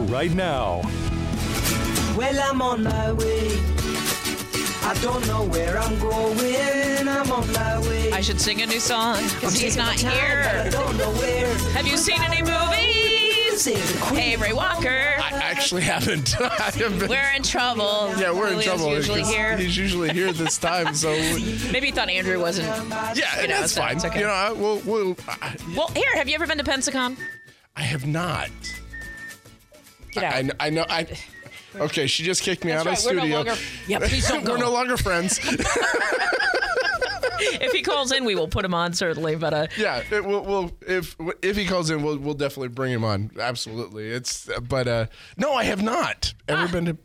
right 0.00 0.32
now. 0.32 0.80
Well, 2.16 2.40
I'm 2.42 2.62
on 2.62 2.82
my 2.82 3.12
way. 3.12 3.48
I 4.84 4.98
don't 5.02 5.26
know 5.26 5.44
where 5.44 5.78
I'm 5.78 5.98
going. 5.98 7.06
I'm 7.08 7.30
on 7.30 7.52
my 7.52 7.78
way. 7.80 8.10
I 8.10 8.22
should 8.22 8.40
sing 8.40 8.62
a 8.62 8.66
new 8.66 8.80
song 8.80 9.22
because 9.34 9.52
he's 9.54 9.76
not 9.76 9.98
time, 9.98 10.12
but 10.12 10.46
I 10.46 10.62
here. 10.62 10.70
don't 10.70 10.96
know 10.96 11.10
where. 11.12 11.46
Have 11.74 11.86
you 11.86 11.98
seen 11.98 12.22
any 12.22 12.40
movies? 12.40 13.60
Save 13.60 13.92
the 13.92 14.00
queen. 14.00 14.18
Hey, 14.20 14.36
Ray 14.36 14.54
Walker. 14.54 14.88
I 15.18 15.28
actually 15.42 15.82
haven't. 15.82 16.34
I 16.40 16.48
have 16.70 16.98
been- 16.98 17.10
We're 17.10 17.30
in 17.36 17.42
trouble. 17.42 18.14
yeah, 18.18 18.32
we're 18.32 18.46
in 18.48 18.60
Julio's 18.62 18.64
trouble. 18.64 18.94
usually 18.94 19.22
here. 19.24 19.58
He's 19.58 19.76
usually 19.76 20.10
here 20.14 20.32
this 20.32 20.56
time, 20.56 20.94
so 20.94 21.10
Maybe 21.70 21.88
you 21.88 21.92
thought 21.92 22.08
Andrew 22.08 22.40
wasn't. 22.40 22.66
yeah, 23.14 23.42
You 23.42 23.48
know, 23.48 23.60
that's 23.60 23.72
so 23.74 23.82
fine. 23.82 23.96
it's 23.96 24.06
okay. 24.06 24.20
You 24.20 24.24
know, 24.26 24.32
I, 24.32 24.52
we'll, 24.52 24.78
we'll, 24.86 25.16
I, 25.28 25.54
Well, 25.76 25.88
here, 25.88 26.16
have 26.16 26.30
you 26.30 26.34
ever 26.34 26.46
been 26.46 26.56
to 26.58 26.64
Pensacon? 26.64 27.18
I 27.76 27.82
have 27.82 28.06
not. 28.06 28.48
Get 30.12 30.24
out. 30.24 30.54
I, 30.60 30.66
I 30.66 30.70
know. 30.70 30.84
I 30.88 31.06
okay. 31.76 32.06
She 32.06 32.22
just 32.22 32.42
kicked 32.42 32.64
me 32.64 32.70
That's 32.72 32.86
out 32.86 32.90
right, 32.90 32.98
of 32.98 33.04
we're 33.04 33.12
no 33.14 33.20
studio. 33.20 33.36
longer- 33.38 33.56
Yeah, 33.88 33.98
please 34.08 34.28
don't 34.28 34.42
we're 34.44 34.56
go. 34.56 34.62
no 34.62 34.70
longer 34.72 34.96
friends. 34.96 35.40
if 37.60 37.72
he 37.72 37.82
calls 37.82 38.12
in, 38.12 38.24
we 38.24 38.34
will 38.34 38.48
put 38.48 38.64
him 38.64 38.74
on 38.74 38.92
certainly. 38.92 39.34
But 39.36 39.54
uh, 39.54 39.66
yeah, 39.76 40.02
it, 40.10 40.24
we'll, 40.24 40.44
we'll 40.44 40.70
if 40.86 41.16
if 41.42 41.56
he 41.56 41.66
calls 41.66 41.90
in, 41.90 42.02
we'll 42.02 42.18
we'll 42.18 42.34
definitely 42.34 42.68
bring 42.68 42.92
him 42.92 43.04
on. 43.04 43.30
Absolutely. 43.38 44.08
It's 44.10 44.48
but 44.68 44.86
uh 44.88 45.06
no, 45.36 45.52
I 45.54 45.64
have 45.64 45.82
not 45.82 46.34
ever 46.48 46.68
been 46.70 46.84
to. 46.86 46.96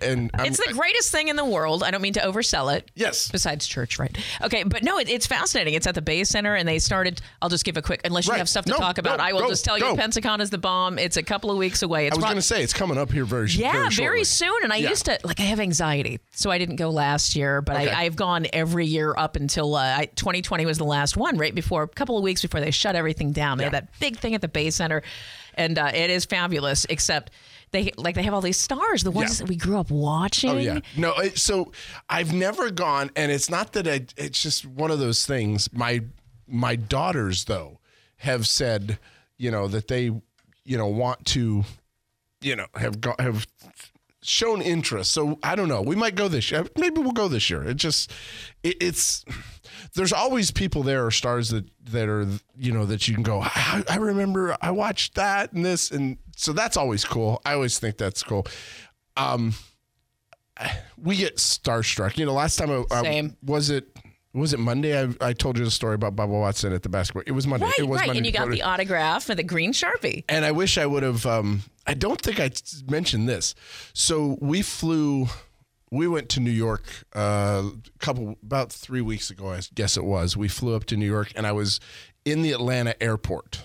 And 0.00 0.30
I'm, 0.34 0.46
it's 0.46 0.64
the 0.64 0.72
greatest 0.72 1.10
thing 1.10 1.26
in 1.26 1.34
the 1.34 1.44
world. 1.44 1.82
I 1.82 1.90
don't 1.90 2.02
mean 2.02 2.12
to 2.12 2.20
oversell 2.20 2.72
it. 2.76 2.88
yes. 2.94 3.28
Besides 3.32 3.66
church, 3.66 3.98
right? 3.98 4.16
Okay, 4.40 4.62
but 4.62 4.84
no, 4.84 4.98
it, 4.98 5.08
it's 5.08 5.26
fascinating. 5.26 5.74
It's 5.74 5.88
at 5.88 5.96
the 5.96 6.02
Bay 6.02 6.22
Center, 6.22 6.54
and 6.54 6.68
they 6.68 6.78
started. 6.78 7.20
I'll 7.40 7.48
just 7.48 7.64
give 7.64 7.76
a 7.76 7.82
quick, 7.82 8.00
unless 8.04 8.26
you 8.26 8.30
Right. 8.32 8.38
have 8.38 8.48
stuff 8.48 8.64
to 8.66 8.70
No, 8.72 8.76
talk 8.78 8.98
about. 8.98 9.18
go, 9.18 9.24
I 9.24 9.32
will 9.32 9.40
go, 9.40 9.48
just 9.48 9.64
tell 9.64 9.78
go. 9.80 9.90
you, 9.90 9.96
Pensacon 9.96 10.40
is 10.40 10.50
the 10.50 10.58
bomb. 10.58 10.98
It's 11.00 11.16
a 11.16 11.22
couple 11.24 11.50
of 11.50 11.56
weeks 11.58 11.82
away. 11.82 12.06
It's 12.06 12.14
I 12.14 12.18
was 12.18 12.24
going 12.24 12.36
to 12.36 12.42
say 12.42 12.62
it's 12.62 12.72
coming 12.72 12.96
up 12.96 13.10
here 13.10 13.24
very 13.24 13.48
Yeah, 13.50 13.72
very, 13.72 13.82
very, 13.82 13.90
shortly. 13.90 14.24
soon. 14.24 14.62
And 14.62 14.72
I 14.72 14.76
Yeah. 14.76 14.90
used 14.90 15.06
to 15.06 15.18
like 15.24 15.40
I 15.40 15.44
have 15.44 15.58
anxiety, 15.58 16.20
so 16.30 16.50
I 16.50 16.58
didn't 16.58 16.76
go 16.76 16.90
last 16.90 17.34
year. 17.34 17.60
But 17.60 17.74
Okay. 17.76 17.90
I, 17.90 18.02
I've 18.02 18.14
gone 18.14 18.46
every 18.52 18.86
year 18.86 19.14
up 19.16 19.34
until 19.34 19.74
uh, 19.74 19.80
I, 19.98 20.04
2020 20.14 20.64
was 20.64 20.78
the 20.78 20.84
last 20.84 21.16
one, 21.16 21.36
right 21.38 21.54
before 21.54 21.82
a 21.82 21.88
couple 21.88 22.16
of 22.16 22.22
weeks 22.22 22.42
before 22.42 22.60
they 22.60 22.70
shut 22.70 22.94
everything 22.94 23.32
down. 23.32 23.58
They 23.58 23.64
had 23.64 23.72
that 23.72 23.88
big 23.98 24.18
thing 24.18 24.36
at 24.36 24.42
the 24.42 24.48
Bay 24.48 24.70
Center, 24.70 25.02
and 25.54 25.76
uh, 25.76 25.90
it 25.92 26.08
is 26.08 26.24
fabulous. 26.24 26.86
Except 26.88 27.32
they 27.72 27.90
like 27.96 28.14
they 28.14 28.22
have 28.22 28.34
all 28.34 28.40
these 28.40 28.58
stars, 28.58 29.02
the 29.02 29.10
ones 29.10 29.32
Yeah. 29.40 29.44
that 29.44 29.48
we 29.48 29.56
grew 29.56 29.78
up 29.78 29.90
watching. 29.90 30.50
Oh 30.50 30.58
yeah, 30.58 30.80
no. 30.96 31.14
It, 31.16 31.38
so 31.38 31.72
I've 32.08 32.32
never 32.32 32.70
gone, 32.70 33.10
and 33.16 33.32
it's 33.32 33.50
not 33.50 33.72
that 33.72 33.88
I. 33.88 34.06
It's 34.16 34.42
just 34.42 34.64
one 34.66 34.90
of 34.90 34.98
those 34.98 35.26
things. 35.26 35.72
My 35.72 36.02
my 36.46 36.76
daughters 36.76 37.44
though 37.46 37.78
have 38.18 38.46
said, 38.46 38.98
you 39.36 39.50
know, 39.50 39.66
that 39.68 39.88
they, 39.88 40.04
you 40.64 40.78
know, 40.78 40.86
want 40.86 41.24
to, 41.26 41.64
you 42.40 42.54
know, 42.54 42.66
have 42.76 43.00
go, 43.00 43.14
have 43.18 43.46
shown 44.22 44.62
interest. 44.62 45.12
So 45.12 45.38
I 45.42 45.54
don't 45.54 45.68
know. 45.68 45.82
We 45.82 45.96
might 45.96 46.14
go 46.14 46.28
this 46.28 46.50
year. 46.50 46.64
Maybe 46.76 47.00
we'll 47.00 47.12
go 47.12 47.28
this 47.28 47.50
year. 47.50 47.62
It 47.64 47.74
just, 47.76 48.10
it, 48.62 48.76
it's. 48.80 49.24
There's 49.94 50.12
always 50.12 50.50
people 50.50 50.82
there 50.82 51.04
or 51.04 51.10
stars 51.10 51.50
that 51.50 51.66
that 51.90 52.08
are 52.08 52.26
you 52.56 52.72
know 52.72 52.86
that 52.86 53.08
you 53.08 53.14
can 53.14 53.22
go. 53.22 53.40
I, 53.42 53.82
I 53.90 53.96
remember 53.96 54.56
I 54.62 54.70
watched 54.70 55.16
that 55.16 55.52
and 55.52 55.64
this 55.64 55.90
and 55.90 56.16
so 56.36 56.52
that's 56.54 56.78
always 56.78 57.04
cool. 57.04 57.42
I 57.44 57.52
always 57.52 57.78
think 57.78 57.98
that's 57.98 58.22
cool. 58.22 58.46
Um, 59.18 59.52
we 60.96 61.16
get 61.16 61.36
starstruck. 61.36 62.16
You 62.16 62.24
know, 62.26 62.32
last 62.32 62.56
time 62.56 62.70
I, 62.70 62.84
I- 62.90 63.02
was 63.42 63.68
it 63.70 63.88
was 64.34 64.52
it 64.52 64.58
Monday? 64.58 64.98
I, 64.98 65.08
I 65.20 65.32
told 65.32 65.58
you 65.58 65.64
the 65.64 65.70
story 65.70 65.94
about 65.94 66.16
Bubba 66.16 66.28
Watson 66.28 66.72
at 66.72 66.82
the 66.82 66.88
basketball. 66.88 67.22
It 67.26 67.32
was 67.32 67.46
Monday. 67.46 67.66
Right, 67.66 67.78
it 67.78 67.88
was 67.88 68.00
right, 68.00 68.06
Monday. 68.06 68.18
and 68.18 68.26
you 68.26 68.32
got 68.32 68.50
the 68.50 68.62
autograph 68.62 69.28
and 69.28 69.38
the 69.38 69.42
green 69.42 69.72
sharpie. 69.72 70.24
and 70.28 70.44
I 70.44 70.52
wish 70.52 70.78
I 70.78 70.86
would 70.86 71.02
have. 71.02 71.26
Um, 71.26 71.62
I 71.86 71.94
don't 71.94 72.20
think 72.20 72.40
I 72.40 72.50
mentioned 72.90 73.28
this. 73.28 73.54
So 73.92 74.38
we 74.40 74.62
flew. 74.62 75.26
We 75.90 76.08
went 76.08 76.30
to 76.30 76.40
New 76.40 76.50
York 76.50 76.84
uh, 77.14 77.64
a 77.64 77.98
couple 77.98 78.36
about 78.42 78.72
three 78.72 79.02
weeks 79.02 79.28
ago. 79.30 79.50
I 79.52 79.60
guess 79.74 79.98
it 79.98 80.04
was. 80.04 80.34
We 80.36 80.48
flew 80.48 80.74
up 80.74 80.84
to 80.84 80.96
New 80.96 81.04
York, 81.06 81.32
and 81.36 81.46
I 81.46 81.52
was 81.52 81.80
in 82.24 82.40
the 82.40 82.52
Atlanta 82.52 83.00
airport. 83.02 83.64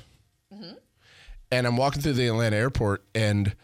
And 1.49 1.65
I'm 1.65 1.77
walking 1.77 2.01
through 2.01 2.13
the 2.13 2.27
Atlanta 2.27 2.57
airport, 2.57 3.05
and 3.15 3.55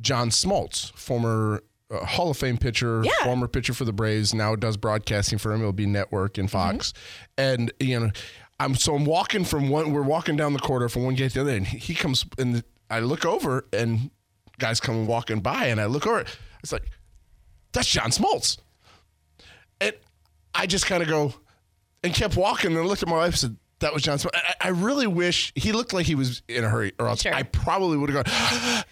John 0.00 0.30
Smoltz, 0.30 0.92
former 0.94 1.62
Hall 1.92 2.30
of 2.30 2.36
Fame 2.36 2.56
pitcher, 2.58 3.02
Yeah. 3.04 3.12
former 3.24 3.48
pitcher 3.48 3.74
for 3.74 3.84
the 3.84 3.92
Braves, 3.92 4.32
now 4.34 4.56
does 4.56 4.76
broadcasting 4.76 5.38
for 5.38 5.52
MLB 5.52 5.86
Network 5.86 6.38
and 6.38 6.50
Fox. 6.50 6.92
And 7.38 7.72
you 7.80 7.98
know, 8.00 8.10
I'm 8.60 8.74
so 8.74 8.94
I'm 8.94 9.04
walking 9.04 9.44
from 9.44 9.68
one. 9.68 9.92
We're 9.92 10.02
walking 10.02 10.36
down 10.36 10.52
the 10.52 10.58
corridor 10.58 10.88
from 10.88 11.04
one 11.04 11.14
gate 11.14 11.32
to 11.32 11.34
the 11.36 11.40
other, 11.42 11.56
and 11.56 11.66
he 11.66 11.94
comes 11.94 12.24
and 12.38 12.62
I 12.90 13.00
look 13.00 13.24
over, 13.24 13.66
and 13.72 14.10
guys 14.58 14.80
come 14.80 15.06
walking 15.06 15.40
by, 15.40 15.66
and 15.66 15.80
I 15.80 15.86
look 15.86 16.06
over. 16.06 16.24
It's 16.62 16.72
like 16.72 16.84
that's 17.72 17.88
John 17.88 18.10
Smoltz, 18.10 18.58
and 19.80 19.92
I 20.54 20.66
just 20.66 20.86
kind 20.86 21.02
of 21.02 21.08
go 21.08 21.34
and 22.04 22.12
kept 22.14 22.36
walking, 22.36 22.72
and 22.72 22.80
I 22.80 22.82
looked 22.84 23.02
at 23.02 23.08
my 23.08 23.16
wife 23.16 23.32
and 23.34 23.38
said. 23.38 23.56
That 23.80 23.92
was 23.92 24.04
John 24.04 24.16
Smoltz. 24.16 24.30
I, 24.34 24.54
I 24.60 24.68
really 24.68 25.08
wish 25.08 25.52
he 25.56 25.72
looked 25.72 25.92
like 25.92 26.06
he 26.06 26.14
was 26.14 26.40
in 26.46 26.62
a 26.62 26.68
hurry, 26.68 26.92
or 27.00 27.08
else 27.08 27.22
Sure. 27.22 27.34
I 27.34 27.42
probably 27.42 27.96
would 27.96 28.10
have 28.10 28.24
gone. 28.24 28.84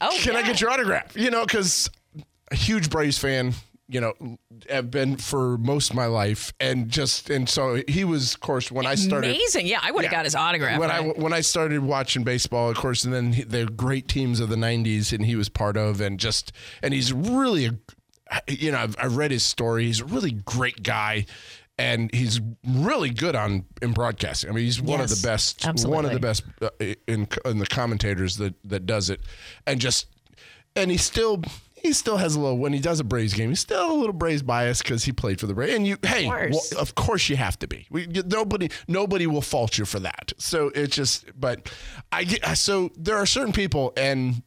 Oh, 0.00 0.16
Can 0.22 0.36
I 0.36 0.40
get 0.42 0.58
your 0.58 0.70
autograph? 0.70 1.14
You 1.14 1.30
know, 1.30 1.44
because 1.44 1.90
a 2.50 2.54
huge 2.54 2.90
Braves 2.90 3.18
fan, 3.18 3.54
you 3.88 4.00
know, 4.00 4.14
have 4.68 4.90
been 4.90 5.16
for 5.16 5.58
most 5.58 5.90
of 5.90 5.96
my 5.96 6.06
life, 6.06 6.52
and 6.58 6.88
just 6.88 7.30
and 7.30 7.48
so 7.48 7.82
he 7.86 8.04
was, 8.04 8.34
of 8.34 8.40
course, 8.40 8.72
when 8.72 8.84
I 8.86 8.96
started. 8.96 9.30
Amazing. 9.30 9.66
Yeah, 9.66 9.78
I 9.82 9.90
would 9.92 10.04
have 10.04 10.12
Yeah. 10.12 10.18
got 10.18 10.24
his 10.24 10.34
autograph. 10.34 10.80
When 10.80 10.88
right? 10.88 11.00
I 11.00 11.20
when 11.20 11.32
I 11.32 11.40
started 11.40 11.80
watching 11.82 12.24
baseball, 12.24 12.68
of 12.70 12.76
course, 12.76 13.04
and 13.04 13.12
then 13.14 13.32
he, 13.32 13.42
the 13.42 13.66
great 13.66 14.08
teams 14.08 14.40
of 14.40 14.48
the 14.48 14.56
'90s, 14.56 15.12
and 15.12 15.24
he 15.24 15.36
was 15.36 15.48
part 15.48 15.76
of, 15.76 16.00
and 16.00 16.18
just 16.18 16.52
and 16.82 16.92
he's 16.92 17.12
really 17.12 17.66
a, 17.66 17.74
you 18.48 18.72
know, 18.72 18.78
I've, 18.78 18.96
I've 18.98 19.16
read 19.16 19.30
his 19.30 19.44
story. 19.44 19.84
He's 19.84 20.00
a 20.00 20.04
really 20.04 20.32
great 20.32 20.82
guy, 20.82 21.26
and 21.78 22.12
he's 22.12 22.40
really 22.66 23.10
good 23.10 23.36
on 23.36 23.66
in 23.80 23.92
broadcasting. 23.92 24.50
I 24.50 24.52
mean, 24.52 24.64
he's 24.64 24.82
one 24.82 25.00
of 25.00 25.10
the 25.10 25.20
best, 25.24 25.64
absolutely. 25.64 25.94
one 25.94 26.04
of 26.06 26.12
the 26.12 26.18
best 26.18 26.42
uh, 26.60 26.70
in 27.06 27.28
in 27.44 27.58
the 27.58 27.66
commentators 27.66 28.36
that 28.38 28.54
that 28.64 28.84
does 28.84 29.10
it, 29.10 29.20
and 29.64 29.80
just 29.80 30.06
and 30.74 30.90
he 30.90 30.96
still. 30.96 31.42
He 31.82 31.92
still 31.92 32.16
has 32.16 32.34
a 32.34 32.40
little 32.40 32.58
when 32.58 32.72
he 32.72 32.80
does 32.80 33.00
a 33.00 33.04
Braves 33.04 33.34
game. 33.34 33.50
He's 33.50 33.60
still 33.60 33.92
a 33.92 33.94
little 33.94 34.14
Braves 34.14 34.42
bias 34.42 34.82
because 34.82 35.04
he 35.04 35.12
played 35.12 35.38
for 35.38 35.46
the 35.46 35.54
Braves. 35.54 35.74
And 35.74 35.86
you, 35.86 35.98
hey, 36.02 36.24
course. 36.24 36.72
well, 36.72 36.80
of 36.80 36.94
course 36.94 37.28
you 37.28 37.36
have 37.36 37.58
to 37.58 37.68
be. 37.68 37.86
We, 37.90 38.06
nobody, 38.06 38.70
nobody 38.88 39.26
will 39.26 39.42
fault 39.42 39.78
you 39.78 39.84
for 39.84 40.00
that. 40.00 40.32
So 40.38 40.70
it's 40.74 40.96
just, 40.96 41.26
but 41.38 41.70
I 42.10 42.24
get. 42.24 42.56
So 42.56 42.90
there 42.96 43.16
are 43.16 43.26
certain 43.26 43.52
people, 43.52 43.92
and 43.96 44.42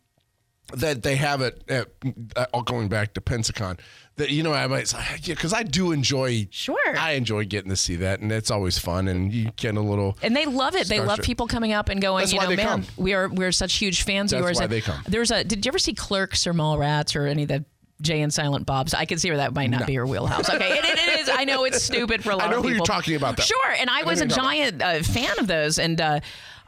that 0.74 1.04
they 1.04 1.16
have 1.16 1.42
it. 1.42 1.64
At, 1.70 1.88
uh, 2.36 2.46
all 2.54 2.64
going 2.64 2.90
back 2.90 3.14
to 3.16 3.22
Pensacon, 3.22 3.80
that 4.18 4.30
you 4.30 4.44
know, 4.44 4.54
I 4.54 4.68
might, 4.68 4.88
say, 4.88 5.00
yeah, 5.24 5.34
because 5.34 5.54
I 5.54 5.64
do 5.64 5.92
enjoy. 5.92 6.48
Sure. 6.52 6.98
I 6.98 7.12
enjoy 7.12 7.46
getting 7.46 7.70
to 7.70 7.76
see 7.76 7.96
that, 7.98 8.20
and 8.20 8.32
it's 8.32 8.52
always 8.52 8.78
fun, 8.78 9.08
and 9.08 9.34
you 9.34 9.52
get 9.56 9.76
a 9.76 9.82
little. 9.82 10.18
And 10.22 10.36
they 10.36 10.46
love 10.46 10.76
it. 10.76 10.88
They 10.88 11.00
love 11.00 11.20
people 11.20 11.48
coming 11.48 11.74
up 11.74 11.90
and 11.90 12.02
going. 12.02 12.22
That's 12.22 12.34
you 12.34 12.38
why 12.40 12.46
know, 12.46 12.50
they 12.52 12.56
man, 12.58 12.68
come. 12.68 12.86
we 12.98 13.14
are 13.14 13.30
we're 13.30 13.52
such 13.52 13.74
huge 13.76 14.04
fans 14.04 14.32
of 14.34 14.40
That's 14.40 14.48
yours. 14.50 14.58
why 14.58 14.64
And 14.66 14.72
they 14.72 14.82
come. 14.82 15.02
There's 15.08 15.32
a. 15.32 15.44
Did 15.44 15.66
you 15.66 15.70
ever 15.70 15.80
see 15.80 15.94
Clerks 15.94 16.46
or 16.46 16.54
Mallrats 16.54 17.16
or 17.16 17.26
any 17.26 17.44
of 17.44 17.50
the 17.50 17.66
Jay 18.02 18.22
and 18.22 18.34
Silent 18.34 18.66
Bobs? 18.66 18.94
I 18.94 19.06
can 19.06 19.18
see 19.20 19.30
where 19.30 19.38
that 19.38 19.54
might 19.54 19.70
not 19.70 19.88
be 19.88 19.94
your 19.94 20.06
wheelhouse. 20.06 20.50
Okay, 20.50 20.70
it, 20.78 20.86
it, 20.86 21.00
it 21.00 21.20
is. 21.22 21.30
I 21.30 21.46
know 21.46 21.64
it's 21.66 21.82
stupid 21.84 22.24
for 22.24 22.32
a 22.32 22.36
lot 22.38 22.48
I 22.48 22.52
know 22.52 22.58
of 22.58 22.64
who 22.64 22.70
people. 22.70 22.78
you're 22.78 22.86
talking 22.86 23.16
about, 23.16 23.38
though. 23.38 23.44
Sure, 23.44 23.72
and 23.78 23.90
I, 23.90 24.02
know 24.02 24.08
was 24.08 24.22
a 24.22 24.26
giant 24.28 24.82
uh, 24.82 25.02
fan 25.04 25.40
of 25.40 25.48
those, 25.48 25.80
and. 25.80 26.00
Uh, 26.00 26.20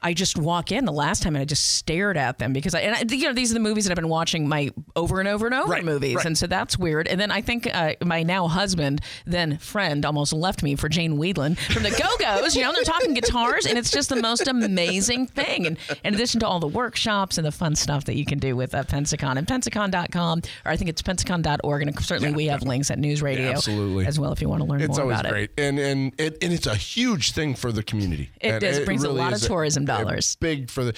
I 0.04 0.14
just 0.14 0.38
walk 0.38 0.72
in 0.72 0.86
the 0.86 0.92
last 0.92 1.22
time 1.24 1.36
and 1.36 1.42
I 1.42 1.46
just 1.46 1.76
stared 1.76 2.18
at 2.18 2.40
them 2.40 2.54
because 2.54 2.74
I 2.74 2.80
and 2.82 2.96
I, 2.96 3.16
you 3.16 3.28
know 3.28 3.34
these 3.34 3.52
are 3.52 3.54
the 3.54 3.60
movies 3.60 3.86
that 3.86 3.92
I've 3.92 3.96
been 3.96 4.10
watching 4.10 4.48
my 4.48 4.70
over 4.96 5.20
and 5.20 5.28
over 5.28 5.46
and 5.46 5.54
over 5.56 5.72
Right, 5.72 5.86
movies 5.86 6.16
right. 6.16 6.26
and 6.26 6.38
so 6.38 6.48
that's 6.48 6.78
weird 6.78 7.08
and 7.08 7.20
then 7.22 7.30
I 7.32 7.42
think 7.42 7.70
uh, 7.74 7.94
my 8.04 8.24
now 8.24 8.48
husband 8.48 9.02
then 9.26 9.58
friend 9.60 10.06
almost 10.06 10.34
left 10.34 10.64
me 10.64 10.76
for 10.76 10.90
Jane 10.90 11.18
Wiedlin 11.18 11.58
from 11.72 11.84
the 11.84 11.92
Go 11.92 12.08
Go's 12.20 12.56
you 12.56 12.64
know 12.64 12.74
they're 12.74 12.84
talking 12.84 13.14
guitars 13.14 13.66
and 13.66 13.78
it's 13.78 13.92
just 13.92 14.10
the 14.10 14.16
most 14.22 14.48
amazing 14.48 15.28
thing 15.28 15.68
and 15.68 15.78
in 16.04 16.14
addition 16.16 16.40
to 16.40 16.48
all 16.48 16.60
the 16.60 16.68
workshops 16.68 17.38
and 17.38 17.46
the 17.46 17.52
fun 17.52 17.76
stuff 17.76 18.06
that 18.06 18.16
you 18.16 18.26
can 18.26 18.40
do 18.40 18.56
with 18.56 18.74
uh, 18.74 18.84
Pensacon 18.84 19.38
and 19.38 19.46
pensacon.com 19.48 20.42
or 20.66 20.72
I 20.72 20.78
think 20.78 20.90
it's 20.90 21.02
pensacon.org 21.02 21.82
and 21.84 22.00
certainly 22.04 22.34
we 22.34 22.46
have 22.48 22.64
links 22.64 22.90
at 22.92 23.00
News 23.00 23.22
Radio 23.22 23.46
Yeah, 23.50 23.52
absolutely. 23.52 24.06
as 24.06 24.20
well 24.20 24.32
if 24.32 24.42
you 24.42 24.50
want 24.50 24.62
to 24.64 24.68
learn 24.68 24.82
It's 24.82 24.98
more 24.98 25.02
always 25.02 25.20
about 25.20 25.26
it. 25.32 25.56
great, 25.56 25.60
and 25.60 25.80
and 25.80 26.14
it, 26.20 26.38
and 26.44 26.52
it's 26.54 26.68
a 26.68 26.76
huge 26.76 27.34
thing 27.34 27.54
for 27.56 27.72
the 27.72 27.84
community. 27.84 28.32
It 28.42 28.60
does. 28.60 28.80
Brings 28.82 29.04
a 29.04 29.12
lot 29.12 29.34
of 29.34 29.42
is 29.42 29.48
tourism 29.48 29.86
dollars. 30.00 30.36
big 30.36 30.70
for 30.70 30.84
the. 30.86 30.94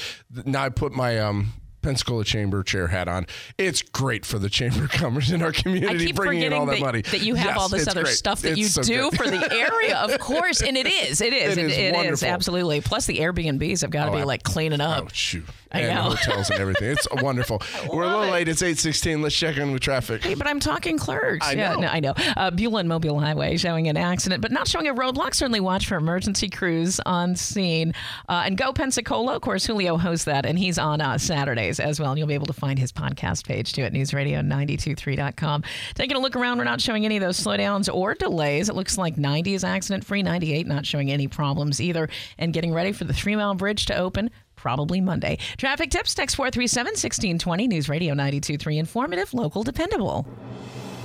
Now 0.46 0.64
I 0.64 0.70
put 0.70 0.94
my 0.94 1.20
um. 1.20 1.54
Pensacola 1.84 2.24
Chamber 2.24 2.64
chair 2.64 2.88
hat 2.88 3.08
on. 3.08 3.28
It's 3.58 3.82
great 3.82 4.26
for 4.26 4.40
the 4.40 4.50
Chamber 4.50 4.84
of 4.86 4.92
Commerce 4.92 5.30
in 5.32 5.42
our 5.42 5.52
community, 5.52 5.94
I 5.96 5.98
keep 6.08 6.16
bringing 6.16 6.44
in 6.44 6.52
forgetting 6.52 6.60
all 6.60 6.66
that, 6.68 6.72
that, 6.74 6.82
money. 6.82 7.02
that 7.04 7.22
you 7.22 7.36
have 7.36 7.48
Yes, 7.48 7.58
all 7.58 7.70
this 7.70 7.88
other 7.88 8.04
great. 8.04 8.14
stuff 8.16 8.42
that 8.42 8.52
It's 8.52 8.58
you 8.60 8.66
so 8.68 8.82
do 8.82 9.10
good. 9.12 9.18
for 9.18 9.30
the 9.30 9.54
area, 9.54 9.98
of 9.98 10.18
course, 10.20 10.62
and 10.62 10.76
it 10.78 10.88
is, 10.88 11.22
it 11.22 11.34
is, 11.34 11.58
It 11.58 11.66
is 11.66 11.78
it 11.78 11.96
is 11.96 12.24
absolutely. 12.24 12.82
Plus, 12.82 13.06
the 13.06 13.20
Airbnbs 13.20 13.82
have 13.82 13.92
got 13.92 14.06
to 14.06 14.12
Oh, 14.12 14.16
be 14.18 14.24
like 14.24 14.44
cleaning 14.44 14.82
up. 14.82 15.04
Oh 15.06 15.08
shoot! 15.12 15.46
I 15.72 15.80
and 15.82 15.96
know. 15.96 16.02
hotels 16.12 16.50
and 16.52 16.60
everything. 16.60 16.92
It's 16.92 17.08
wonderful. 17.24 17.62
We're 17.92 18.04
a 18.04 18.08
little 18.08 18.24
it. 18.24 18.32
late. 18.32 18.48
It's 18.48 18.62
eight 18.62 18.78
sixteen. 18.78 19.22
Let's 19.24 19.36
check 19.36 19.58
in 19.58 19.72
with 19.72 19.82
traffic. 19.82 20.24
Hey, 20.24 20.36
but 20.36 20.46
I'm 20.48 20.60
talking 20.60 20.98
clerks. 21.00 21.48
I 21.48 21.54
yeah, 21.54 21.74
know. 21.74 21.80
no, 21.82 21.88
I 21.88 22.00
know. 22.00 22.14
Uh, 22.38 22.52
Beulah 22.52 22.82
and 22.82 22.90
Mobile 22.90 23.20
Highway 23.20 23.58
showing 23.58 23.88
an 23.88 23.98
accident, 23.98 24.42
but 24.42 24.52
not 24.52 24.68
showing 24.68 24.88
a 24.88 24.94
roadblock. 24.94 25.34
Certainly 25.34 25.62
watch 25.62 25.88
for 25.88 25.96
emergency 25.96 26.48
crews 26.50 27.00
on 27.08 27.36
scene. 27.36 27.94
Uh, 28.30 28.44
and 28.46 28.56
go 28.58 28.72
Pensacola. 28.72 29.36
Of 29.36 29.42
course, 29.42 29.66
Julio 29.66 29.98
hosts 29.98 30.26
that, 30.26 30.46
and 30.46 30.60
he's 30.60 30.78
on 30.78 31.02
uh, 31.02 31.18
Saturdays. 31.18 31.73
As 31.80 32.00
well. 32.00 32.12
And 32.12 32.20
you'll 32.20 32.28
be 32.28 32.34
able 32.34 32.48
to 32.48 32.54
find 32.54 32.78
his 32.80 32.92
podcast 32.92 33.46
page 33.46 33.74
too 33.74 33.84
at 33.84 33.94
newsradio923.com. 33.94 35.64
Taking 35.96 36.18
a 36.18 36.20
look 36.20 36.36
around, 36.36 36.58
we're 36.58 36.64
not 36.64 36.82
showing 36.82 37.06
any 37.06 37.18
of 37.18 37.22
those 37.22 37.40
slowdowns 37.40 37.94
or 37.94 38.14
delays. 38.16 38.70
It 38.70 38.76
looks 38.76 38.98
like 38.98 39.18
90 39.18 39.54
is 39.54 39.64
accident 39.64 40.06
free, 40.06 40.24
98 40.24 40.68
not 40.68 40.86
showing 40.86 41.12
any 41.12 41.28
problems 41.28 41.82
either. 41.82 42.10
And 42.38 42.54
getting 42.54 42.74
ready 42.74 42.92
for 42.92 43.04
the 43.04 43.14
three 43.14 43.36
mile 43.36 43.56
bridge 43.56 43.86
to 43.88 43.96
open 43.96 44.30
probably 44.56 45.02
Monday. 45.02 45.38
Traffic 45.58 45.92
tips, 45.92 46.16
text 46.16 46.36
437 46.38 46.92
1620, 46.92 47.68
News 47.68 47.90
Radio 47.90 48.14
923, 48.14 48.78
informative, 48.78 49.34
local, 49.34 49.62
dependable. 49.62 50.24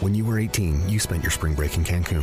When 0.00 0.14
you 0.14 0.24
were 0.24 0.38
18, 0.38 0.88
you 0.88 1.00
spent 1.00 1.24
your 1.24 1.32
spring 1.32 1.54
break 1.54 1.76
in 1.76 1.82
Cancun. 1.82 2.22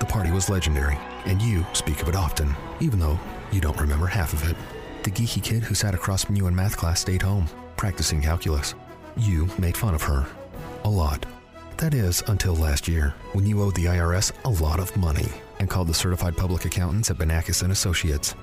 The 0.00 0.06
party 0.06 0.32
was 0.32 0.50
legendary, 0.50 0.98
and 1.24 1.40
you 1.40 1.64
speak 1.72 2.02
of 2.02 2.08
it 2.08 2.16
often, 2.16 2.52
even 2.80 2.98
though 2.98 3.16
you 3.52 3.60
don't 3.60 3.80
remember 3.80 4.06
half 4.06 4.32
of 4.32 4.50
it. 4.50 4.56
The 5.04 5.10
geeky 5.12 5.40
kid 5.40 5.62
who 5.62 5.76
sat 5.76 5.94
across 5.94 6.24
from 6.24 6.34
you 6.34 6.48
in 6.48 6.56
math 6.56 6.76
class 6.76 7.00
stayed 7.00 7.22
home, 7.22 7.46
practicing 7.82 8.22
calculus. 8.22 8.76
You 9.16 9.48
made 9.58 9.76
fun 9.76 9.92
of 9.92 10.02
her. 10.02 10.24
A 10.84 10.88
lot. 10.88 11.26
That 11.78 11.94
is, 11.94 12.22
until 12.28 12.54
last 12.54 12.86
year, 12.86 13.12
when 13.32 13.44
you 13.44 13.60
owed 13.60 13.74
the 13.74 13.86
IRS 13.86 14.30
a 14.44 14.50
lot 14.62 14.78
of 14.78 14.96
money 14.96 15.26
and 15.58 15.68
called 15.68 15.88
the 15.88 15.94
certified 15.94 16.36
public 16.36 16.64
accountants 16.64 17.10
at 17.10 17.18
Benakis 17.18 17.64
and 17.64 17.72
Associates. 17.72 18.36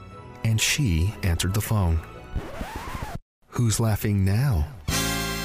And 0.44 0.60
she 0.60 1.14
answered 1.24 1.54
the 1.54 1.62
phone. 1.62 2.02
Who's 3.48 3.80
laughing 3.80 4.26
now? 4.26 4.68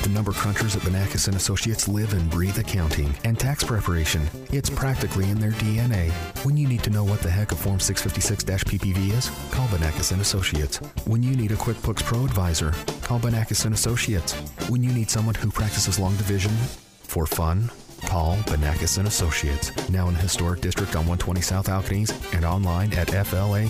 The 0.05 0.11
number 0.11 0.33
crunchers 0.33 0.77
at 0.77 0.83
Benakis 0.83 1.29
and 1.29 1.37
Associates 1.37 1.89
live 1.89 2.13
and 2.13 2.29
breathe 2.29 2.59
accounting 2.59 3.15
and 3.25 3.41
tax 3.41 3.65
preparation. 3.65 4.29
It's 4.53 4.69
practically 4.69 5.31
in 5.31 5.41
their 5.41 5.53
DNA. 5.53 6.13
When 6.45 6.59
you 6.59 6.69
need 6.69 6.83
to 6.83 6.91
know 6.91 7.05
what 7.05 7.21
the 7.21 7.31
heck 7.31 7.53
a 7.53 7.55
Form 7.55 7.79
656-PPV 7.79 9.17
is, 9.17 9.31
call 9.51 9.67
Benakis 9.69 10.13
and 10.13 10.21
Associates. 10.21 10.77
When 11.07 11.23
you 11.23 11.35
need 11.35 11.53
a 11.53 11.57
QuickBooks 11.57 12.05
Pro 12.05 12.23
advisor, 12.23 12.75
call 13.01 13.19
Benakis 13.19 13.65
and 13.65 13.75
Associates. 13.75 14.35
When 14.69 14.83
you 14.83 14.93
need 14.93 15.09
someone 15.09 15.37
who 15.37 15.51
practices 15.51 15.99
long 15.99 16.15
division 16.17 16.53
for 16.53 17.25
fun, 17.25 17.71
call 18.05 18.37
Benakis 18.45 18.99
and 18.99 19.09
Associates. 19.09 19.73
Now 19.89 20.09
in 20.09 20.15
the 20.17 20.21
historic 20.21 20.61
district 20.61 20.97
on 20.97 21.07
120 21.07 21.41
South 21.41 21.69
Alcaniz 21.69 22.13
and 22.35 22.45
online 22.45 22.93
at 22.93 23.09
flacpas.com. 23.09 23.65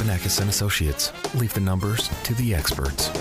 Benakis 0.00 0.40
and 0.40 0.50
Associates. 0.50 1.12
Leave 1.36 1.54
the 1.54 1.60
numbers 1.60 2.08
to 2.24 2.34
the 2.34 2.52
experts. 2.52 3.12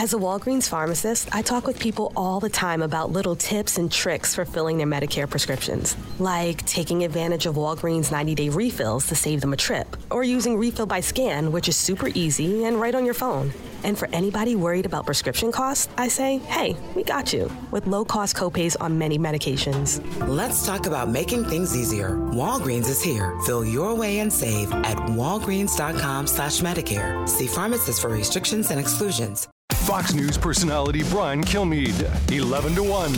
As 0.00 0.14
a 0.14 0.16
Walgreens 0.16 0.66
pharmacist, 0.66 1.28
I 1.30 1.42
talk 1.42 1.66
with 1.66 1.78
people 1.78 2.10
all 2.16 2.40
the 2.40 2.48
time 2.48 2.80
about 2.80 3.12
little 3.12 3.36
tips 3.36 3.76
and 3.76 3.92
tricks 3.92 4.34
for 4.34 4.46
filling 4.46 4.78
their 4.78 4.86
Medicare 4.86 5.28
prescriptions, 5.28 5.94
like 6.18 6.64
taking 6.64 7.04
advantage 7.04 7.44
of 7.44 7.56
Walgreens 7.56 8.10
90 8.10 8.34
day 8.34 8.48
refills 8.48 9.06
to 9.08 9.14
save 9.14 9.42
them 9.42 9.52
a 9.52 9.58
trip, 9.58 9.98
or 10.10 10.24
using 10.24 10.56
Refill 10.56 10.86
by 10.86 11.00
Scan, 11.00 11.52
which 11.52 11.68
is 11.68 11.76
super 11.76 12.08
easy 12.14 12.64
and 12.64 12.80
right 12.80 12.94
on 12.94 13.04
your 13.04 13.12
phone. 13.12 13.52
And 13.84 13.98
for 13.98 14.08
anybody 14.10 14.56
worried 14.56 14.86
about 14.86 15.04
prescription 15.04 15.52
costs, 15.52 15.90
I 15.98 16.08
say, 16.08 16.38
hey, 16.38 16.76
we 16.94 17.02
got 17.02 17.34
you 17.34 17.50
with 17.70 17.86
low 17.86 18.06
cost 18.06 18.34
copays 18.34 18.78
on 18.80 18.96
many 18.96 19.18
medications. 19.18 20.00
Let's 20.26 20.64
talk 20.64 20.86
about 20.86 21.10
making 21.10 21.44
things 21.44 21.76
easier. 21.76 22.12
Walgreens 22.32 22.88
is 22.88 23.02
here. 23.02 23.38
Fill 23.40 23.66
your 23.66 23.94
way 23.94 24.20
and 24.20 24.32
save 24.32 24.72
at 24.72 24.96
walgreens.com 24.96 26.26
slash 26.26 26.60
Medicare. 26.60 27.28
See 27.28 27.46
pharmacists 27.46 28.00
for 28.00 28.08
restrictions 28.08 28.70
and 28.70 28.80
exclusions. 28.80 29.46
Fox 29.90 30.14
News 30.14 30.38
personality 30.38 31.02
Brian 31.10 31.42
Kilmeade, 31.42 32.30
11 32.30 32.76
to 32.76 32.82
1. 32.84 33.12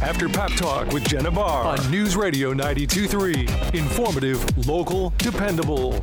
After 0.00 0.26
Pep 0.26 0.52
Talk 0.52 0.90
with 0.90 1.04
Jenna 1.04 1.30
Barr 1.30 1.66
on 1.66 1.90
News 1.90 2.16
Radio 2.16 2.54
92.3. 2.54 3.74
Informative, 3.74 4.66
local, 4.66 5.12
dependable. 5.18 6.02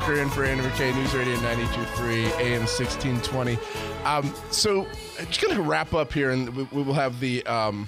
Walker 0.00 0.14
in 0.14 0.30
for 0.30 0.44
Andrew 0.46 0.66
McKay, 0.70 0.94
News 0.94 1.12
Radio 1.14 1.36
92.3, 1.36 2.40
AM 2.40 2.60
1620. 2.60 3.58
Um, 4.06 4.32
so 4.50 4.86
just 5.26 5.42
going 5.42 5.54
to 5.54 5.60
wrap 5.60 5.92
up 5.92 6.10
here, 6.10 6.30
and 6.30 6.48
we, 6.56 6.62
we 6.72 6.82
will 6.82 6.94
have 6.94 7.20
the 7.20 7.44
um, 7.44 7.86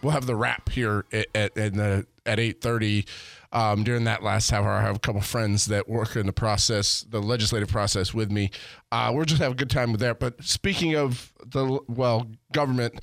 we'll 0.00 0.12
have 0.12 0.24
the 0.24 0.34
wrap 0.34 0.70
here 0.70 1.04
at 1.12 1.26
at, 1.34 1.54
the, 1.54 2.06
at 2.24 2.38
8.30. 2.38 3.06
Um, 3.52 3.84
during 3.84 4.04
that 4.04 4.22
last 4.22 4.50
half 4.50 4.64
hour, 4.64 4.72
I 4.72 4.80
have 4.80 4.96
a 4.96 5.00
couple 5.00 5.20
friends 5.20 5.66
that 5.66 5.86
work 5.86 6.16
in 6.16 6.24
the 6.24 6.32
process, 6.32 7.04
the 7.10 7.20
legislative 7.20 7.68
process 7.68 8.14
with 8.14 8.30
me. 8.32 8.50
Uh, 8.90 9.12
we're 9.14 9.26
just 9.26 9.42
have 9.42 9.52
a 9.52 9.56
good 9.56 9.70
time 9.70 9.92
with 9.92 10.00
that. 10.00 10.18
But 10.20 10.42
speaking 10.42 10.94
of 10.94 11.34
the, 11.44 11.78
well, 11.88 12.26
government, 12.52 13.02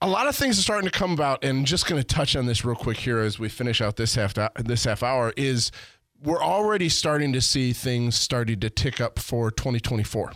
a 0.00 0.08
lot 0.08 0.28
of 0.28 0.36
things 0.36 0.56
are 0.56 0.62
starting 0.62 0.88
to 0.88 0.96
come 0.96 1.10
about, 1.10 1.42
and 1.42 1.66
just 1.66 1.88
going 1.88 2.00
to 2.00 2.06
touch 2.06 2.36
on 2.36 2.46
this 2.46 2.64
real 2.64 2.76
quick 2.76 2.98
here 2.98 3.18
as 3.18 3.40
we 3.40 3.48
finish 3.48 3.80
out 3.80 3.96
this 3.96 4.14
half 4.14 4.34
this 4.56 4.84
half 4.84 5.02
hour 5.02 5.32
is 5.36 5.72
we're 6.22 6.42
already 6.42 6.88
starting 6.88 7.32
to 7.32 7.40
see 7.40 7.72
things 7.72 8.14
starting 8.16 8.60
to 8.60 8.70
tick 8.70 9.00
up 9.00 9.18
for 9.18 9.50
2024, 9.50 10.32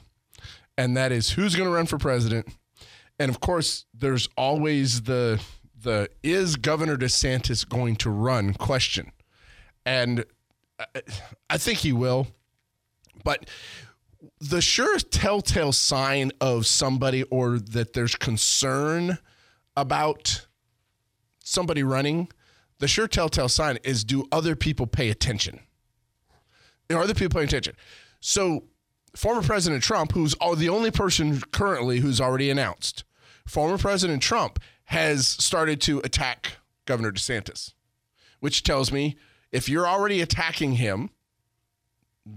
and 0.79 0.97
that 0.97 1.13
is 1.13 1.31
who's 1.31 1.55
going 1.55 1.69
to 1.69 1.75
run 1.75 1.87
for 1.87 1.99
president, 1.99 2.49
and 3.19 3.29
of 3.31 3.41
course, 3.41 3.85
there's 3.95 4.29
always 4.37 5.03
the 5.03 5.41
the 5.83 6.09
is 6.23 6.57
Governor 6.57 6.97
DeSantis 6.97 7.69
going 7.69 7.97
to 7.97 8.11
run? 8.11 8.55
Question, 8.55 9.13
and 9.85 10.25
I- 10.79 11.03
I 11.51 11.59
think 11.59 11.81
he 11.81 11.93
will, 11.93 12.29
but 13.23 13.49
the 14.41 14.63
sure 14.63 14.99
telltale 14.99 15.73
sign 15.73 16.33
of 16.41 16.67
somebody 16.67 17.23
or 17.25 17.59
that 17.59 17.93
there's 17.93 18.17
concern 18.17 19.19
about 19.77 20.47
somebody 21.45 21.83
running, 21.83 22.29
the 22.79 22.89
sure 22.89 23.07
telltale 23.07 23.51
sign 23.51 23.79
is 23.85 24.03
do 24.05 24.27
other 24.33 24.57
people 24.57 24.87
pay 24.87 25.11
attention? 25.11 25.61
Are 26.95 27.07
the 27.07 27.15
people 27.15 27.37
paying 27.39 27.49
attention? 27.49 27.75
So, 28.21 28.65
former 29.17 29.43
President 29.43 29.83
Trump, 29.83 30.13
who's 30.13 30.35
all, 30.35 30.57
the 30.57 30.69
only 30.69 30.91
person 30.91 31.41
currently 31.53 32.01
who's 32.01 32.21
already 32.21 32.51
announced, 32.51 33.05
former 33.47 33.79
President 33.79 34.23
Trump 34.23 34.59
has 34.87 35.27
started 35.29 35.81
to 35.83 35.99
attack 36.01 36.59
Governor 36.87 37.13
DeSantis, 37.13 37.73
which 38.41 38.63
tells 38.63 38.93
me 38.93 39.17
if 39.53 39.69
you're 39.69 39.87
already 39.87 40.21
attacking 40.21 40.73
him, 40.75 41.11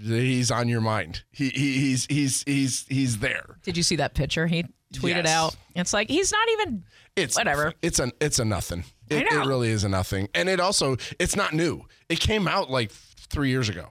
he's 0.02 0.52
on 0.52 0.68
your 0.68 0.82
mind. 0.82 1.24
He, 1.32 1.50
he 1.50 1.74
he's 1.80 2.06
he's 2.08 2.44
he's 2.44 2.86
he's 2.88 3.20
there. 3.20 3.58
Did 3.64 3.78
you 3.78 3.84
see 3.84 3.96
that 3.98 4.14
picture 4.14 4.48
he 4.48 4.64
tweeted 4.94 5.24
Yes. 5.24 5.28
out? 5.30 5.56
It's 5.76 5.94
like 5.94 6.10
he's 6.10 6.32
not 6.32 6.48
even. 6.50 6.84
It's 7.16 7.36
Whatever. 7.38 7.74
It's 7.82 8.00
a 8.00 8.12
it's 8.20 8.40
a 8.40 8.46
nothing. 8.46 8.84
It, 9.10 9.24
it 9.24 9.46
really 9.46 9.70
is 9.70 9.84
a 9.84 9.90
nothing. 9.90 10.28
And 10.36 10.50
it 10.50 10.60
also 10.60 10.98
it's 11.20 11.36
not 11.36 11.54
new. 11.54 11.84
It 12.10 12.20
came 12.20 12.48
out 12.48 12.70
like 12.70 12.92
three 12.92 13.50
years 13.50 13.70
ago 13.70 13.88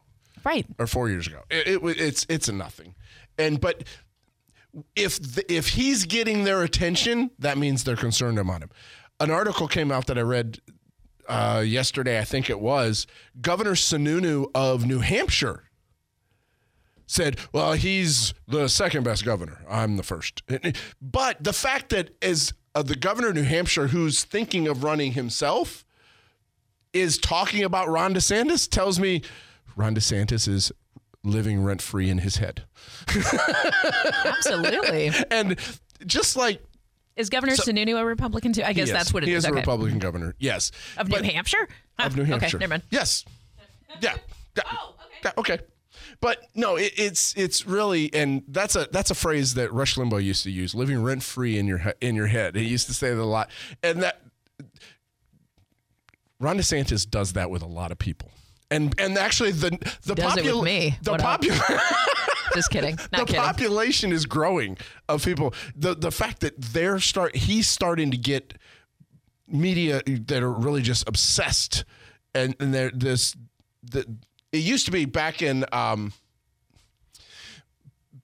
Right. 0.47 0.65
or 0.79 0.87
four 0.87 1.09
years 1.09 1.27
ago. 1.27 1.41
It, 1.51 1.83
it 1.83 2.01
it's 2.01 2.25
it's 2.29 2.47
a 2.47 2.53
nothing. 2.53 2.95
And 3.37 3.61
but 3.61 3.83
if 4.95 5.19
the, 5.21 5.45
if 5.53 5.71
he's 5.71 6.05
getting 6.07 6.45
their 6.45 6.63
attention, 6.63 7.33
that 7.41 7.59
means 7.59 7.83
they're 7.83 7.97
concerned 7.97 8.39
about 8.39 8.63
him. 8.63 8.71
An 9.19 9.33
article 9.33 9.67
came 9.67 9.91
out 9.91 10.07
that 10.07 10.17
I 10.17 10.21
read 10.21 10.61
uh, 11.29 11.65
yesterday, 11.67 12.21
I 12.21 12.25
think 12.25 12.49
it 12.49 12.61
was. 12.61 13.09
Governor 13.41 13.73
Sununu 13.73 14.47
of 14.55 14.87
New 14.87 15.01
Hampshire 15.01 15.65
said, 17.07 17.39
"Well, 17.53 17.73
he's 17.73 18.33
the 18.47 18.69
second 18.69 19.03
best 19.03 19.25
governor. 19.25 19.65
I'm 19.69 19.97
the 19.97 20.05
first. 20.05 20.45
But 21.03 21.43
the 21.43 21.53
fact 21.53 21.89
that 21.89 22.11
as 22.23 22.53
uh, 22.77 22.83
the 22.83 22.95
governor 22.95 23.31
of 23.31 23.35
New 23.35 23.43
Hampshire, 23.43 23.89
who's 23.89 24.23
thinking 24.23 24.69
of 24.69 24.85
running 24.85 25.13
himself, 25.13 25.85
is 26.93 27.19
talking 27.19 27.65
about 27.65 27.89
Ron 27.89 28.15
DeSantis, 28.15 28.71
tells 28.71 29.01
me 29.01 29.23
Ron 29.77 29.95
DeSantis 29.95 30.49
is 30.49 30.73
living 31.23 31.63
rent 31.63 31.83
free 31.83 32.09
in 32.11 32.19
his 32.19 32.37
head. 32.37 32.65
Absolutely. 34.25 35.11
And 35.31 35.59
just 36.07 36.37
like 36.37 36.63
Is 37.17 37.31
Governor 37.31 37.55
Sununu 37.55 37.99
a 38.01 38.05
Republican 38.05 38.53
too? 38.53 38.63
I 38.63 38.73
guess 38.73 38.89
he 38.89 38.93
that's 38.93 39.13
what 39.13 39.23
it 39.23 39.29
he 39.29 39.33
is. 39.35 39.45
is. 39.45 39.47
a 39.47 39.49
Okay. 39.51 39.61
Republican 39.61 39.99
governor. 39.99 40.35
Yes, 40.39 40.71
Of 40.97 41.09
But- 41.09 41.23
New 41.23 41.31
Hampshire? 41.33 41.69
of 41.99 42.17
New 42.17 42.25
Hampshire. 42.25 42.47
Okay, 42.57 42.59
never 42.59 42.71
mind. 42.75 42.83
Yes. 42.91 43.25
Yeah. 44.01 44.17
Yeah. 44.57 44.63
Oh, 44.73 44.95
yeah, 45.25 45.33
okay. 45.39 45.59
But 46.21 46.39
no, 46.55 46.77
it, 46.77 46.93
it's 46.97 47.35
it's 47.37 47.67
really, 47.67 48.13
and 48.15 48.43
that's 48.49 48.75
a 48.77 48.87
that's 48.93 49.11
a 49.11 49.15
phrase 49.15 49.55
that 49.55 49.73
Rush 49.73 49.97
Limbaugh 49.97 50.23
used 50.23 50.45
to 50.45 50.51
use: 50.51 50.75
"living 50.75 51.03
rent 51.03 51.23
free 51.23 51.59
in 51.59 51.67
your 51.67 51.93
in 52.01 52.15
your 52.15 52.27
head." 52.29 52.55
He 52.57 52.65
used 52.65 52.87
to 52.87 52.95
say 52.95 53.11
that 53.15 53.21
a 53.21 53.25
lot, 53.25 53.51
and 53.83 54.03
that 54.03 54.21
Ron 56.39 56.59
DeSantis 56.59 57.09
does 57.09 57.33
that 57.35 57.51
with 57.51 57.63
a 57.63 57.67
lot 57.67 57.93
of 57.93 57.99
people, 57.99 58.31
and 58.71 58.95
and 58.99 59.17
actually 59.17 59.53
the 59.53 59.71
the 60.03 60.15
does 60.15 60.37
it 60.37 60.45
with 60.45 60.55
popul- 60.55 60.65
me. 60.65 60.99
the 61.03 61.17
popular. 61.17 61.59
Just 62.55 62.71
kidding. 62.71 62.97
the 62.97 63.25
kidding. 63.27 63.35
population 63.37 64.13
is 64.13 64.25
growing 64.25 64.79
of 65.09 65.25
people. 65.25 65.53
The 65.75 65.95
the 65.95 66.11
fact 66.11 66.41
that 66.41 66.61
they're 66.61 67.01
start 67.01 67.37
he's 67.37 67.69
starting 67.69 68.11
to 68.11 68.17
get 68.17 68.55
media 69.49 70.03
that 70.07 70.43
are 70.43 70.51
really 70.51 70.83
just 70.83 71.09
obsessed 71.09 71.85
and, 72.35 72.57
and 72.59 72.75
they're 72.75 72.91
this 72.91 73.37
the 73.83 74.05
it 74.53 74.59
used 74.59 74.87
to 74.87 74.93
be 74.93 75.05
back 75.05 75.43
in 75.43 75.65
um, 75.73 76.13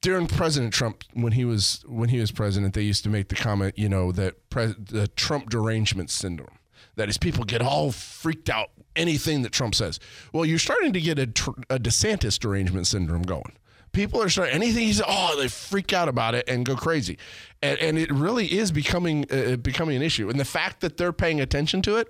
during 0.00 0.26
President 0.26 0.74
Trump 0.74 1.04
when 1.12 1.32
he 1.32 1.44
was 1.44 1.84
when 1.86 2.08
he 2.08 2.18
was 2.18 2.30
president, 2.30 2.74
they 2.74 2.82
used 2.82 3.04
to 3.04 3.10
make 3.10 3.28
the 3.28 3.34
comment, 3.34 3.78
you 3.78 3.88
know, 3.88 4.12
that 4.12 4.48
pre- 4.50 4.74
the 4.78 5.08
Trump 5.08 5.48
derangement 5.48 6.10
syndrome. 6.10 6.58
That 6.96 7.08
is, 7.08 7.16
people 7.16 7.44
get 7.44 7.62
all 7.62 7.92
freaked 7.92 8.50
out 8.50 8.70
anything 8.96 9.42
that 9.42 9.52
Trump 9.52 9.74
says. 9.74 9.98
Well, 10.32 10.44
you're 10.44 10.58
starting 10.58 10.92
to 10.92 11.00
get 11.00 11.18
a, 11.18 11.24
a 11.70 11.78
DeSantis 11.78 12.38
derangement 12.38 12.86
syndrome 12.86 13.22
going. 13.22 13.52
People 13.92 14.22
are 14.22 14.30
starting 14.30 14.54
anything 14.54 14.84
he 14.84 14.92
says, 14.92 15.04
oh, 15.06 15.36
they 15.38 15.48
freak 15.48 15.92
out 15.92 16.08
about 16.08 16.34
it 16.34 16.48
and 16.48 16.64
go 16.64 16.76
crazy, 16.76 17.18
and, 17.60 17.78
and 17.78 17.98
it 17.98 18.10
really 18.10 18.46
is 18.46 18.72
becoming 18.72 19.26
uh, 19.30 19.56
becoming 19.56 19.96
an 19.96 20.02
issue. 20.02 20.30
And 20.30 20.40
the 20.40 20.46
fact 20.46 20.80
that 20.80 20.96
they're 20.96 21.12
paying 21.12 21.42
attention 21.42 21.82
to 21.82 21.96
it, 21.96 22.08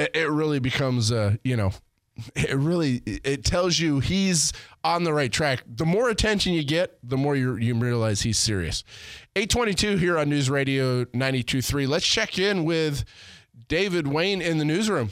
it, 0.00 0.10
it 0.14 0.28
really 0.28 0.58
becomes, 0.58 1.12
uh, 1.12 1.36
you 1.44 1.56
know, 1.56 1.70
it 2.34 2.56
really 2.56 3.02
it 3.06 3.44
tells 3.44 3.78
you 3.78 4.00
he's 4.00 4.52
on 4.82 5.04
the 5.04 5.12
right 5.12 5.32
track. 5.32 5.62
The 5.66 5.86
more 5.86 6.10
attention 6.10 6.52
you 6.54 6.64
get, 6.64 6.98
the 7.02 7.16
more 7.16 7.36
you 7.36 7.56
you 7.56 7.74
realize 7.74 8.22
he's 8.22 8.38
serious. 8.38 8.84
822 9.36 9.96
here 9.96 10.18
on 10.18 10.28
News 10.28 10.50
Radio 10.50 11.06
923. 11.14 11.86
Let's 11.86 12.06
check 12.06 12.38
in 12.38 12.64
with 12.64 13.04
David 13.68 14.08
Wayne 14.08 14.42
in 14.42 14.58
the 14.58 14.64
newsroom. 14.64 15.10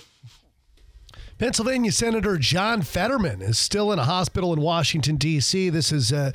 Pennsylvania 1.38 1.92
Senator 1.92 2.37
John 2.37 2.83
Fetterman 2.83 3.42
is 3.42 3.59
still 3.59 3.92
in 3.92 4.00
a 4.00 4.04
hospital 4.04 4.52
in 4.52 4.61
Washington, 4.61 5.14
D.C. 5.16 5.68
This 5.71 5.92
is 5.92 6.12
uh, 6.12 6.33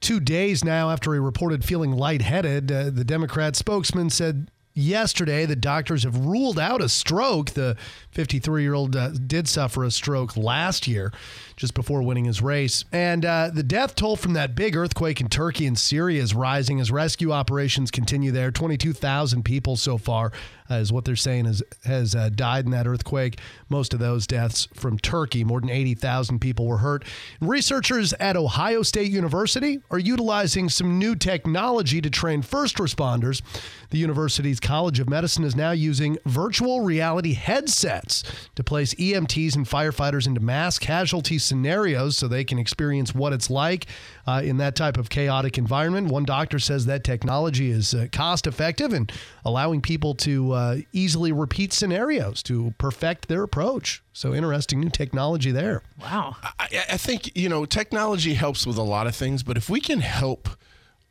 two 0.00 0.20
days 0.20 0.62
now 0.62 0.90
after 0.90 1.14
he 1.14 1.18
reported 1.18 1.64
feeling 1.64 1.92
lightheaded. 1.92 2.70
Uh, 2.70 2.90
the 2.90 3.04
Democrat 3.04 3.56
spokesman 3.56 4.10
said 4.10 4.50
yesterday 4.74 5.46
that 5.46 5.62
doctors 5.62 6.02
have 6.02 6.26
ruled 6.26 6.58
out 6.58 6.82
a 6.82 6.90
stroke. 6.90 7.52
The 7.52 7.78
53 8.10 8.62
year 8.62 8.74
old 8.74 8.94
uh, 8.94 9.12
did 9.12 9.48
suffer 9.48 9.82
a 9.82 9.90
stroke 9.90 10.36
last 10.36 10.86
year, 10.86 11.10
just 11.56 11.74
before 11.74 12.02
winning 12.02 12.24
his 12.24 12.42
race. 12.42 12.84
And 12.92 13.24
uh, 13.24 13.50
the 13.52 13.62
death 13.62 13.94
toll 13.94 14.16
from 14.16 14.32
that 14.34 14.54
big 14.54 14.76
earthquake 14.76 15.20
in 15.20 15.28
Turkey 15.28 15.66
and 15.66 15.78
Syria 15.78 16.22
is 16.22 16.34
rising 16.34 16.80
as 16.80 16.90
rescue 16.90 17.32
operations 17.32 17.90
continue 17.90 18.32
there. 18.32 18.50
22,000 18.50 19.44
people 19.44 19.76
so 19.76 19.98
far 19.98 20.32
uh, 20.70 20.76
is 20.76 20.92
what 20.92 21.04
they're 21.04 21.16
saying 21.16 21.46
is, 21.46 21.62
has 21.84 22.14
uh, 22.14 22.30
died 22.30 22.64
in 22.64 22.70
that 22.70 22.86
earthquake. 22.86 23.38
Most 23.68 23.92
of 23.92 24.00
those 24.00 24.26
deaths 24.26 24.66
from 24.74 24.98
Turkey. 24.98 25.44
More 25.44 25.60
than 25.60 25.70
80,000 25.70 26.38
people 26.38 26.66
were 26.66 26.78
hurt. 26.78 27.04
Researchers 27.40 28.12
at 28.14 28.36
Ohio 28.36 28.82
State 28.82 29.10
University 29.10 29.80
are 29.90 29.98
utilizing 29.98 30.68
some 30.68 30.98
new 30.98 31.14
technology 31.14 32.00
to 32.00 32.10
train 32.10 32.42
first 32.42 32.76
responders. 32.76 33.42
The 33.90 33.98
university's 33.98 34.58
College 34.58 35.00
of 35.00 35.08
Medicine 35.08 35.44
is 35.44 35.54
now 35.54 35.72
using 35.72 36.18
virtual 36.24 36.80
reality 36.80 37.34
headsets 37.34 38.24
to 38.54 38.64
place 38.64 38.94
EMTs 38.94 39.54
and 39.54 39.66
firefighters 39.66 40.26
into 40.26 40.40
mass 40.40 40.78
casualty 40.78 41.38
scenarios 41.44 42.16
so 42.16 42.28
they 42.28 42.44
can 42.44 42.58
experience 42.58 43.14
what 43.14 43.32
it's 43.32 43.50
like 43.50 43.86
uh, 44.26 44.42
in 44.44 44.56
that 44.58 44.74
type 44.74 44.96
of 44.96 45.08
chaotic 45.10 45.58
environment. 45.58 46.08
One 46.08 46.24
doctor 46.24 46.58
says 46.58 46.86
that 46.86 47.04
technology 47.04 47.70
is 47.70 47.94
uh, 47.94 48.08
cost 48.12 48.46
effective 48.46 48.92
and 48.92 49.12
allowing 49.44 49.80
people 49.80 50.14
to 50.16 50.52
uh, 50.52 50.76
easily 50.92 51.32
repeat 51.32 51.72
scenarios 51.72 52.42
to 52.44 52.74
perfect 52.78 53.28
their 53.28 53.42
approach. 53.42 54.02
So 54.12 54.34
interesting 54.34 54.80
new 54.80 54.90
technology 54.90 55.50
there. 55.50 55.82
Wow. 56.00 56.36
I, 56.42 56.84
I 56.92 56.96
think 56.96 57.36
you 57.36 57.48
know 57.48 57.64
technology 57.64 58.34
helps 58.34 58.66
with 58.66 58.76
a 58.76 58.82
lot 58.82 59.06
of 59.06 59.14
things, 59.14 59.42
but 59.42 59.56
if 59.56 59.68
we 59.68 59.80
can 59.80 60.00
help 60.00 60.48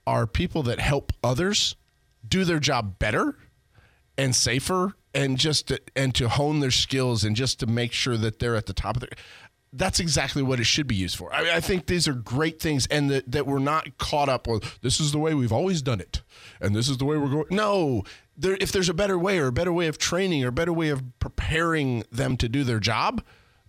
our 0.06 0.28
people 0.28 0.64
that 0.64 0.80
help 0.80 1.14
others 1.24 1.76
do 2.28 2.44
their 2.44 2.60
job 2.60 3.00
better 3.00 3.36
and 4.18 4.36
safer 4.36 4.96
and 5.14 5.38
just 5.38 5.68
to, 5.68 5.80
and 5.96 6.16
to 6.16 6.28
hone 6.28 6.60
their 6.60 6.72
skills 6.72 7.24
and 7.24 7.36
just 7.36 7.60
to 7.60 7.68
make 7.68 7.92
sure 7.92 8.18
that 8.18 8.40
they're 8.40 8.56
at 8.56 8.66
the 8.66 8.74
top 8.74 8.96
of 8.96 9.02
their 9.02 9.10
that's 9.76 10.00
exactly 10.00 10.44
what 10.44 10.60
it 10.60 10.66
should 10.66 10.88
be 10.88 10.96
used 10.96 11.18
for. 11.18 11.34
I, 11.34 11.56
I 11.56 11.60
think 11.60 11.88
these 11.88 12.08
are 12.08 12.14
great 12.14 12.62
things, 12.62 12.86
and 12.88 13.10
that, 13.10 13.32
that 13.32 13.48
we're 13.48 13.60
not 13.60 13.98
caught 13.98 14.30
up 14.30 14.48
with 14.48 14.80
this 14.82 15.00
is 15.00 15.12
the 15.12 15.18
way 15.20 15.34
we've 15.34 15.52
always 15.52 15.82
done 15.82 16.00
it, 16.00 16.22
and 16.62 16.76
this 16.76 16.88
is 16.88 16.98
the 16.98 17.06
way 17.06 17.18
we're 17.18 17.30
going. 17.30 17.46
No, 17.50 18.04
there, 18.38 18.56
if 18.62 18.72
there's 18.72 18.90
a 18.90 18.94
better 18.94 19.18
way, 19.18 19.40
or 19.40 19.48
a 19.48 19.52
better 19.52 19.74
way 19.74 19.88
of 19.88 19.98
training, 19.98 20.44
or 20.44 20.50
a 20.50 20.52
better 20.52 20.74
way 20.74 20.90
of 20.90 21.02
preparing 21.20 22.04
them 22.12 22.38
to 22.38 22.48
do 22.48 22.64
their 22.64 22.80
job, 22.80 23.24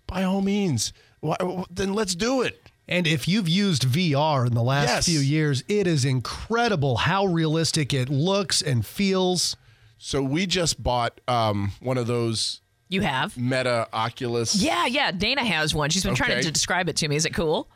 by 0.07 0.23
all 0.23 0.41
means, 0.41 0.93
why, 1.21 1.35
then 1.69 1.93
let's 1.93 2.13
do 2.15 2.41
it. 2.41 2.61
And 2.87 3.07
if 3.07 3.27
you've 3.27 3.49
used 3.49 3.81
VR 3.83 4.45
in 4.45 4.53
the 4.53 4.61
last 4.61 4.87
Yes. 4.87 5.05
few 5.05 5.19
years, 5.19 5.63
it 5.67 5.87
is 5.87 6.05
incredible 6.05 6.97
how 6.97 7.25
realistic 7.25 7.93
it 7.95 8.09
looks 8.09 8.61
and 8.61 8.85
feels. 8.85 9.55
So 9.97 10.21
we 10.21 10.45
just 10.45 10.83
bought 10.83 11.19
um, 11.27 11.71
one 11.79 11.97
of 11.97 12.05
those 12.05 12.61
You 12.95 13.01
have? 13.01 13.37
Meta 13.37 13.89
Oculus. 13.91 14.55
Yeah, 14.55 14.85
yeah. 14.85 15.11
Dana 15.11 15.43
has 15.43 15.75
one. 15.75 15.89
She's 15.89 16.03
been 16.03 16.15
trying 16.15 16.41
to 16.41 16.49
describe 16.49 16.87
it 16.87 16.95
to 16.97 17.07
me. 17.09 17.17
Is 17.17 17.25
it 17.25 17.33
cool? 17.33 17.69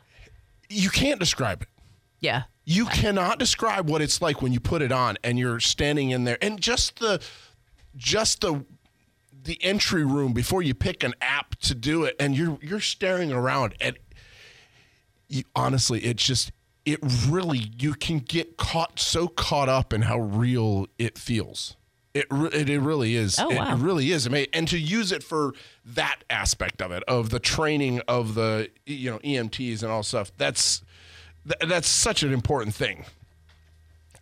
You 0.70 0.88
can't 0.88 1.20
describe 1.20 1.60
it. 1.60 1.68
Yeah. 2.20 2.44
You 2.64 2.86
cannot 2.86 3.38
describe 3.38 3.90
what 3.90 4.00
it's 4.00 4.22
like 4.22 4.40
when 4.40 4.52
you 4.52 4.60
put 4.60 4.80
it 4.80 4.92
on 4.92 5.18
and 5.22 5.38
you're 5.38 5.60
standing 5.60 6.10
in 6.10 6.24
there 6.24 6.38
and 6.40 6.58
just 6.58 7.00
the 7.00 7.20
just 7.96 8.40
the 8.40 8.64
the 9.42 9.58
entry 9.62 10.04
room 10.04 10.32
before 10.32 10.62
you 10.62 10.74
pick 10.74 11.04
an 11.04 11.14
app 11.20 11.56
to 11.56 11.74
do 11.74 12.04
it 12.04 12.16
and 12.18 12.34
you're 12.34 12.58
you're 12.62 12.80
staring 12.80 13.30
around 13.32 13.74
and 13.80 13.98
you, 15.28 15.42
honestly 15.54 16.00
it's 16.00 16.24
just 16.24 16.52
it 16.84 16.98
really 17.28 17.70
you 17.78 17.92
can 17.94 18.20
get 18.20 18.56
caught 18.56 18.98
so 18.98 19.28
caught 19.28 19.68
up 19.68 19.92
in 19.92 20.02
how 20.02 20.18
real 20.18 20.86
it 20.98 21.18
feels. 21.18 21.76
It 22.12 22.26
it, 22.30 22.68
it 22.68 22.80
really 22.80 23.14
is. 23.14 23.38
Oh, 23.38 23.50
it, 23.50 23.56
wow. 23.56 23.72
it 23.74 23.78
really 23.78 24.10
is 24.10 24.26
amazing. 24.26 24.50
And 24.52 24.66
to 24.68 24.78
use 24.78 25.12
it 25.12 25.22
for 25.22 25.54
that 25.84 26.24
aspect 26.28 26.82
of 26.82 26.90
it, 26.90 27.02
of 27.04 27.30
the 27.30 27.38
training 27.38 28.00
of 28.08 28.34
the 28.34 28.68
you 28.86 29.10
know 29.12 29.18
EMTs 29.20 29.82
and 29.82 29.92
all 29.92 30.02
stuff, 30.02 30.32
that's 30.36 30.82
th- 31.46 31.70
that's 31.70 31.88
such 31.88 32.22
an 32.22 32.32
important 32.32 32.74
thing. 32.74 33.04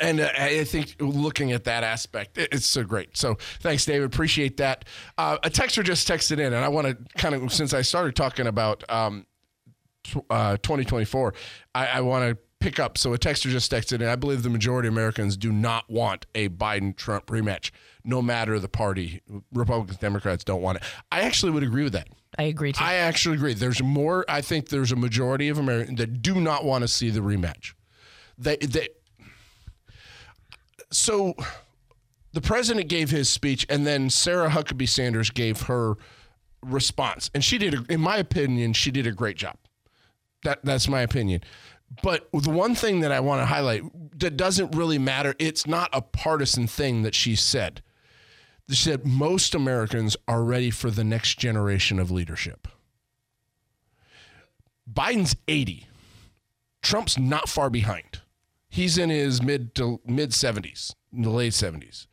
And 0.01 0.21
uh, 0.21 0.29
I 0.39 0.63
think 0.65 0.95
looking 1.01 1.51
at 1.53 1.65
that 1.65 1.83
aspect, 1.83 2.39
it- 2.39 2.51
it's 2.53 2.67
so 2.67 2.85
great. 2.85 3.17
So 3.17 3.37
thanks, 3.61 3.85
David. 3.85 4.05
Appreciate 4.07 4.59
that. 4.59 4.85
Uh, 5.17 5.39
a 5.43 5.51
texter 5.51 5.83
just 5.83 6.07
texted 6.07 6.33
in, 6.39 6.53
and 6.53 6.57
I 6.57 6.69
want 6.69 6.87
to 6.87 6.97
kind 7.19 7.35
of, 7.35 7.53
since 7.53 7.75
I 7.75 7.83
started 7.83 8.15
talking 8.15 8.47
about 8.47 8.85
um, 8.89 9.27
uh, 10.31 10.57
2024, 10.59 11.35
I, 11.75 11.87
I 11.87 12.01
want 12.03 12.31
to 12.31 12.39
pick 12.61 12.79
up. 12.81 12.99
So 12.99 13.15
a 13.15 13.19
texter 13.19 13.51
just 13.51 13.71
texted 13.71 14.01
in. 14.01 14.09
I 14.09 14.17
believe 14.17 14.43
the 14.43 14.51
majority 14.51 14.89
of 14.89 14.95
Americans 14.95 15.37
do 15.37 15.53
not 15.53 15.89
want 15.89 16.27
a 16.35 16.49
Biden 16.49 16.97
Trump 16.97 17.27
rematch, 17.27 17.71
no 18.05 18.21
matter 18.21 18.59
the 18.59 18.69
party. 18.69 19.23
Republicans, 19.53 19.99
Democrats 19.99 20.45
don't 20.45 20.63
want 20.63 20.79
it. 20.79 20.85
I 21.11 21.21
actually 21.23 21.53
would 21.53 21.63
agree 21.63 21.85
with 21.85 21.93
that. 21.93 22.09
I 22.39 22.45
agree 22.45 22.73
too. 22.73 22.85
I 22.85 22.95
actually 22.95 23.37
agree. 23.37 23.55
There's 23.55 23.83
more. 23.83 24.25
I 24.29 24.41
think 24.41 24.69
there's 24.69 24.93
a 24.93 24.97
majority 24.97 25.49
of 25.49 25.59
Americans 25.59 25.99
that 25.99 26.23
do 26.23 26.41
not 26.41 26.65
want 26.65 26.83
to 26.83 26.89
see 26.89 27.11
the 27.11 27.21
rematch. 27.21 27.75
They 28.37 28.57
they. 28.57 28.89
So, 30.91 31.35
the 32.33 32.41
president 32.41 32.89
gave 32.89 33.11
his 33.11 33.29
speech, 33.29 33.67
and 33.69 33.87
then 33.87 34.09
Sarah 34.11 34.51
Huckabee 34.51 34.89
Sanders 34.89 35.31
gave 35.31 35.63
her 35.63 35.97
response, 36.63 37.31
and 37.35 37.45
she 37.45 37.59
did, 37.59 37.75
a, 37.75 37.85
in 37.93 38.01
my 38.01 38.17
opinion, 38.17 38.73
she 38.73 38.91
did 38.91 39.07
a 39.07 39.13
great 39.13 39.37
job. 39.37 39.57
That 40.45 40.65
that's 40.65 40.89
my 40.89 41.01
opinion. 41.01 41.43
But 42.03 42.29
the 42.33 42.51
one 42.51 42.75
thing 42.75 43.01
that 43.01 43.13
I 43.13 43.21
want 43.21 43.41
to 43.41 43.47
highlight 43.47 43.83
that 44.19 44.37
doesn't 44.37 44.75
really 44.75 44.99
matter. 44.99 45.35
It's 45.39 45.67
not 45.67 45.91
a 45.93 46.03
partisan 46.03 46.67
thing 46.67 47.03
that 47.03 47.15
she 47.15 47.37
said. 47.37 47.83
She 48.69 48.77
said 48.77 49.07
most 49.07 49.55
Americans 49.55 50.17
are 50.27 50.45
ready 50.45 50.71
for 50.71 50.91
the 50.91 51.05
next 51.05 51.39
generation 51.39 51.99
of 51.99 52.11
leadership. 52.11 52.69
Biden's 54.93 55.37
80. 55.47 55.87
Trump's 56.83 57.19
not 57.19 57.49
far 57.49 57.71
behind. 57.71 58.21
He's 58.69 58.99
in 58.99 59.11
his 59.11 59.43
mid 59.43 59.75
to 59.77 60.01
mid 60.05 60.31
70s, 60.31 60.95
in 61.13 61.23
the 61.23 61.31
late 61.31 61.53
70s. 61.53 62.07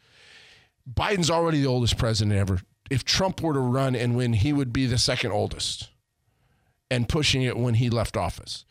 Biden's 0.91 1.29
already 1.29 1.61
the 1.61 1.67
oldest 1.67 1.97
president 1.97 2.37
ever. 2.37 2.61
If 2.89 3.03
Trump 3.03 3.41
were 3.41 3.53
to 3.53 3.59
run 3.59 3.95
and 3.95 4.15
win, 4.15 4.33
he 4.33 4.53
would 4.53 4.71
be 4.71 4.85
the 4.85 4.97
second 4.97 5.31
oldest 5.31 5.89
and 6.91 7.09
pushing 7.09 7.41
it 7.41 7.57
when 7.57 7.75
he 7.75 7.89
left 7.89 8.15
office. 8.15 8.63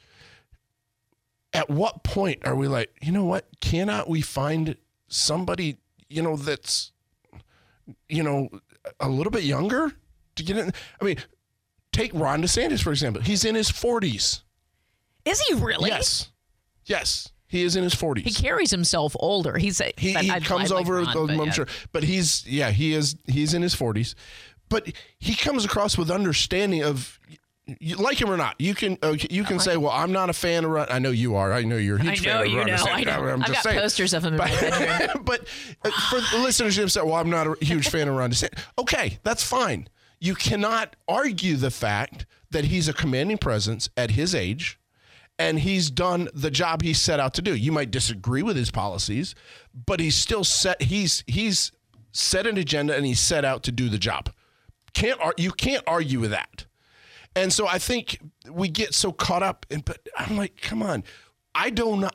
At 1.54 1.70
what 1.70 2.02
point 2.02 2.44
are 2.46 2.54
we 2.54 2.68
like, 2.68 2.90
you 3.00 3.12
know 3.12 3.24
what? 3.24 3.46
Cannot 3.60 4.08
we 4.08 4.20
find 4.20 4.76
somebody, 5.08 5.78
you 6.10 6.20
know, 6.20 6.36
that's 6.36 6.90
you 8.08 8.22
know, 8.22 8.48
a 9.00 9.08
little 9.08 9.30
bit 9.30 9.44
younger 9.44 9.92
to 10.36 10.42
get 10.42 10.56
in. 10.56 10.72
I 11.00 11.04
mean, 11.04 11.16
take 11.92 12.12
Ron 12.14 12.42
DeSantis, 12.42 12.82
for 12.82 12.90
example. 12.90 13.22
He's 13.22 13.44
in 13.44 13.54
his 13.54 13.70
40s. 13.70 14.42
Is 15.24 15.40
he 15.42 15.54
really? 15.54 15.90
Yes. 15.90 16.30
Yes. 16.86 17.30
He 17.46 17.62
is 17.62 17.76
in 17.76 17.84
his 17.84 17.94
40s. 17.94 18.22
He 18.24 18.32
carries 18.32 18.70
himself 18.70 19.14
older. 19.20 19.56
He's 19.58 19.80
a, 19.80 19.92
he, 19.96 20.12
he 20.14 20.30
I- 20.30 20.40
comes 20.40 20.72
I 20.72 20.76
like 20.76 20.86
over, 20.86 20.96
Ron, 21.02 21.06
I'm 21.30 21.36
but 21.38 21.46
yeah. 21.46 21.52
sure. 21.52 21.66
But 21.92 22.02
he's, 22.04 22.46
yeah, 22.46 22.70
he 22.70 22.94
is, 22.94 23.16
he's 23.26 23.54
in 23.54 23.62
his 23.62 23.74
40s. 23.76 24.14
But 24.68 24.90
he 25.18 25.34
comes 25.36 25.64
across 25.64 25.96
with 25.96 26.10
understanding 26.10 26.82
of, 26.82 27.20
you 27.66 27.96
like 27.96 28.20
him 28.20 28.30
or 28.30 28.36
not, 28.36 28.56
you 28.58 28.74
can 28.74 28.98
uh, 29.02 29.16
you 29.30 29.42
can 29.44 29.58
say, 29.58 29.76
"Well, 29.76 29.90
I'm 29.90 30.12
not 30.12 30.28
a 30.28 30.34
fan 30.34 30.64
of 30.64 30.70
Ron." 30.70 30.86
I 30.90 30.98
know 30.98 31.10
you 31.10 31.34
are. 31.36 31.52
I 31.52 31.62
know 31.62 31.76
you're 31.76 31.96
a 31.96 32.02
huge 32.02 32.24
know 32.24 32.32
fan 32.32 32.40
of 32.42 32.46
you 32.52 32.58
Ron 32.58 32.66
know. 32.66 32.74
I 32.74 33.04
know. 33.04 33.12
I'm 33.12 33.42
I've 33.42 33.48
just 33.48 33.52
got 33.54 33.62
saying. 33.70 33.80
posters 33.80 34.12
of 34.12 34.24
him 34.24 34.34
in 34.34 34.38
my 34.38 34.48
bedroom. 34.48 35.22
but 35.24 35.40
uh, 35.84 35.90
for 36.10 36.20
the 36.20 36.42
listeners 36.42 36.76
who 36.76 36.86
say, 36.88 37.00
"Well, 37.00 37.14
I'm 37.14 37.30
not 37.30 37.46
a 37.46 37.56
huge 37.64 37.88
fan 37.88 38.08
of 38.08 38.16
Ron 38.16 38.30
DeSantis," 38.30 38.58
okay, 38.78 39.18
that's 39.22 39.42
fine. 39.42 39.88
you 40.20 40.34
cannot 40.34 40.96
argue 41.08 41.56
the 41.56 41.70
fact 41.70 42.26
that 42.50 42.66
he's 42.66 42.88
a 42.88 42.92
commanding 42.92 43.38
presence 43.38 43.88
at 43.96 44.12
his 44.12 44.34
age 44.34 44.78
and 45.38 45.58
he's 45.58 45.90
done 45.90 46.28
the 46.32 46.50
job 46.50 46.82
he 46.82 46.94
set 46.94 47.18
out 47.18 47.34
to 47.34 47.42
do. 47.42 47.54
You 47.54 47.72
might 47.72 47.90
disagree 47.90 48.42
with 48.42 48.56
his 48.56 48.70
policies, 48.70 49.34
but 49.86 50.00
he's 50.00 50.14
still 50.16 50.44
set 50.44 50.82
he's 50.82 51.24
he's 51.26 51.72
set 52.12 52.46
an 52.46 52.56
agenda 52.58 52.94
and 52.94 53.04
he's 53.04 53.20
set 53.20 53.44
out 53.44 53.62
to 53.64 53.72
do 53.72 53.88
the 53.88 53.98
job. 53.98 54.30
Can't 54.92 55.18
you 55.38 55.50
can't 55.50 55.82
argue 55.86 56.20
with 56.20 56.30
that. 56.30 56.66
And 57.36 57.52
so 57.52 57.66
I 57.66 57.78
think 57.78 58.18
we 58.50 58.68
get 58.68 58.94
so 58.94 59.12
caught 59.12 59.42
up 59.42 59.66
in 59.70 59.80
but 59.80 60.08
I'm 60.16 60.36
like, 60.36 60.60
come 60.60 60.82
on. 60.82 61.04
I 61.54 61.70
don't 61.70 62.08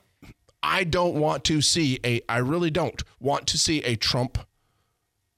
I 0.62 0.84
don't 0.84 1.16
want 1.16 1.44
to 1.46 1.62
see 1.62 2.00
a 2.06 2.22
I 2.30 2.38
really 2.38 2.72
don't 2.72 3.02
want 3.20 3.48
to 3.48 3.58
see 3.58 3.82
a 3.84 3.96
Trump 3.96 4.38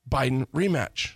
Biden 0.09 0.45
rematch. 0.53 1.15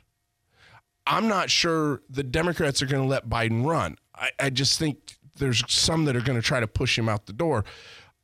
I'm 1.08 1.28
not 1.28 1.50
sure 1.50 2.02
the 2.10 2.24
Democrats 2.24 2.82
are 2.82 2.88
going 2.88 3.04
to 3.04 3.08
let 3.10 3.30
Biden 3.30 3.66
run. 3.66 3.98
I, 4.16 4.30
I 4.40 4.50
just 4.50 4.80
think 4.80 5.18
there's 5.36 5.64
some 5.72 6.06
that 6.06 6.16
are 6.16 6.22
going 6.22 6.40
to 6.40 6.46
try 6.46 6.60
to 6.60 6.68
push 6.68 6.98
him 6.98 7.08
out 7.10 7.26
the 7.26 7.34
door. 7.34 7.64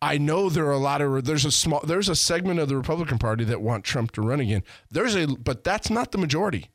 I 0.01 0.17
know 0.17 0.49
there 0.49 0.65
are 0.65 0.71
a 0.71 0.79
lot 0.79 1.01
of 1.01 1.25
there's 1.25 1.45
a 1.45 1.51
small 1.51 1.81
there's 1.81 2.09
a 2.09 2.15
segment 2.15 2.59
of 2.59 2.69
the 2.69 2.77
Republican 2.77 3.19
Party 3.19 3.43
that 3.43 3.61
want 3.61 3.83
Trump 3.83 4.11
to 4.13 4.21
run 4.21 4.39
again. 4.39 4.63
There's 4.89 5.15
a 5.15 5.27
but 5.27 5.63
that's 5.63 5.91
not 5.91 6.11
the 6.11 6.17
majority. 6.17 6.71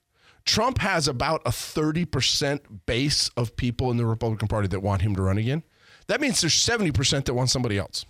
Trump 0.46 0.78
has 0.78 1.08
about 1.08 1.42
a 1.44 1.50
30% 1.50 2.60
base 2.86 3.28
of 3.36 3.56
people 3.56 3.90
in 3.90 3.96
the 3.96 4.06
Republican 4.06 4.48
Party 4.48 4.68
that 4.68 4.80
want 4.80 5.02
him 5.02 5.14
to 5.16 5.22
run 5.22 5.38
again. 5.38 5.62
That 6.06 6.20
means 6.20 6.40
there's 6.40 6.54
70% 6.54 7.24
that 7.24 7.34
want 7.34 7.50
somebody 7.50 7.76
else. 7.76 8.06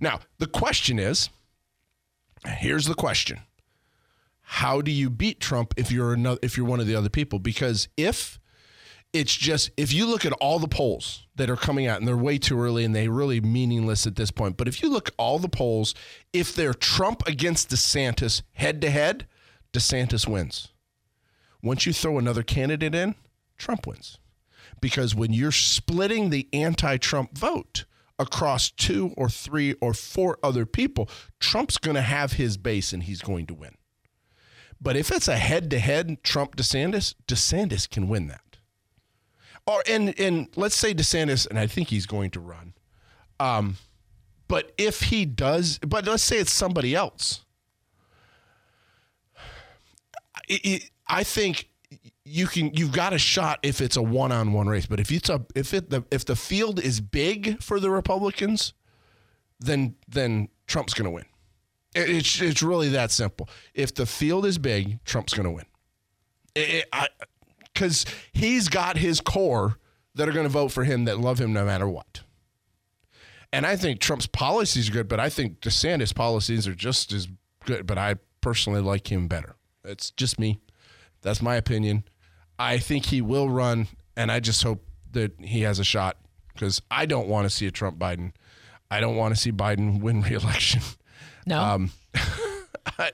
Now, 0.00 0.20
the 0.38 0.46
question 0.46 0.98
is 0.98 1.30
here's 2.44 2.86
the 2.86 2.94
question. 2.94 3.40
How 4.42 4.80
do 4.82 4.90
you 4.90 5.08
beat 5.08 5.40
Trump 5.40 5.72
if 5.76 5.90
you're 5.90 6.12
another 6.12 6.38
if 6.42 6.56
you're 6.56 6.66
one 6.66 6.80
of 6.80 6.86
the 6.86 6.96
other 6.96 7.08
people? 7.08 7.38
Because 7.38 7.88
if 7.96 8.38
it's 9.14 9.34
just 9.34 9.70
if 9.76 9.92
you 9.92 10.06
look 10.06 10.26
at 10.26 10.32
all 10.32 10.58
the 10.58 10.68
polls 10.68 11.26
that 11.36 11.48
are 11.48 11.56
coming 11.56 11.86
out 11.86 11.98
and 11.98 12.06
they're 12.06 12.16
way 12.16 12.36
too 12.36 12.60
early 12.60 12.84
and 12.84 12.94
they're 12.94 13.10
really 13.10 13.40
meaningless 13.40 14.06
at 14.06 14.16
this 14.16 14.32
point 14.32 14.56
but 14.56 14.66
if 14.66 14.82
you 14.82 14.90
look 14.90 15.10
all 15.16 15.38
the 15.38 15.48
polls 15.48 15.94
if 16.32 16.54
they're 16.54 16.74
trump 16.74 17.22
against 17.26 17.70
desantis 17.70 18.42
head 18.54 18.80
to 18.80 18.90
head 18.90 19.26
desantis 19.72 20.26
wins 20.26 20.72
once 21.64 21.86
you 21.86 21.92
throw 21.92 22.18
another 22.18 22.42
candidate 22.42 22.94
in 22.94 23.14
trump 23.58 23.86
wins 23.86 24.18
because 24.80 25.14
when 25.14 25.32
you're 25.32 25.52
splitting 25.52 26.30
the 26.30 26.48
anti-trump 26.52 27.36
vote 27.36 27.84
across 28.18 28.70
two 28.70 29.12
or 29.16 29.28
three 29.28 29.74
or 29.80 29.92
four 29.92 30.38
other 30.42 30.66
people 30.66 31.08
trump's 31.40 31.78
going 31.78 31.96
to 31.96 32.02
have 32.02 32.34
his 32.34 32.56
base 32.56 32.92
and 32.92 33.04
he's 33.04 33.22
going 33.22 33.46
to 33.46 33.54
win 33.54 33.74
but 34.80 34.96
if 34.96 35.10
it's 35.10 35.28
a 35.28 35.36
head-to-head 35.36 36.22
trump 36.22 36.56
desantis 36.56 37.14
desantis 37.26 37.88
can 37.88 38.08
win 38.08 38.28
that 38.28 38.44
or 39.66 39.82
and 39.88 40.18
and 40.18 40.48
let's 40.56 40.76
say 40.76 40.94
DeSantis, 40.94 41.48
and 41.48 41.58
I 41.58 41.66
think 41.66 41.88
he's 41.88 42.06
going 42.06 42.30
to 42.32 42.40
run. 42.40 42.74
Um, 43.40 43.76
but 44.48 44.72
if 44.76 45.02
he 45.02 45.24
does, 45.24 45.78
but 45.78 46.06
let's 46.06 46.22
say 46.22 46.38
it's 46.38 46.52
somebody 46.52 46.94
else. 46.94 47.44
It, 50.48 50.60
it, 50.64 50.90
I 51.06 51.24
think 51.24 51.68
you 52.24 52.46
can 52.46 52.72
you've 52.74 52.92
got 52.92 53.12
a 53.12 53.18
shot 53.18 53.58
if 53.62 53.80
it's 53.80 53.96
a 53.96 54.02
one-on-one 54.02 54.66
race. 54.66 54.86
But 54.86 55.00
if 55.00 55.12
it's 55.12 55.28
a 55.28 55.44
if 55.54 55.74
it 55.74 55.90
the 55.90 56.04
if 56.10 56.24
the 56.24 56.36
field 56.36 56.80
is 56.80 57.00
big 57.00 57.62
for 57.62 57.78
the 57.78 57.90
Republicans, 57.90 58.72
then 59.60 59.96
then 60.08 60.48
Trump's 60.66 60.94
going 60.94 61.06
to 61.06 61.10
win. 61.10 61.26
It, 61.94 62.10
it's 62.10 62.40
it's 62.40 62.62
really 62.62 62.88
that 62.90 63.10
simple. 63.10 63.48
If 63.74 63.94
the 63.94 64.06
field 64.06 64.46
is 64.46 64.58
big, 64.58 65.04
Trump's 65.04 65.34
going 65.34 65.44
to 65.44 65.50
win. 65.50 65.66
Because 67.72 68.06
he's 68.32 68.68
got 68.68 68.96
his 68.96 69.20
core 69.20 69.78
that 70.14 70.28
are 70.28 70.32
going 70.32 70.46
to 70.46 70.50
vote 70.52 70.68
for 70.68 70.84
him 70.84 71.04
that 71.06 71.18
love 71.18 71.40
him 71.40 71.52
no 71.52 71.64
matter 71.64 71.88
what. 71.88 72.22
And 73.52 73.66
I 73.66 73.76
think 73.76 74.00
Trump's 74.00 74.26
policies 74.26 74.88
are 74.88 74.92
good, 74.92 75.08
but 75.08 75.20
I 75.20 75.28
think 75.28 75.60
DeSantis' 75.60 76.14
policies 76.14 76.66
are 76.66 76.74
just 76.74 77.12
as 77.12 77.28
good. 77.64 77.86
But 77.86 77.98
I 77.98 78.16
personally 78.40 78.80
like 78.80 79.10
him 79.12 79.28
better. 79.28 79.56
It's 79.84 80.10
just 80.10 80.40
me. 80.40 80.60
That's 81.24 81.42
my 81.42 81.56
opinion. 81.56 82.04
I 82.58 82.78
think 82.78 83.06
he 83.06 83.20
will 83.20 83.50
run, 83.50 83.88
and 84.16 84.30
I 84.30 84.38
just 84.38 84.62
hope 84.62 84.84
that 85.10 85.32
he 85.40 85.62
has 85.62 85.80
a 85.80 85.84
shot 85.84 86.16
because 86.52 86.80
I 86.90 87.06
don't 87.06 87.26
want 87.26 87.46
to 87.46 87.50
see 87.50 87.66
a 87.66 87.72
Trump 87.72 87.98
Biden. 87.98 88.32
I 88.90 89.00
don't 89.00 89.16
want 89.16 89.34
to 89.34 89.40
see 89.40 89.50
Biden 89.50 90.00
win 90.02 90.22
reelection. 90.22 90.82
No. 91.46 91.60
Um, 91.60 91.90
I, 92.98 93.10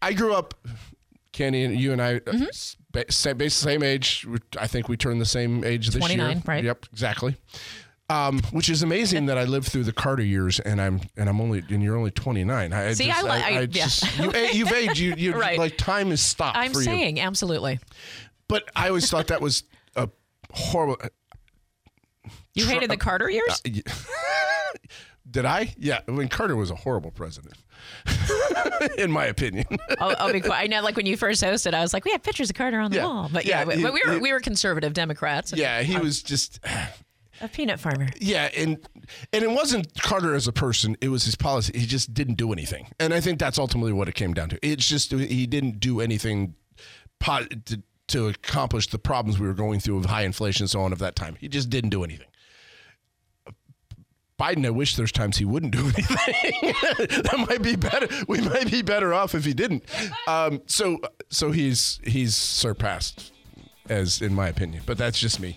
I 0.00 0.12
grew 0.14 0.32
up, 0.32 0.54
Kenny, 1.32 1.64
and 1.64 1.78
you 1.78 1.92
and 1.92 2.00
I, 2.00 2.20
mm-hmm 2.20 2.46
basically 2.92 3.48
same 3.48 3.82
age. 3.82 4.26
I 4.58 4.66
think 4.66 4.88
we 4.88 4.96
turned 4.96 5.20
the 5.20 5.26
same 5.26 5.64
age 5.64 5.88
this 5.88 5.96
29, 5.96 6.30
year. 6.30 6.42
right? 6.46 6.64
Yep, 6.64 6.86
exactly. 6.92 7.36
Um, 8.10 8.40
which 8.52 8.70
is 8.70 8.82
amazing 8.82 9.26
that 9.26 9.36
I 9.36 9.44
lived 9.44 9.68
through 9.68 9.84
the 9.84 9.92
Carter 9.92 10.22
years, 10.22 10.60
and 10.60 10.80
I'm 10.80 11.00
and 11.18 11.28
I'm 11.28 11.42
only 11.42 11.62
and 11.68 11.82
you're 11.82 11.96
only 11.96 12.10
29. 12.10 12.72
I, 12.72 12.92
See, 12.94 13.06
just, 13.06 13.24
I, 13.24 13.28
I, 13.28 13.58
I, 13.58 13.66
just 13.66 14.18
you, 14.18 14.32
you've 14.52 14.72
aged. 14.72 14.98
You, 14.98 15.14
you 15.14 15.32
right. 15.38 15.58
like 15.58 15.76
time 15.76 16.10
is 16.10 16.22
stopped. 16.22 16.56
I'm 16.56 16.72
saying 16.72 17.18
you. 17.18 17.22
absolutely. 17.22 17.80
But 18.48 18.64
I 18.74 18.88
always 18.88 19.10
thought 19.10 19.26
that 19.26 19.42
was 19.42 19.64
a 19.94 20.08
horrible. 20.50 20.96
You 22.54 22.64
hated 22.64 22.90
the 22.90 22.96
Carter 22.96 23.28
years. 23.28 23.60
Uh, 23.66 23.70
did 25.30 25.44
I? 25.44 25.74
Yeah, 25.78 26.00
I 26.08 26.10
mean 26.10 26.28
Carter 26.28 26.56
was 26.56 26.70
a 26.70 26.76
horrible 26.76 27.10
president. 27.10 27.56
in 28.98 29.10
my 29.10 29.26
opinion. 29.26 29.66
I'll, 30.00 30.14
I'll, 30.18 30.32
be 30.32 30.40
quiet. 30.40 30.62
I 30.62 30.66
know, 30.66 30.82
like 30.82 30.96
when 30.96 31.06
you 31.06 31.16
first 31.16 31.42
hosted, 31.42 31.74
I 31.74 31.80
was 31.80 31.92
like, 31.92 32.04
we 32.04 32.10
have 32.12 32.22
pictures 32.22 32.50
of 32.50 32.56
Carter 32.56 32.80
on 32.80 32.90
the 32.90 32.98
yeah. 32.98 33.04
wall. 33.04 33.30
But 33.32 33.44
yeah, 33.44 33.64
yeah 33.68 33.76
he, 33.76 33.84
we, 33.84 34.02
were 34.04 34.12
he, 34.14 34.18
we 34.18 34.32
were 34.32 34.40
conservative 34.40 34.94
Democrats. 34.94 35.52
yeah, 35.54 35.82
he 35.82 35.96
was 35.98 36.22
just 36.22 36.60
a 37.40 37.48
peanut 37.48 37.80
farmer. 37.80 38.08
Yeah, 38.20 38.50
and 38.56 38.78
and 39.32 39.44
it 39.44 39.50
wasn't 39.50 40.00
Carter 40.02 40.34
as 40.34 40.46
a 40.46 40.52
person; 40.52 40.96
it 41.00 41.08
was 41.08 41.24
his 41.24 41.36
policy. 41.36 41.78
He 41.78 41.86
just 41.86 42.14
didn't 42.14 42.34
do 42.34 42.52
anything, 42.52 42.88
and 42.98 43.14
I 43.14 43.20
think 43.20 43.38
that's 43.38 43.58
ultimately 43.58 43.92
what 43.92 44.08
it 44.08 44.14
came 44.14 44.34
down 44.34 44.48
to. 44.50 44.58
It's 44.62 44.86
just 44.86 45.12
he 45.12 45.46
didn't 45.46 45.80
do 45.80 46.00
anything 46.00 46.54
to, 47.20 47.82
to 48.08 48.28
accomplish 48.28 48.88
the 48.88 48.98
problems 48.98 49.38
we 49.38 49.46
were 49.46 49.54
going 49.54 49.80
through 49.80 49.98
of 49.98 50.06
high 50.06 50.22
inflation 50.22 50.64
and 50.64 50.70
so 50.70 50.80
on 50.80 50.92
of 50.92 50.98
that 50.98 51.16
time. 51.16 51.36
He 51.40 51.48
just 51.48 51.70
didn't 51.70 51.90
do 51.90 52.04
anything. 52.04 52.26
Biden, 54.38 54.64
I 54.64 54.70
wish 54.70 54.94
there's 54.94 55.10
times 55.10 55.36
he 55.36 55.44
wouldn't 55.44 55.72
do 55.72 55.80
anything. 55.96 56.74
that 57.22 57.44
might 57.48 57.62
be 57.62 57.74
better. 57.74 58.06
We 58.28 58.40
might 58.40 58.70
be 58.70 58.82
better 58.82 59.12
off 59.12 59.34
if 59.34 59.44
he 59.44 59.52
didn't. 59.52 59.84
Um, 60.28 60.62
so, 60.66 61.00
so 61.28 61.50
he's 61.50 62.00
he's 62.04 62.36
surpassed, 62.36 63.32
as 63.88 64.22
in 64.22 64.34
my 64.34 64.48
opinion. 64.48 64.82
But 64.86 64.98
that's 64.98 65.18
just 65.18 65.40
me. 65.40 65.56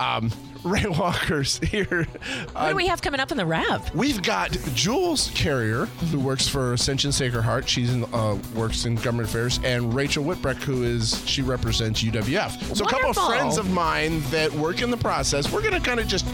Um, 0.00 0.30
Ray 0.64 0.84
Walker's 0.86 1.58
here. 1.58 2.06
What 2.52 2.70
do 2.70 2.74
we 2.76 2.86
have 2.88 3.00
coming 3.00 3.20
up 3.20 3.30
in 3.30 3.36
the 3.36 3.46
wrap? 3.46 3.94
We've 3.94 4.22
got 4.22 4.50
Jules 4.74 5.30
Carrier, 5.34 5.86
who 6.10 6.18
works 6.18 6.48
for 6.48 6.72
Ascension 6.72 7.12
Sacred 7.12 7.42
Heart. 7.42 7.68
She's 7.68 7.92
in 7.92 8.04
uh, 8.12 8.38
works 8.54 8.84
in 8.84 8.96
government 8.96 9.28
affairs, 9.28 9.60
and 9.64 9.94
Rachel 9.94 10.24
Whitbreck, 10.24 10.56
who 10.56 10.82
is 10.82 11.22
she 11.28 11.42
represents 11.42 12.02
UWF. 12.02 12.50
So 12.76 12.84
Wonderful. 12.84 12.86
a 12.86 12.90
couple 12.90 13.10
of 13.10 13.16
friends 13.16 13.58
of 13.58 13.70
mine 13.70 14.20
that 14.30 14.52
work 14.52 14.82
in 14.82 14.90
the 14.90 14.96
process. 14.96 15.50
We're 15.52 15.62
going 15.62 15.74
to 15.74 15.80
kind 15.80 16.00
of 16.00 16.06
just 16.08 16.26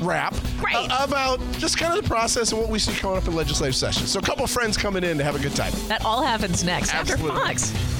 rap 0.00 0.34
uh, 0.74 1.04
about 1.06 1.40
just 1.52 1.76
kind 1.76 1.96
of 1.96 2.02
the 2.02 2.08
process 2.08 2.52
and 2.52 2.60
what 2.60 2.70
we 2.70 2.78
see 2.78 2.92
coming 2.94 3.16
up 3.18 3.26
in 3.26 3.34
legislative 3.34 3.74
session. 3.74 4.06
So 4.06 4.18
a 4.18 4.22
couple 4.22 4.44
of 4.44 4.50
friends 4.50 4.76
coming 4.76 5.04
in 5.04 5.18
to 5.18 5.24
have 5.24 5.34
a 5.36 5.40
good 5.40 5.54
time. 5.54 5.72
That 5.88 6.04
all 6.04 6.22
happens 6.22 6.64
next 6.64 6.94
Absolutely. 6.94 7.30
after 7.30 7.46
Fox. 7.46 7.97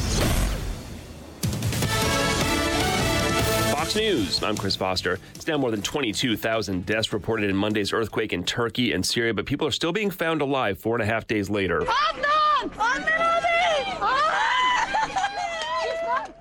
Fox 3.88 3.96
News. 3.96 4.42
I'm 4.42 4.54
Chris 4.54 4.76
Foster. 4.76 5.18
It's 5.34 5.46
now 5.46 5.56
more 5.56 5.70
than 5.70 5.80
22,000 5.80 6.84
deaths 6.84 7.10
reported 7.10 7.48
in 7.48 7.56
Monday's 7.56 7.90
earthquake 7.94 8.34
in 8.34 8.44
Turkey 8.44 8.92
and 8.92 9.06
Syria, 9.06 9.32
but 9.32 9.46
people 9.46 9.66
are 9.66 9.70
still 9.70 9.92
being 9.92 10.10
found 10.10 10.42
alive 10.42 10.78
four 10.78 10.94
and 10.94 11.02
a 11.02 11.06
half 11.06 11.26
days 11.26 11.48
later. 11.48 11.86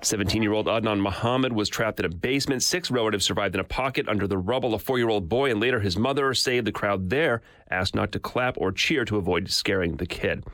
17 0.00 0.42
year 0.42 0.52
old 0.52 0.66
Adnan 0.66 1.00
Muhammad 1.00 1.52
was 1.52 1.68
trapped 1.68 1.98
in 1.98 2.06
a 2.06 2.08
basement. 2.08 2.62
Six 2.62 2.90
relatives 2.90 3.24
survived 3.24 3.54
in 3.54 3.60
a 3.60 3.64
pocket 3.64 4.08
under 4.08 4.26
the 4.26 4.38
rubble. 4.38 4.74
A 4.74 4.78
four 4.78 4.98
year 4.98 5.08
old 5.08 5.28
boy 5.28 5.50
and 5.50 5.60
later 5.60 5.80
his 5.80 5.96
mother 5.96 6.34
saved 6.34 6.66
the 6.66 6.72
crowd 6.72 7.10
there, 7.10 7.42
asked 7.70 7.94
not 7.94 8.12
to 8.12 8.20
clap 8.20 8.56
or 8.58 8.70
cheer 8.70 9.04
to 9.04 9.16
avoid 9.16 9.50
scaring 9.50 9.96
the 9.96 10.06
kid. 10.06 10.44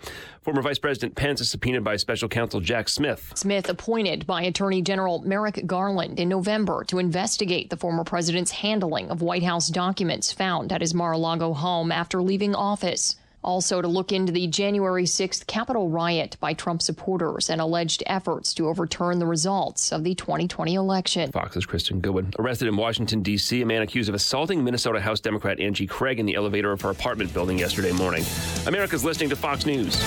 Former 0.40 0.62
Vice 0.62 0.78
President 0.78 1.14
Pence 1.14 1.40
is 1.40 1.50
subpoenaed 1.50 1.84
by 1.84 1.96
special 1.96 2.28
counsel 2.28 2.60
Jack 2.60 2.88
Smith. 2.88 3.32
Smith 3.34 3.68
appointed 3.68 4.26
by 4.26 4.42
Attorney 4.42 4.80
General 4.80 5.20
Merrick 5.20 5.66
Garland 5.66 6.18
in 6.18 6.28
November 6.28 6.82
to 6.84 6.98
investigate 6.98 7.68
the 7.68 7.76
former 7.76 8.04
president's 8.04 8.50
handling 8.50 9.10
of 9.10 9.20
White 9.20 9.42
House 9.42 9.68
documents 9.68 10.32
found 10.32 10.72
at 10.72 10.80
his 10.80 10.94
Mar 10.94 11.12
a 11.12 11.18
Lago 11.18 11.52
home 11.52 11.92
after 11.92 12.22
leaving 12.22 12.54
office. 12.54 13.16
Also, 13.44 13.82
to 13.82 13.88
look 13.88 14.10
into 14.10 14.32
the 14.32 14.46
January 14.46 15.04
6th 15.04 15.46
Capitol 15.46 15.90
riot 15.90 16.38
by 16.40 16.54
Trump 16.54 16.80
supporters 16.80 17.50
and 17.50 17.60
alleged 17.60 18.02
efforts 18.06 18.54
to 18.54 18.68
overturn 18.68 19.18
the 19.18 19.26
results 19.26 19.92
of 19.92 20.02
the 20.02 20.14
2020 20.14 20.74
election. 20.74 21.30
Fox's 21.30 21.66
Kristen 21.66 22.00
Goodwin. 22.00 22.32
Arrested 22.38 22.68
in 22.68 22.76
Washington, 22.76 23.22
D.C., 23.22 23.60
a 23.60 23.66
man 23.66 23.82
accused 23.82 24.08
of 24.08 24.14
assaulting 24.14 24.64
Minnesota 24.64 25.00
House 25.00 25.20
Democrat 25.20 25.60
Angie 25.60 25.86
Craig 25.86 26.18
in 26.18 26.24
the 26.24 26.34
elevator 26.34 26.72
of 26.72 26.80
her 26.80 26.90
apartment 26.90 27.34
building 27.34 27.58
yesterday 27.58 27.92
morning. 27.92 28.24
America's 28.66 29.04
listening 29.04 29.28
to 29.28 29.36
Fox 29.36 29.66
News. 29.66 30.02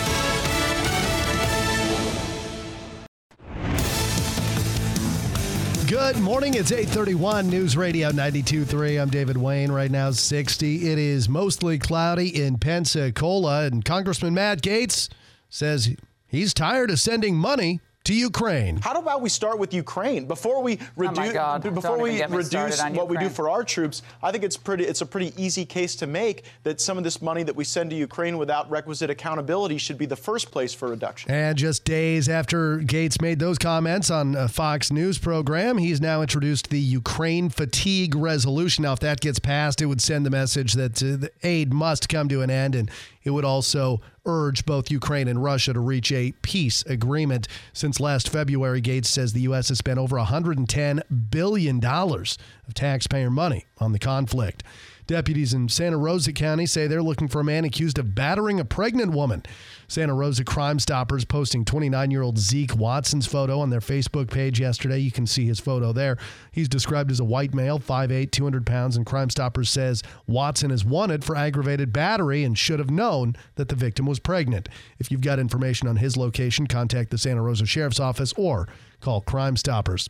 Good 5.88 6.20
morning. 6.20 6.56
It's 6.56 6.74
831 6.74 7.50
News 7.50 7.78
Radio 7.78 8.12
92.3. 8.12 9.02
I'm 9.02 9.10
David 9.10 9.38
Wayne. 9.38 9.72
Right 9.72 9.90
now, 9.90 10.12
60. 10.12 10.92
It 10.92 11.00
is 11.00 11.30
mostly 11.30 11.80
cloudy 11.80 12.44
in 12.44 12.58
Pensacola. 12.58 13.64
And 13.64 13.86
Congressman 13.86 14.34
Matt 14.34 14.62
Gaetz 14.62 15.08
says 15.48 15.96
he's 16.28 16.54
tired 16.54 16.92
of 16.92 17.00
sending 17.00 17.38
money 17.38 17.80
to 18.08 18.14
Ukraine. 18.14 18.78
How 18.78 18.98
about 18.98 19.22
we 19.22 19.30
start 19.30 19.60
with 19.60 19.74
Ukraine 19.74 20.28
before 20.28 20.64
we 20.64 20.80
reduce 20.96 21.34
God. 21.34 21.62
before 21.62 21.82
Don't 21.82 22.02
we 22.02 22.10
even 22.12 22.20
get 22.20 22.32
me 22.32 22.38
reduce 22.38 22.50
started 22.50 22.80
on 22.80 22.94
what 22.94 23.10
we 23.10 23.18
do 23.18 23.28
for 23.28 23.50
our 23.50 23.66
troops? 23.66 24.02
I 24.24 24.32
think 24.32 24.46
it's 24.46 24.56
pretty 24.56 24.86
it's 24.86 25.02
a 25.02 25.06
pretty 25.06 25.34
easy 25.36 25.66
case 25.66 25.94
to 25.98 26.08
make 26.08 26.46
that 26.64 26.80
some 26.80 26.98
of 26.98 27.04
this 27.04 27.22
money 27.22 27.44
that 27.44 27.56
we 27.56 27.66
send 27.66 27.90
to 27.90 27.98
Ukraine 27.98 28.38
without 28.38 28.70
requisite 28.72 29.10
accountability 29.10 29.78
should 29.78 29.98
be 29.98 30.06
the 30.06 30.16
first 30.16 30.52
place 30.52 30.74
for 30.74 30.88
reduction. 30.88 31.30
And 31.30 31.58
just 31.58 31.84
days 31.84 32.30
after 32.30 32.80
Gaetz 32.80 33.22
made 33.22 33.40
those 33.40 33.58
comments 33.58 34.10
on 34.10 34.36
a 34.36 34.48
Fox 34.48 34.90
News 34.90 35.18
program, 35.18 35.78
he's 35.78 36.00
now 36.00 36.22
introduced 36.22 36.70
the 36.70 36.80
Ukraine 36.80 37.50
fatigue 37.50 38.16
resolution. 38.16 38.84
Now, 38.84 38.94
if 38.94 39.00
that 39.02 39.20
gets 39.20 39.40
passed, 39.40 39.82
it 39.82 39.88
would 39.88 40.02
send 40.02 40.26
the 40.26 40.30
message 40.30 40.74
that 40.74 41.04
uh, 41.04 41.18
the 41.18 41.32
aid 41.44 41.74
must 41.74 42.08
come 42.08 42.30
to 42.30 42.42
an 42.42 42.50
end, 42.50 42.74
and 42.74 42.90
it 43.28 43.32
would 43.32 43.46
also 43.46 44.02
urge 44.26 44.66
both 44.66 44.90
Ukraine 44.90 45.28
and 45.28 45.44
Russia 45.44 45.74
to 45.74 45.80
reach 45.80 46.12
a 46.12 46.34
peace 46.42 46.84
agreement. 46.84 47.48
Since 47.74 48.00
last 48.00 48.30
February, 48.30 48.82
Gaetz 48.82 49.06
says 49.06 49.34
the 49.34 49.42
U.S. 49.42 49.70
has 49.70 49.78
spent 49.78 50.00
over 50.00 50.16
$110 50.18 51.02
billion 51.30 51.84
of 51.86 52.74
taxpayer 52.74 53.30
money 53.30 53.66
on 53.80 53.92
the 53.92 54.00
conflict. 54.00 54.64
Deputies 55.08 55.54
in 55.54 55.70
Santa 55.70 55.98
Rosa 55.98 56.34
County 56.34 56.66
say 56.66 56.86
they're 56.86 57.02
looking 57.02 57.30
for 57.30 57.40
a 57.40 57.44
man 57.44 57.64
accused 57.64 57.98
of 57.98 58.14
battering 58.14 58.60
a 58.60 58.66
pregnant 58.66 59.14
woman. 59.14 59.42
Santa 59.88 60.14
Rosa 60.14 60.44
Crime 60.44 60.80
Stoppers 60.80 61.24
posting 61.24 61.64
29 61.64 62.12
year 62.12 62.22
old 62.22 62.38
Zeke 62.38 62.76
Watson's 62.76 63.26
photo 63.26 63.62
on 63.62 63.70
their 63.70 63.80
Facebook 63.80 64.30
page 64.30 64.60
yesterday. 64.60 65.00
You 65.00 65.12
can 65.12 65.26
see 65.26 65.46
his 65.46 65.62
photo 65.62 65.94
there. 65.94 66.18
He's 66.52 66.68
described 66.68 67.10
as 67.10 67.22
a 67.22 67.26
white 67.26 67.54
male, 67.54 67.80
5'8, 67.80 68.32
200 68.32 68.66
pounds, 68.66 68.98
and 68.98 69.06
Crime 69.06 69.30
Stoppers 69.30 69.70
says 69.70 70.04
Watson 70.28 70.72
is 70.72 70.84
wanted 70.84 71.24
for 71.24 71.38
aggravated 71.38 71.94
battery 71.94 72.44
and 72.44 72.58
should 72.58 72.80
have 72.80 72.92
known 72.92 73.38
that 73.56 73.70
the 73.70 73.76
victim 73.76 74.06
was 74.06 74.20
pregnant. 74.20 74.68
If 75.00 75.10
you've 75.10 75.22
got 75.22 75.40
information 75.40 75.88
on 75.88 75.96
his 75.96 76.18
location, 76.18 76.68
contact 76.68 77.12
the 77.12 77.18
Santa 77.18 77.42
Rosa 77.42 77.66
Sheriff's 77.66 78.02
Office 78.02 78.34
or 78.36 78.68
call 79.08 79.22
Crime 79.22 79.56
Stoppers. 79.56 80.10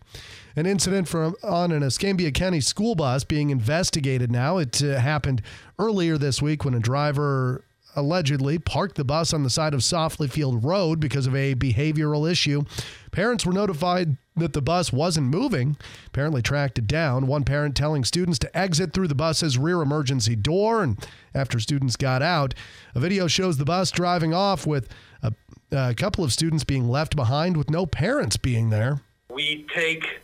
An 0.55 0.65
incident 0.65 1.07
from 1.07 1.35
on 1.43 1.71
an 1.71 1.83
Escambia 1.83 2.31
County 2.31 2.59
school 2.59 2.95
bus 2.95 3.23
being 3.23 3.51
investigated 3.51 4.31
now. 4.31 4.57
It 4.57 4.83
uh, 4.83 4.97
happened 4.97 5.43
earlier 5.77 6.17
this 6.17 6.41
week 6.41 6.65
when 6.65 6.73
a 6.73 6.79
driver 6.79 7.63
allegedly 7.95 8.57
parked 8.57 8.95
the 8.95 9.03
bus 9.03 9.35
on 9.35 9.43
the 9.43 9.51
side 9.51 9.75
of 9.75 9.81
Saufley 9.81 10.27
Field 10.27 10.63
Road 10.63 10.99
because 10.99 11.27
of 11.27 11.35
a 11.35 11.53
behavioral 11.53 12.29
issue. 12.29 12.63
Parents 13.11 13.45
were 13.45 13.53
notified 13.53 14.17
that 14.35 14.53
the 14.53 14.63
bus 14.63 14.91
wasn't 14.91 15.27
moving, 15.27 15.77
apparently 16.07 16.41
tracked 16.41 16.79
it 16.79 16.87
down. 16.87 17.27
One 17.27 17.43
parent 17.43 17.75
telling 17.75 18.03
students 18.03 18.39
to 18.39 18.57
exit 18.57 18.93
through 18.93 19.09
the 19.09 19.15
bus's 19.15 19.59
rear 19.59 19.83
emergency 19.83 20.35
door. 20.35 20.81
And 20.81 20.97
after 21.35 21.59
students 21.59 21.95
got 21.95 22.23
out, 22.23 22.55
a 22.95 22.99
video 22.99 23.27
shows 23.27 23.57
the 23.57 23.65
bus 23.65 23.91
driving 23.91 24.33
off 24.33 24.65
with 24.65 24.89
a, 25.21 25.33
a 25.71 25.93
couple 25.93 26.23
of 26.23 26.31
students 26.31 26.63
being 26.63 26.87
left 26.89 27.15
behind 27.15 27.57
with 27.57 27.69
no 27.69 27.85
parents 27.85 28.37
being 28.37 28.69
there. 28.69 29.01
We 29.29 29.65
take 29.73 30.21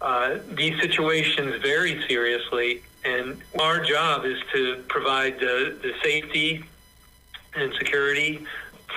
uh, 0.00 0.38
these 0.52 0.80
situations 0.80 1.60
very 1.62 2.02
seriously, 2.06 2.82
and 3.04 3.40
our 3.60 3.82
job 3.82 4.24
is 4.24 4.38
to 4.52 4.82
provide 4.88 5.38
the, 5.40 5.76
the 5.82 5.92
safety 6.02 6.64
and 7.54 7.72
security 7.74 8.44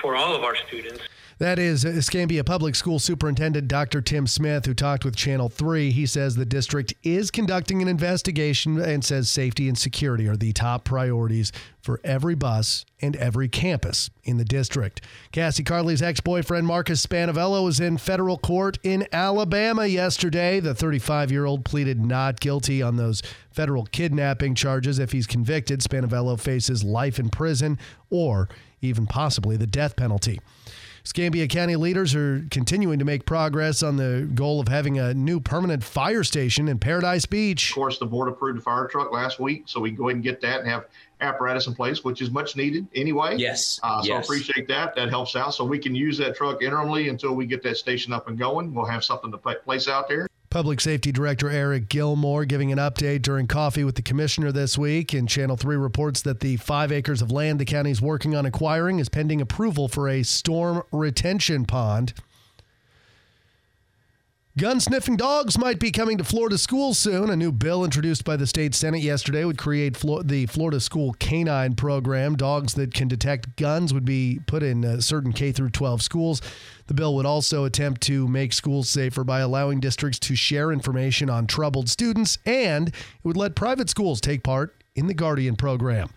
for 0.00 0.16
all 0.16 0.34
of 0.34 0.42
our 0.42 0.56
students. 0.56 1.02
That 1.38 1.60
is 1.60 1.84
Escambia 1.84 2.42
Public 2.42 2.74
School 2.74 2.98
Superintendent 2.98 3.68
Dr. 3.68 4.02
Tim 4.02 4.26
Smith, 4.26 4.66
who 4.66 4.74
talked 4.74 5.04
with 5.04 5.14
Channel 5.14 5.48
3. 5.48 5.92
He 5.92 6.04
says 6.04 6.34
the 6.34 6.44
district 6.44 6.94
is 7.04 7.30
conducting 7.30 7.80
an 7.80 7.86
investigation 7.86 8.80
and 8.80 9.04
says 9.04 9.28
safety 9.28 9.68
and 9.68 9.78
security 9.78 10.26
are 10.26 10.36
the 10.36 10.52
top 10.52 10.82
priorities 10.82 11.52
for 11.80 12.00
every 12.02 12.34
bus 12.34 12.84
and 13.00 13.14
every 13.14 13.48
campus 13.48 14.10
in 14.24 14.38
the 14.38 14.44
district. 14.44 15.00
Cassie 15.30 15.62
Carli's 15.62 16.02
ex 16.02 16.18
boyfriend 16.18 16.66
Marcus 16.66 17.06
Spanevelo 17.06 17.62
was 17.62 17.78
in 17.78 17.98
federal 17.98 18.36
court 18.36 18.76
in 18.82 19.06
Alabama 19.12 19.86
yesterday. 19.86 20.58
The 20.58 20.74
35 20.74 21.30
year 21.30 21.44
old 21.44 21.64
pleaded 21.64 22.04
not 22.04 22.40
guilty 22.40 22.82
on 22.82 22.96
those 22.96 23.22
federal 23.52 23.84
kidnapping 23.84 24.56
charges. 24.56 24.98
If 24.98 25.12
he's 25.12 25.28
convicted, 25.28 25.82
Spanevelo 25.82 26.40
faces 26.40 26.82
life 26.82 27.20
in 27.20 27.28
prison 27.28 27.78
or 28.10 28.48
even 28.80 29.06
possibly 29.06 29.56
the 29.56 29.68
death 29.68 29.94
penalty. 29.94 30.40
Scambia 31.08 31.48
County 31.48 31.74
leaders 31.74 32.14
are 32.14 32.44
continuing 32.50 32.98
to 32.98 33.04
make 33.06 33.24
progress 33.24 33.82
on 33.82 33.96
the 33.96 34.28
goal 34.34 34.60
of 34.60 34.68
having 34.68 34.98
a 34.98 35.14
new 35.14 35.40
permanent 35.40 35.82
fire 35.82 36.22
station 36.22 36.68
in 36.68 36.78
Paradise 36.78 37.24
Beach. 37.24 37.70
Of 37.70 37.74
course, 37.76 37.98
the 37.98 38.04
board 38.04 38.28
approved 38.28 38.58
a 38.58 38.60
fire 38.60 38.86
truck 38.86 39.10
last 39.10 39.40
week, 39.40 39.62
so 39.64 39.80
we 39.80 39.88
can 39.88 39.96
go 39.96 40.08
ahead 40.10 40.16
and 40.16 40.22
get 40.22 40.42
that 40.42 40.60
and 40.60 40.68
have 40.68 40.84
apparatus 41.22 41.66
in 41.66 41.74
place, 41.74 42.04
which 42.04 42.20
is 42.20 42.30
much 42.30 42.56
needed 42.56 42.86
anyway. 42.94 43.36
Yes. 43.38 43.80
Uh, 43.82 44.02
so 44.02 44.12
I 44.12 44.20
appreciate 44.20 44.68
that. 44.68 44.94
That 44.96 45.08
helps 45.08 45.34
out. 45.34 45.54
So 45.54 45.64
we 45.64 45.78
can 45.78 45.94
use 45.94 46.18
that 46.18 46.36
truck 46.36 46.60
interimly 46.60 47.08
until 47.08 47.32
we 47.34 47.46
get 47.46 47.62
that 47.62 47.78
station 47.78 48.12
up 48.12 48.28
and 48.28 48.38
going. 48.38 48.74
We'll 48.74 48.84
have 48.84 49.02
something 49.02 49.32
to 49.32 49.38
place 49.38 49.88
out 49.88 50.10
there. 50.10 50.27
Public 50.50 50.80
Safety 50.80 51.12
Director 51.12 51.50
Eric 51.50 51.90
Gilmore 51.90 52.46
giving 52.46 52.72
an 52.72 52.78
update 52.78 53.20
during 53.20 53.46
coffee 53.46 53.84
with 53.84 53.96
the 53.96 54.02
commissioner 54.02 54.50
this 54.50 54.78
week. 54.78 55.12
And 55.12 55.28
Channel 55.28 55.58
3 55.58 55.76
reports 55.76 56.22
that 56.22 56.40
the 56.40 56.56
five 56.56 56.90
acres 56.90 57.20
of 57.20 57.30
land 57.30 57.60
the 57.60 57.66
county 57.66 57.90
is 57.90 58.00
working 58.00 58.34
on 58.34 58.46
acquiring 58.46 58.98
is 58.98 59.10
pending 59.10 59.42
approval 59.42 59.88
for 59.88 60.08
a 60.08 60.22
storm 60.22 60.82
retention 60.90 61.66
pond. 61.66 62.14
Gun 64.58 64.80
sniffing 64.80 65.16
dogs 65.16 65.56
might 65.56 65.78
be 65.78 65.92
coming 65.92 66.18
to 66.18 66.24
Florida 66.24 66.58
schools 66.58 66.98
soon. 66.98 67.30
A 67.30 67.36
new 67.36 67.52
bill 67.52 67.84
introduced 67.84 68.24
by 68.24 68.34
the 68.34 68.44
state 68.44 68.74
Senate 68.74 69.02
yesterday 69.02 69.44
would 69.44 69.56
create 69.56 69.96
Flo- 69.96 70.22
the 70.22 70.46
Florida 70.46 70.80
School 70.80 71.12
Canine 71.20 71.76
Program. 71.76 72.34
Dogs 72.34 72.74
that 72.74 72.92
can 72.92 73.06
detect 73.06 73.54
guns 73.54 73.94
would 73.94 74.04
be 74.04 74.40
put 74.48 74.64
in 74.64 74.84
uh, 74.84 75.00
certain 75.00 75.32
K 75.32 75.52
through 75.52 75.70
12 75.70 76.02
schools. 76.02 76.42
The 76.88 76.94
bill 76.94 77.14
would 77.14 77.24
also 77.24 77.66
attempt 77.66 78.00
to 78.02 78.26
make 78.26 78.52
schools 78.52 78.88
safer 78.88 79.22
by 79.22 79.38
allowing 79.38 79.78
districts 79.78 80.18
to 80.20 80.34
share 80.34 80.72
information 80.72 81.30
on 81.30 81.46
troubled 81.46 81.88
students, 81.88 82.38
and 82.44 82.88
it 82.88 82.94
would 83.22 83.36
let 83.36 83.54
private 83.54 83.88
schools 83.88 84.20
take 84.20 84.42
part 84.42 84.77
in 84.98 85.06
the 85.06 85.14
Guardian 85.14 85.56
program. 85.56 86.10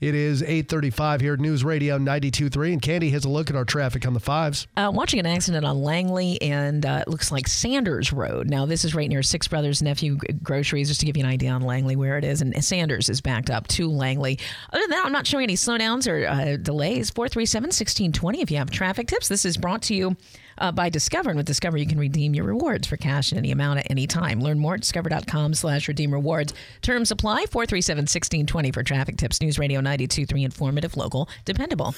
It 0.00 0.14
is 0.14 0.42
8:35 0.42 1.20
here 1.20 1.34
at 1.34 1.40
News 1.40 1.64
Radio 1.64 1.98
92.3, 1.98 2.72
and 2.72 2.82
Candy 2.82 3.10
has 3.10 3.24
a 3.24 3.28
look 3.28 3.48
at 3.48 3.56
our 3.56 3.64
traffic 3.64 4.06
on 4.06 4.12
the 4.12 4.20
fives. 4.20 4.66
Uh, 4.76 4.90
watching 4.92 5.20
an 5.20 5.26
accident 5.26 5.64
on 5.64 5.82
Langley 5.82 6.40
and 6.42 6.84
uh, 6.84 7.04
it 7.06 7.08
looks 7.08 7.32
like 7.32 7.48
Sanders 7.48 8.12
Road. 8.12 8.50
Now, 8.50 8.66
this 8.66 8.84
is 8.84 8.94
right 8.94 9.08
near 9.08 9.22
Six 9.22 9.48
Brothers 9.48 9.80
Nephew 9.82 10.18
Groceries, 10.42 10.88
just 10.88 11.00
to 11.00 11.06
give 11.06 11.16
you 11.16 11.24
an 11.24 11.30
idea 11.30 11.50
on 11.50 11.62
Langley 11.62 11.96
where 11.96 12.18
it 12.18 12.24
is. 12.24 12.42
And 12.42 12.62
Sanders 12.62 13.08
is 13.08 13.20
backed 13.20 13.48
up 13.48 13.66
to 13.68 13.88
Langley. 13.88 14.38
Other 14.72 14.82
than 14.82 14.90
that, 14.90 15.06
I'm 15.06 15.12
not 15.12 15.26
showing 15.26 15.44
any 15.44 15.54
slowdowns 15.54 16.06
or 16.06 16.26
uh, 16.26 16.56
delays. 16.56 17.10
437 17.10 17.68
1620 17.68 18.40
if 18.42 18.50
you 18.50 18.58
have 18.58 18.70
traffic 18.70 19.06
tips. 19.06 19.28
This 19.28 19.44
is 19.44 19.56
brought 19.56 19.82
to 19.82 19.94
you 19.94 20.16
uh, 20.58 20.72
by 20.72 20.88
Discover. 20.88 21.30
And 21.30 21.36
with 21.36 21.46
Discover, 21.46 21.78
you 21.78 21.86
can 21.86 21.98
redeem 21.98 22.34
your 22.34 22.44
rewards 22.44 22.86
for 22.86 22.96
cash 22.96 23.32
in 23.32 23.38
any 23.38 23.50
amount 23.50 23.80
at 23.80 23.90
any 23.90 24.06
time. 24.06 24.40
Learn 24.40 24.58
more 24.58 24.74
at 24.74 24.80
discover.com 24.80 25.54
slash 25.54 25.88
redeem 25.88 26.12
rewards. 26.12 26.54
Terms 26.82 27.10
apply. 27.10 27.46
437 27.46 28.02
1620 28.02 28.70
for 28.72 28.82
traffic 28.82 29.16
tips. 29.16 29.40
News 29.40 29.58
Radio 29.58 29.80
923 29.80 30.44
informative, 30.44 30.96
local, 30.96 31.28
dependable. 31.44 31.94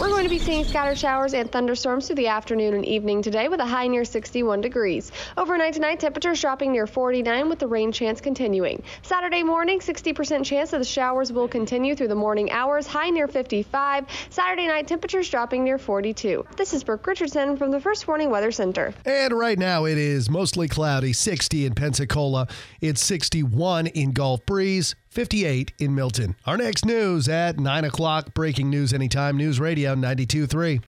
We're 0.00 0.08
going 0.08 0.24
to 0.24 0.30
be 0.30 0.38
seeing 0.38 0.64
scattered 0.64 0.98
showers 0.98 1.34
and 1.34 1.50
thunderstorms 1.50 2.06
through 2.06 2.16
the 2.16 2.28
afternoon 2.28 2.74
and 2.74 2.84
evening 2.84 3.22
today 3.22 3.48
with 3.48 3.60
a 3.60 3.66
high 3.66 3.88
near 3.88 4.04
61 4.04 4.60
degrees. 4.60 5.12
Overnight 5.36 5.74
tonight, 5.74 6.00
temperatures 6.00 6.40
dropping 6.40 6.72
near 6.72 6.86
49 6.86 7.48
with 7.48 7.58
the 7.58 7.66
rain 7.66 7.92
chance 7.92 8.20
continuing. 8.20 8.82
Saturday 9.02 9.42
morning, 9.42 9.80
60% 9.80 10.44
chance 10.44 10.70
that 10.70 10.78
the 10.78 10.84
showers 10.84 11.32
will 11.32 11.48
continue 11.48 11.94
through 11.94 12.08
the 12.08 12.14
morning 12.14 12.50
hours, 12.50 12.86
high 12.86 13.10
near 13.10 13.28
55. 13.28 14.06
Saturday 14.30 14.66
night, 14.66 14.86
temperatures 14.86 15.28
dropping 15.28 15.64
near 15.64 15.78
42. 15.78 16.46
This 16.56 16.72
is 16.72 16.84
Brooke 16.84 17.06
Richardson 17.06 17.56
from 17.56 17.71
the 17.72 17.80
First 17.80 18.06
Warning 18.06 18.30
Weather 18.30 18.52
Center. 18.52 18.94
And 19.04 19.32
right 19.32 19.58
now 19.58 19.84
it 19.86 19.98
is 19.98 20.30
mostly 20.30 20.68
cloudy, 20.68 21.12
60 21.12 21.66
in 21.66 21.74
Pensacola. 21.74 22.46
It's 22.80 23.04
61 23.04 23.88
in 23.88 24.12
Gulf 24.12 24.46
Breeze, 24.46 24.94
58 25.10 25.72
in 25.78 25.94
Milton. 25.94 26.36
Our 26.46 26.56
next 26.56 26.84
news 26.84 27.28
at 27.28 27.58
9 27.58 27.84
o'clock. 27.84 28.34
Breaking 28.34 28.70
news 28.70 28.92
anytime. 28.92 29.36
News 29.36 29.58
Radio 29.58 29.94
92.3. 29.94 30.82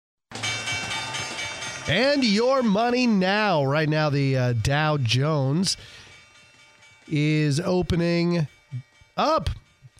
And 1.89 2.25
your 2.25 2.63
money 2.63 3.07
now. 3.07 3.65
Right 3.65 3.89
now, 3.89 4.09
the 4.11 4.37
uh, 4.37 4.53
Dow 4.55 4.97
Jones 4.97 5.77
is 7.09 7.61
opening 7.61 8.47
up 9.17 9.51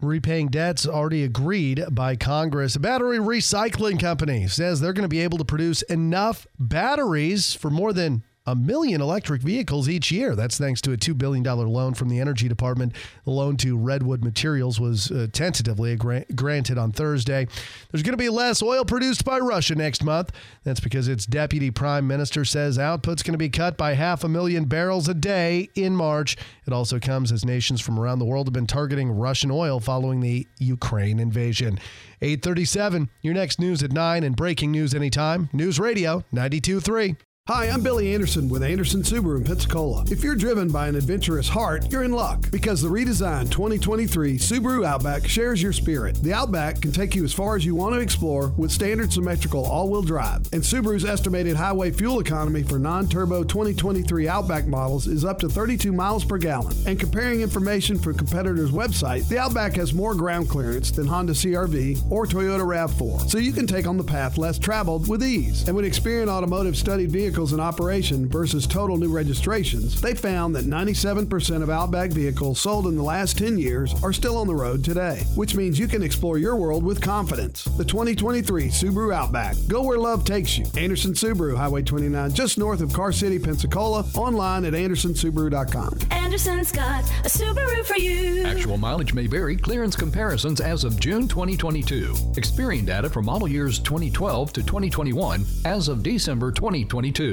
repaying 0.00 0.48
debts 0.48 0.86
already 0.86 1.24
agreed 1.24 1.82
by 1.90 2.16
Congress. 2.16 2.76
A 2.76 2.80
battery 2.80 3.18
recycling 3.18 3.98
company 3.98 4.46
says 4.46 4.78
they're 4.78 4.92
going 4.92 5.02
to 5.04 5.08
be 5.08 5.20
able 5.20 5.38
to 5.38 5.44
produce 5.44 5.80
enough 5.82 6.46
batteries 6.58 7.54
for 7.54 7.70
more 7.70 7.94
than 7.94 8.22
a 8.46 8.54
million 8.54 9.00
electric 9.00 9.42
vehicles 9.42 9.88
each 9.88 10.10
year. 10.10 10.36
That's 10.36 10.56
thanks 10.56 10.80
to 10.82 10.92
a 10.92 10.96
$2 10.96 11.18
billion 11.18 11.42
loan 11.42 11.94
from 11.94 12.08
the 12.08 12.20
Energy 12.20 12.48
Department. 12.48 12.94
The 13.24 13.30
loan 13.30 13.56
to 13.58 13.76
Redwood 13.76 14.22
Materials 14.22 14.78
was 14.80 15.10
uh, 15.10 15.26
tentatively 15.32 15.96
gra- 15.96 16.24
granted 16.34 16.78
on 16.78 16.92
Thursday. 16.92 17.46
There's 17.90 18.02
going 18.02 18.12
to 18.12 18.16
be 18.16 18.28
less 18.28 18.62
oil 18.62 18.84
produced 18.84 19.24
by 19.24 19.38
Russia 19.38 19.74
next 19.74 20.04
month. 20.04 20.32
That's 20.64 20.80
because 20.80 21.08
its 21.08 21.26
deputy 21.26 21.70
prime 21.70 22.06
minister 22.06 22.44
says 22.44 22.78
output's 22.78 23.22
going 23.22 23.34
to 23.34 23.38
be 23.38 23.48
cut 23.48 23.76
by 23.76 23.94
half 23.94 24.22
a 24.22 24.28
million 24.28 24.64
barrels 24.64 25.08
a 25.08 25.14
day 25.14 25.68
in 25.74 25.94
March. 25.96 26.36
It 26.66 26.72
also 26.72 27.00
comes 27.00 27.32
as 27.32 27.44
nations 27.44 27.80
from 27.80 27.98
around 27.98 28.20
the 28.20 28.24
world 28.24 28.46
have 28.46 28.54
been 28.54 28.66
targeting 28.66 29.10
Russian 29.10 29.50
oil 29.50 29.80
following 29.80 30.20
the 30.20 30.46
Ukraine 30.58 31.18
invasion. 31.18 31.78
837, 32.22 33.10
your 33.22 33.34
next 33.34 33.60
news 33.60 33.82
at 33.82 33.92
9 33.92 34.24
and 34.24 34.36
breaking 34.36 34.70
news 34.70 34.94
anytime. 34.94 35.50
News 35.52 35.78
Radio 35.78 36.24
923. 36.32 37.16
Hi, 37.48 37.66
I'm 37.66 37.80
Billy 37.80 38.12
Anderson 38.12 38.48
with 38.48 38.64
Anderson 38.64 39.02
Subaru 39.02 39.36
in 39.36 39.44
Pensacola. 39.44 40.04
If 40.10 40.24
you're 40.24 40.34
driven 40.34 40.68
by 40.68 40.88
an 40.88 40.96
adventurous 40.96 41.48
heart, 41.48 41.92
you're 41.92 42.02
in 42.02 42.10
luck 42.10 42.50
because 42.50 42.82
the 42.82 42.88
redesigned 42.88 43.52
2023 43.52 44.36
Subaru 44.36 44.84
Outback 44.84 45.28
shares 45.28 45.62
your 45.62 45.72
spirit. 45.72 46.20
The 46.24 46.32
Outback 46.32 46.80
can 46.80 46.90
take 46.90 47.14
you 47.14 47.22
as 47.22 47.32
far 47.32 47.54
as 47.54 47.64
you 47.64 47.76
want 47.76 47.94
to 47.94 48.00
explore 48.00 48.48
with 48.56 48.72
standard 48.72 49.12
symmetrical 49.12 49.64
all-wheel 49.64 50.02
drive. 50.02 50.38
And 50.52 50.60
Subaru's 50.60 51.04
estimated 51.04 51.54
highway 51.54 51.92
fuel 51.92 52.18
economy 52.18 52.64
for 52.64 52.80
non-turbo 52.80 53.44
2023 53.44 54.26
Outback 54.26 54.66
models 54.66 55.06
is 55.06 55.24
up 55.24 55.38
to 55.38 55.48
32 55.48 55.92
miles 55.92 56.24
per 56.24 56.38
gallon. 56.38 56.74
And 56.84 56.98
comparing 56.98 57.42
information 57.42 57.96
from 57.96 58.16
competitors' 58.16 58.72
website, 58.72 59.28
the 59.28 59.38
Outback 59.38 59.76
has 59.76 59.94
more 59.94 60.16
ground 60.16 60.48
clearance 60.48 60.90
than 60.90 61.06
Honda 61.06 61.32
CRV 61.32 62.10
or 62.10 62.26
Toyota 62.26 62.66
RAV4, 62.66 63.30
so 63.30 63.38
you 63.38 63.52
can 63.52 63.68
take 63.68 63.86
on 63.86 63.96
the 63.96 64.02
path 64.02 64.36
less 64.36 64.58
traveled 64.58 65.06
with 65.06 65.22
ease. 65.22 65.68
And 65.68 65.76
when 65.76 65.84
Experian 65.84 66.26
Automotive 66.26 66.76
studied 66.76 67.12
vehicles 67.12 67.35
in 67.36 67.60
operation 67.60 68.26
versus 68.26 68.66
total 68.66 68.96
new 68.96 69.10
registrations, 69.10 70.00
they 70.00 70.14
found 70.14 70.56
that 70.56 70.64
97% 70.64 71.62
of 71.62 71.68
Outback 71.68 72.10
vehicles 72.10 72.58
sold 72.58 72.86
in 72.86 72.96
the 72.96 73.02
last 73.02 73.36
10 73.36 73.58
years 73.58 73.94
are 74.02 74.12
still 74.12 74.38
on 74.38 74.46
the 74.46 74.54
road 74.54 74.82
today, 74.82 75.22
which 75.34 75.54
means 75.54 75.78
you 75.78 75.86
can 75.86 76.02
explore 76.02 76.38
your 76.38 76.56
world 76.56 76.82
with 76.82 77.02
confidence. 77.02 77.64
The 77.64 77.84
2023 77.84 78.68
Subaru 78.68 79.14
Outback. 79.14 79.54
Go 79.68 79.82
where 79.82 79.98
love 79.98 80.24
takes 80.24 80.56
you. 80.56 80.64
Anderson 80.78 81.12
Subaru, 81.12 81.54
Highway 81.54 81.82
29, 81.82 82.32
just 82.32 82.56
north 82.56 82.80
of 82.80 82.90
Car 82.94 83.12
City, 83.12 83.38
Pensacola, 83.38 84.06
online 84.14 84.64
at 84.64 84.72
andersonsubaru.com. 84.72 85.98
Anderson's 86.12 86.72
got 86.72 87.04
a 87.22 87.28
Subaru 87.28 87.84
for 87.84 87.98
you. 87.98 88.46
Actual 88.46 88.78
mileage 88.78 89.12
may 89.12 89.26
vary. 89.26 89.56
Clearance 89.56 89.94
comparisons 89.94 90.62
as 90.62 90.84
of 90.84 90.98
June 90.98 91.28
2022. 91.28 92.14
Experian 92.32 92.86
data 92.86 93.10
for 93.10 93.20
model 93.20 93.46
years 93.46 93.78
2012 93.80 94.54
to 94.54 94.62
2021 94.62 95.44
as 95.66 95.88
of 95.88 96.02
December 96.02 96.50
2022. 96.50 97.25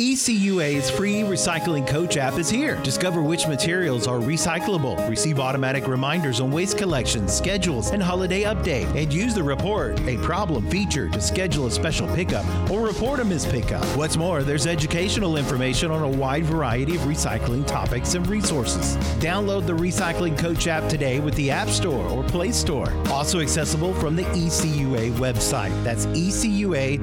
ECUA's 0.00 0.88
free 0.90 1.22
recycling 1.22 1.84
coach 1.84 2.16
app 2.16 2.38
is 2.38 2.48
here. 2.48 2.80
Discover 2.84 3.20
which 3.20 3.48
materials 3.48 4.06
are 4.06 4.20
recyclable, 4.20 4.96
receive 5.08 5.40
automatic 5.40 5.88
reminders 5.88 6.38
on 6.38 6.52
waste 6.52 6.78
collection, 6.78 7.26
schedules, 7.26 7.90
and 7.90 8.00
holiday 8.00 8.44
update, 8.44 8.86
and 8.94 9.12
use 9.12 9.34
the 9.34 9.42
report 9.42 9.98
a 10.02 10.16
problem 10.18 10.70
feature 10.70 11.08
to 11.08 11.20
schedule 11.20 11.66
a 11.66 11.70
special 11.70 12.06
pickup 12.14 12.46
or 12.70 12.82
report 12.82 13.18
a 13.18 13.24
missed 13.24 13.50
pickup. 13.50 13.84
What's 13.96 14.16
more, 14.16 14.44
there's 14.44 14.68
educational 14.68 15.36
information 15.36 15.90
on 15.90 16.04
a 16.04 16.08
wide 16.08 16.44
variety 16.44 16.94
of 16.94 17.02
recycling 17.02 17.66
topics 17.66 18.14
and 18.14 18.24
resources. 18.28 18.96
Download 19.18 19.66
the 19.66 19.72
Recycling 19.72 20.38
Coach 20.38 20.68
app 20.68 20.88
today 20.88 21.18
with 21.18 21.34
the 21.34 21.50
App 21.50 21.70
Store 21.70 22.06
or 22.06 22.22
Play 22.22 22.52
Store. 22.52 22.92
Also 23.08 23.40
accessible 23.40 23.92
from 23.94 24.14
the 24.14 24.22
ECUA 24.22 25.10
website. 25.14 25.72
That's 25.82 26.06
ecua.fl.gov. 26.06 26.98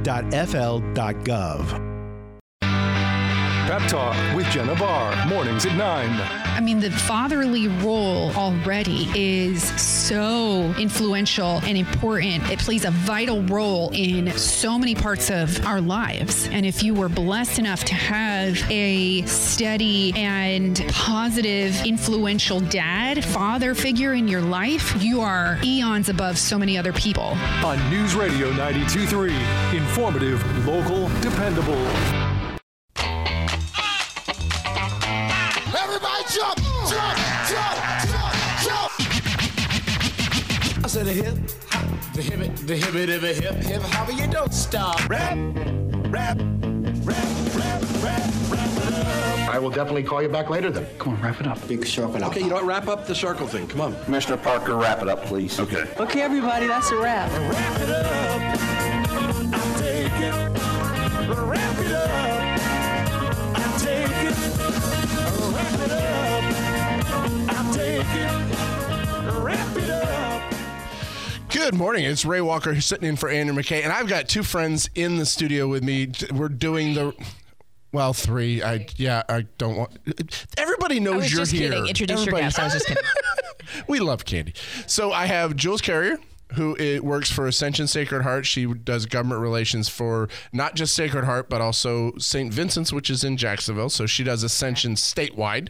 Pep 3.65 3.82
Talk 3.89 4.36
with 4.36 4.45
Jenna 4.51 4.75
Barr. 4.75 5.25
Mornings 5.25 5.65
at 5.65 5.75
9. 5.75 5.80
I 5.80 6.60
mean, 6.62 6.80
the 6.80 6.91
fatherly 6.91 7.67
role 7.67 8.32
already 8.36 9.10
is 9.15 9.63
so 9.82 10.71
influential 10.78 11.62
and 11.63 11.75
important. 11.75 12.47
It 12.51 12.60
plays 12.60 12.86
a 12.86 12.91
vital 12.91 13.41
role 13.41 13.89
in 13.91 14.32
so 14.38 14.78
many 14.78 14.93
parts 14.93 15.32
of 15.32 15.65
our 15.65 15.82
lives. 15.82 16.47
And 16.49 16.63
if 16.63 16.84
you 16.84 16.93
were 16.93 17.10
blessed 17.10 17.58
enough 17.58 17.84
to 17.86 17.95
have 17.95 18.56
a 18.69 19.23
steady 19.23 20.13
and 20.15 20.86
positive, 20.89 21.75
influential 21.88 22.60
dad, 22.60 23.25
father 23.25 23.73
figure 23.73 24.13
in 24.13 24.28
your 24.28 24.41
life, 24.41 25.01
you 25.01 25.21
are 25.21 25.58
eons 25.63 26.10
above 26.10 26.38
so 26.38 26.60
many 26.60 26.78
other 26.78 26.93
people. 26.93 27.36
On 27.63 27.89
News 27.89 28.13
Radio 28.13 28.51
92.3, 28.51 29.73
informative, 29.73 30.67
local, 30.67 31.10
dependable. 31.21 32.35
The 41.06 41.13
hip, 41.13 41.38
hop, 41.70 42.13
the 42.15 42.22
hip, 42.24 42.56
the 42.65 42.76
hip, 42.76 42.96
it, 42.96 43.10
hip, 43.10 43.22
hip, 43.22 43.56
hip, 43.58 43.82
hop, 43.84 44.12
you 44.12 44.26
don't 44.26 44.52
stop. 44.52 45.08
Rap, 45.08 45.38
rap, 46.10 46.39
rap, 47.04 47.28
rap, 47.54 47.82
rap, 48.02 48.24
rap 48.50 48.70
it. 48.88 49.50
I 49.50 49.60
will 49.60 49.70
definitely 49.70 50.02
call 50.02 50.24
you 50.24 50.30
back 50.30 50.50
later 50.50 50.72
then. 50.72 50.88
Come 50.98 51.13
on, 51.13 51.22
wrap 51.22 51.39
it 51.39 51.46
up. 51.46 51.68
Big 51.68 51.86
circle 51.86 52.24
Okay, 52.24 52.39
you 52.39 52.48
know 52.48 52.56
what? 52.56 52.65
Wrap 52.65 52.88
up 52.88 53.06
the 53.06 53.13
circle 53.13 53.46
thing. 53.46 53.68
Come 53.68 53.82
on. 53.82 53.96
Commissioner 54.06 54.38
Parker, 54.38 54.76
wrap 54.78 55.04
it 55.04 55.08
up, 55.08 55.24
please. 55.26 55.60
Okay. 55.60 55.86
Okay, 56.00 56.24
everybody, 56.24 56.65
that's 56.65 56.89
a 56.89 56.98
wrap. 56.98 57.32
Wrap 57.52 57.82
it 57.82 57.89
up. 57.91 58.41
I'll 59.54 59.76
take 59.78 60.12
it. 60.12 60.34
Wrap 61.38 61.80
it 61.82 61.91
up. 61.91 62.60
I'll 63.60 63.80
take 63.80 64.10
it. 64.26 64.36
Wrap 65.54 65.80
it 65.82 65.91
up. 65.91 66.44
I'll 67.56 67.74
take 67.76 68.50
it. 68.50 68.55
Good 71.56 71.74
morning. 71.74 72.04
It's 72.04 72.26
Ray 72.26 72.41
Walker 72.41 72.82
sitting 72.82 73.08
in 73.08 73.15
for 73.15 73.30
Andrew 73.30 73.56
McKay, 73.56 73.82
and 73.86 73.94
I've 73.94 74.10
got 74.10 74.28
two 74.28 74.44
friends 74.44 74.89
in 74.94 75.15
the 75.15 75.26
studio 75.26 75.70
with 75.70 75.86
me. 75.86 76.12
We're 76.34 76.50
doing 76.50 76.94
the. 76.96 77.13
Well, 77.94 78.12
three. 78.12 78.62
I 78.62 78.86
yeah. 78.98 79.24
I 79.30 79.46
don't 79.58 79.78
want. 79.78 79.98
Everybody 80.58 81.00
knows 81.00 81.13
I 81.13 81.18
was 81.18 81.32
you're 81.32 81.39
just 81.39 81.52
here. 81.54 81.70
kidding. 81.70 81.88
Introduce 81.88 82.20
Everybody- 82.20 82.41
your 82.44 82.48
guest. 82.48 82.60
I 82.60 82.63
was 82.65 82.74
just 82.74 82.86
kidding. 82.88 83.04
we 83.88 84.00
love 84.02 84.26
candy. 84.26 84.54
So 84.86 85.13
I 85.13 85.28
have 85.28 85.56
Jules 85.56 85.80
Carrier, 85.80 86.18
who 86.56 86.76
uh, 86.78 87.02
works 87.02 87.32
for 87.32 87.48
Ascension 87.48 87.88
Sacred 87.88 88.24
Heart. 88.24 88.46
She 88.46 88.65
does 88.65 89.06
government 89.06 89.41
relations 89.41 89.89
for 89.89 90.30
not 90.52 90.76
just 90.76 90.96
Sacred 90.96 91.26
Heart, 91.26 91.50
but 91.50 91.62
also 91.62 92.13
St. 92.18 92.54
Vincent's, 92.54 92.91
which 92.91 93.10
is 93.10 93.24
in 93.24 93.38
Jacksonville. 93.38 93.89
So 93.89 94.06
she 94.06 94.24
does 94.24 94.44
Ascension 94.44 94.96
statewide. 94.96 95.70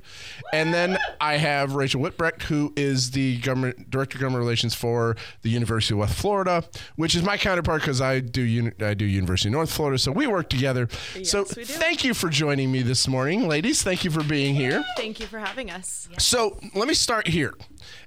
And 0.53 0.73
then 0.73 0.97
I 1.19 1.37
have 1.37 1.75
Rachel 1.75 2.01
Whitbrecht, 2.01 2.43
who 2.43 2.73
is 2.75 3.11
the 3.11 3.37
government 3.39 3.89
director 3.89 4.17
of 4.17 4.21
government 4.21 4.41
relations 4.41 4.75
for 4.75 5.15
the 5.41 5.49
University 5.49 5.93
of 5.93 5.99
West 5.99 6.15
Florida, 6.15 6.63
which 6.95 7.15
is 7.15 7.23
my 7.23 7.37
counterpart 7.37 7.81
because 7.81 8.01
I 8.01 8.19
do 8.19 8.41
uni- 8.41 8.71
I 8.79 8.93
do 8.93 9.05
University 9.05 9.49
of 9.49 9.53
North 9.53 9.71
Florida. 9.71 9.97
So 9.99 10.11
we 10.11 10.27
work 10.27 10.49
together. 10.49 10.87
so 11.23 11.43
thank 11.43 12.03
you 12.03 12.13
for 12.13 12.29
joining 12.29 12.71
me 12.71 12.81
this 12.81 13.07
morning, 13.07 13.47
ladies. 13.47 13.83
Thank 13.83 14.03
you 14.03 14.11
for 14.11 14.23
being 14.23 14.55
here. 14.55 14.83
Thank 14.97 15.19
you 15.19 15.27
for 15.27 15.39
having 15.39 15.69
us. 15.71 16.07
So 16.19 16.59
let 16.73 16.87
me 16.87 16.93
start 16.93 17.27
here. 17.27 17.53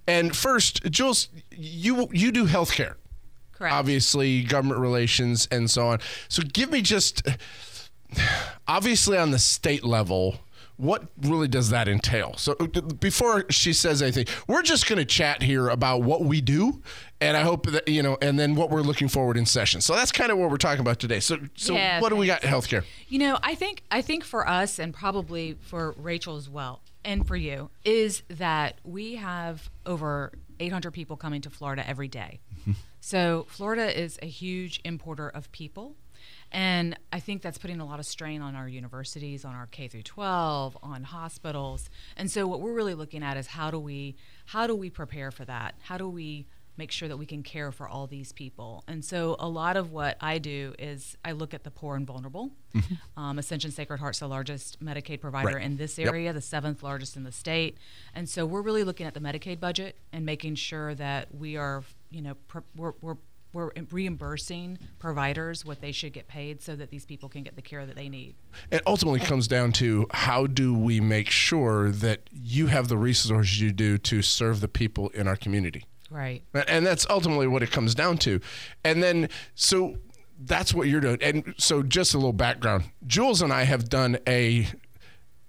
And 0.06 0.34
first, 0.36 0.90
Jules, 0.90 1.28
you 1.50 2.08
you 2.12 2.32
do 2.32 2.46
healthcare. 2.46 2.94
Correct. 3.52 3.74
Obviously, 3.74 4.42
government 4.42 4.80
relations 4.80 5.48
and 5.50 5.70
so 5.70 5.88
on. 5.88 5.98
So 6.28 6.42
give 6.42 6.70
me 6.70 6.80
just 6.80 7.26
obviously 8.68 9.18
on 9.18 9.30
the 9.30 9.38
state 9.38 9.84
level, 9.84 10.40
what 10.78 11.08
really 11.20 11.48
does 11.48 11.70
that 11.70 11.88
entail? 11.88 12.34
So 12.36 12.56
uh, 12.58 12.80
before 12.80 13.44
she 13.50 13.72
says 13.72 14.00
anything, 14.00 14.26
we're 14.46 14.62
just 14.62 14.88
going 14.88 14.98
to 14.98 15.04
chat 15.04 15.42
here 15.42 15.68
about 15.68 16.02
what 16.02 16.22
we 16.22 16.40
do, 16.40 16.80
and 17.20 17.36
I 17.36 17.42
hope 17.42 17.66
that 17.66 17.86
you 17.86 18.02
know, 18.02 18.16
and 18.22 18.38
then 18.38 18.54
what 18.54 18.70
we're 18.70 18.80
looking 18.80 19.08
forward 19.08 19.36
in 19.36 19.44
session. 19.44 19.80
So 19.80 19.94
that's 19.94 20.12
kind 20.12 20.32
of 20.32 20.38
what 20.38 20.50
we're 20.50 20.56
talking 20.56 20.80
about 20.80 20.98
today. 20.98 21.20
So 21.20 21.38
so 21.54 21.74
Yeah, 21.74 22.00
what 22.00 22.08
do 22.08 22.16
we 22.16 22.26
got 22.26 22.42
in 22.42 22.50
healthcare? 22.50 22.84
You 23.08 23.18
know, 23.18 23.38
I 23.42 23.54
think 23.54 23.82
I 23.90 24.00
think 24.00 24.24
for 24.24 24.48
us 24.48 24.78
and 24.78 24.94
probably 24.94 25.56
for 25.60 25.94
Rachel 25.98 26.36
as 26.36 26.48
well 26.48 26.80
and 27.04 27.26
for 27.26 27.36
you 27.36 27.70
is 27.84 28.22
that 28.28 28.78
we 28.84 29.16
have 29.16 29.70
over 29.86 30.32
800 30.60 30.92
people 30.92 31.16
coming 31.16 31.40
to 31.42 31.50
Florida 31.50 31.86
every 31.88 32.08
day. 32.08 32.40
So 33.00 33.46
Florida 33.48 33.98
is 33.98 34.18
a 34.22 34.26
huge 34.26 34.80
importer 34.84 35.28
of 35.28 35.50
people. 35.52 35.96
And 36.50 36.98
I 37.12 37.20
think 37.20 37.42
that's 37.42 37.58
putting 37.58 37.80
a 37.80 37.84
lot 37.86 37.98
of 38.00 38.06
strain 38.06 38.40
on 38.42 38.54
our 38.56 38.68
universities, 38.68 39.44
on 39.44 39.54
our 39.54 39.66
K 39.66 39.88
through 39.88 40.02
12, 40.02 40.78
on 40.82 41.04
hospitals. 41.04 41.90
And 42.16 42.30
so 42.30 42.46
what 42.46 42.60
we're 42.60 42.72
really 42.72 42.94
looking 42.94 43.22
at 43.22 43.36
is 43.36 43.48
how 43.48 43.70
do 43.70 43.78
we 43.78 44.16
how 44.46 44.66
do 44.66 44.74
we 44.74 44.88
prepare 44.90 45.30
for 45.30 45.44
that? 45.44 45.74
How 45.82 45.98
do 45.98 46.08
we 46.08 46.46
make 46.78 46.92
sure 46.92 47.08
that 47.08 47.16
we 47.16 47.26
can 47.26 47.42
care 47.42 47.72
for 47.72 47.88
all 47.88 48.06
these 48.06 48.30
people. 48.30 48.84
And 48.86 49.04
so 49.04 49.34
a 49.40 49.48
lot 49.48 49.76
of 49.76 49.90
what 49.90 50.16
I 50.20 50.38
do 50.38 50.74
is 50.78 51.16
I 51.24 51.32
look 51.32 51.52
at 51.52 51.64
the 51.64 51.72
poor 51.72 51.96
and 51.96 52.06
vulnerable. 52.06 52.52
Um, 53.16 53.36
Ascension 53.40 53.72
Sacred 53.72 53.98
Heart's 53.98 54.20
the 54.20 54.28
largest 54.28 54.78
Medicaid 54.80 55.20
provider 55.20 55.56
Right. 55.56 55.64
in 55.64 55.76
this 55.76 55.98
Yep. 55.98 56.06
area, 56.06 56.32
the 56.32 56.40
seventh 56.40 56.84
largest 56.84 57.16
in 57.16 57.24
the 57.24 57.32
state. 57.32 57.78
And 58.14 58.28
so 58.28 58.46
we're 58.46 58.62
really 58.62 58.84
looking 58.84 59.08
at 59.08 59.14
the 59.14 59.18
Medicaid 59.20 59.58
budget 59.58 59.98
and 60.12 60.24
making 60.24 60.54
sure 60.54 60.94
that 60.94 61.34
we 61.34 61.56
are, 61.56 61.82
you 62.10 62.22
know, 62.22 62.34
pr- 62.46 62.60
we're, 62.76 62.92
we're 63.00 63.16
we're 63.52 63.70
reimbursing 63.90 64.78
providers 64.98 65.64
what 65.64 65.80
they 65.80 65.92
should 65.92 66.12
get 66.12 66.28
paid 66.28 66.62
so 66.62 66.76
that 66.76 66.90
these 66.90 67.06
people 67.06 67.28
can 67.28 67.42
get 67.42 67.56
the 67.56 67.62
care 67.62 67.86
that 67.86 67.96
they 67.96 68.08
need. 68.08 68.34
It 68.70 68.82
ultimately 68.86 69.20
comes 69.20 69.48
down 69.48 69.72
to 69.72 70.06
how 70.10 70.46
do 70.46 70.74
we 70.74 71.00
make 71.00 71.30
sure 71.30 71.90
that 71.90 72.28
you 72.32 72.66
have 72.66 72.88
the 72.88 72.96
resources 72.96 73.60
you 73.60 73.72
do 73.72 73.98
to 73.98 74.22
serve 74.22 74.60
the 74.60 74.68
people 74.68 75.08
in 75.10 75.26
our 75.26 75.36
community. 75.36 75.84
Right. 76.10 76.42
And 76.66 76.86
that's 76.86 77.06
ultimately 77.10 77.46
what 77.46 77.62
it 77.62 77.70
comes 77.70 77.94
down 77.94 78.18
to. 78.18 78.40
And 78.84 79.02
then, 79.02 79.28
so 79.54 79.98
that's 80.38 80.72
what 80.72 80.88
you're 80.88 81.00
doing. 81.00 81.18
And 81.22 81.54
so, 81.58 81.82
just 81.82 82.14
a 82.14 82.16
little 82.16 82.32
background 82.32 82.84
Jules 83.06 83.42
and 83.42 83.52
I 83.52 83.64
have 83.64 83.88
done 83.88 84.18
a 84.26 84.68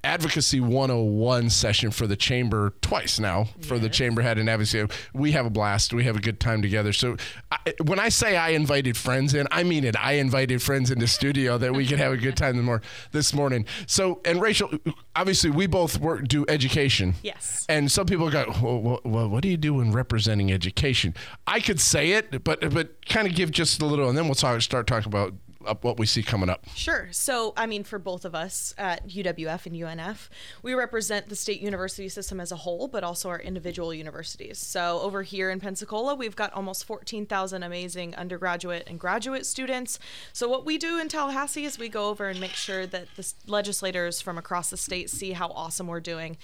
advocacy 0.04 0.60
101 0.62 1.50
session 1.50 1.92
for 1.92 2.08
the 2.08 2.16
chamber 2.16 2.74
twice 2.82 3.20
now. 3.20 3.46
For 3.62 3.78
the 3.78 3.90
chamber 3.90 4.22
head 4.22 4.38
and 4.38 4.50
advocacy. 4.50 4.86
We 5.14 5.34
have 5.34 5.46
a 5.46 5.50
blast. 5.50 5.94
We 5.94 6.06
have 6.06 6.16
a 6.16 6.22
good 6.22 6.40
time 6.40 6.62
together. 6.62 6.94
So 6.94 7.18
I, 7.52 7.58
when 7.84 8.00
i 8.00 8.10
say 8.10 8.38
i 8.38 8.50
invited 8.50 8.96
friends 8.96 9.34
in 9.34 9.48
i 9.52 9.64
mean 9.64 9.84
it. 9.84 9.96
I 10.00 10.14
invited 10.14 10.62
friends 10.62 10.92
in 10.92 11.00
the 11.00 11.08
studio 11.08 11.58
that 11.58 11.74
we 11.74 11.86
could 11.86 12.00
have 12.00 12.14
a 12.14 12.18
good 12.18 12.38
time 12.38 12.56
the 12.58 12.64
more 12.64 12.82
this 13.12 13.34
morning. 13.34 13.66
So 13.88 14.22
and 14.26 14.42
rachel 14.42 14.72
obviously 15.16 15.50
we 15.50 15.68
both 15.68 16.00
work 16.00 16.28
do 16.28 16.46
education. 16.48 17.16
Yes. 17.22 17.66
and 17.68 17.92
some 17.92 18.06
people 18.06 18.30
go 18.30 18.46
well, 18.62 19.02
well, 19.04 19.30
what 19.30 19.44
do 19.44 19.50
you 19.50 19.58
do 19.58 19.76
when 19.76 19.92
representing 19.92 20.52
education? 20.52 21.14
I 21.46 21.60
could 21.60 21.80
say 21.80 22.12
it 22.12 22.44
but 22.44 22.74
but 22.74 23.06
kind 23.06 23.28
of 23.28 23.36
give 23.36 23.52
just 23.52 23.82
a 23.82 23.86
little 23.86 24.08
and 24.08 24.18
then 24.18 24.26
we'll 24.26 24.36
talk, 24.36 24.62
start 24.62 24.88
talking 24.88 25.12
about 25.12 25.34
uh, 25.70 25.76
what 25.82 25.98
we 25.98 26.06
see 26.06 26.24
coming 26.24 26.50
up 26.50 26.66
Sure. 26.76 27.10
So, 27.12 27.54
I 27.58 27.66
mean, 27.66 27.84
for 27.84 28.00
both 28.00 28.26
of 28.26 28.36
us 28.36 28.74
at 28.78 29.08
UWF 29.08 29.66
and 29.66 29.76
UNF, 29.76 30.30
we 30.64 30.74
represent 30.74 31.30
the 31.30 31.36
state 31.36 31.62
university 31.62 32.10
system 32.10 32.40
as 32.40 32.52
a 32.52 32.56
whole, 32.56 32.88
but 32.88 33.04
also 33.04 33.30
our 33.30 33.40
individual 33.40 33.94
universities. 33.94 34.58
So, 34.60 35.00
over 35.02 35.24
here 35.24 35.50
in 35.50 35.60
Pensacola, 35.60 36.16
we've 36.16 36.36
got 36.36 36.54
almost 36.54 36.86
14,000 36.86 37.64
amazing 37.64 38.16
undergraduate 38.16 38.84
and 38.88 39.00
graduate 39.00 39.46
students. 39.46 40.00
So, 40.34 40.48
what 40.48 40.66
we 40.66 40.78
do 40.78 41.00
in 41.00 41.10
Tallahassee 41.10 41.66
is 41.66 41.78
we 41.78 41.90
go 41.90 42.10
over 42.10 42.28
and 42.28 42.40
make 42.40 42.54
sure 42.54 42.86
that 42.88 43.08
the 43.16 43.34
legislators 43.48 44.22
from 44.22 44.38
across 44.38 44.70
the 44.70 44.78
state 44.78 45.10
see 45.10 45.32
how 45.32 45.50
awesome 45.50 45.88
we're 45.88 46.00
doing, 46.00 46.38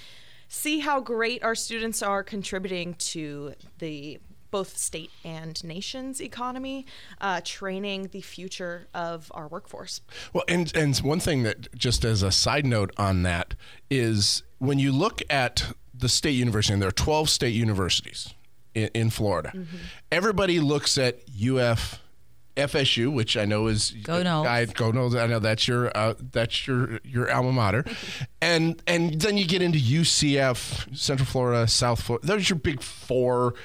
see 0.47 0.79
how 0.79 0.99
great 0.99 1.43
our 1.43 1.55
students 1.55 2.01
are 2.01 2.23
contributing 2.23 2.95
to 2.95 3.53
the 3.79 4.19
both 4.55 4.77
state 4.77 5.11
and 5.25 5.61
nation's 5.65 6.21
economy, 6.21 6.85
uh, 7.19 7.41
training 7.43 8.07
the 8.13 8.21
future 8.21 8.87
of 8.93 9.29
our 9.35 9.49
workforce. 9.49 9.99
Well, 10.31 10.45
and 10.47 10.73
and 10.73 10.97
one 10.99 11.19
thing 11.19 11.43
that 11.43 11.75
just 11.75 12.05
as 12.05 12.23
a 12.23 12.31
side 12.31 12.65
note 12.65 12.93
on 12.95 13.23
that 13.23 13.55
is 13.89 14.43
when 14.59 14.79
you 14.79 14.93
look 14.93 15.21
at 15.29 15.73
the 15.93 16.07
state 16.07 16.35
university, 16.35 16.71
and 16.71 16.81
there 16.81 16.87
are 16.87 16.93
12 16.93 17.29
state 17.29 17.53
universities 17.53 18.33
in, 18.73 18.87
in 18.93 19.09
Florida. 19.09 19.51
Everybody 20.09 20.61
looks 20.61 20.97
at 20.97 21.19
UF. 21.37 21.99
FSU, 22.55 23.11
which 23.11 23.35
I 23.35 23.43
know 23.43 23.67
is 23.67 23.91
Go 24.03 24.23
Noles. 24.23 24.47
I 24.47 24.63
go 24.63 24.89
Noles. 24.89 25.21
I 25.21 25.27
know 25.27 25.39
that's 25.39 25.67
your 25.67 25.91
uh, 25.93 26.13
that's 26.31 26.65
your 26.65 27.01
your 27.03 27.29
alma 27.29 27.51
mater, 27.51 27.83
and 28.41 28.81
and 28.87 29.19
then 29.19 29.35
you 29.35 29.45
get 29.45 29.61
into 29.61 29.77
UCF, 29.77 30.95
Central 30.95 31.25
Florida, 31.25 31.67
South 31.67 32.01
Florida. 32.01 32.25
Those 32.25 32.49
are 32.49 32.53
your 32.53 32.59
big 32.59 32.81
four, 32.81 33.55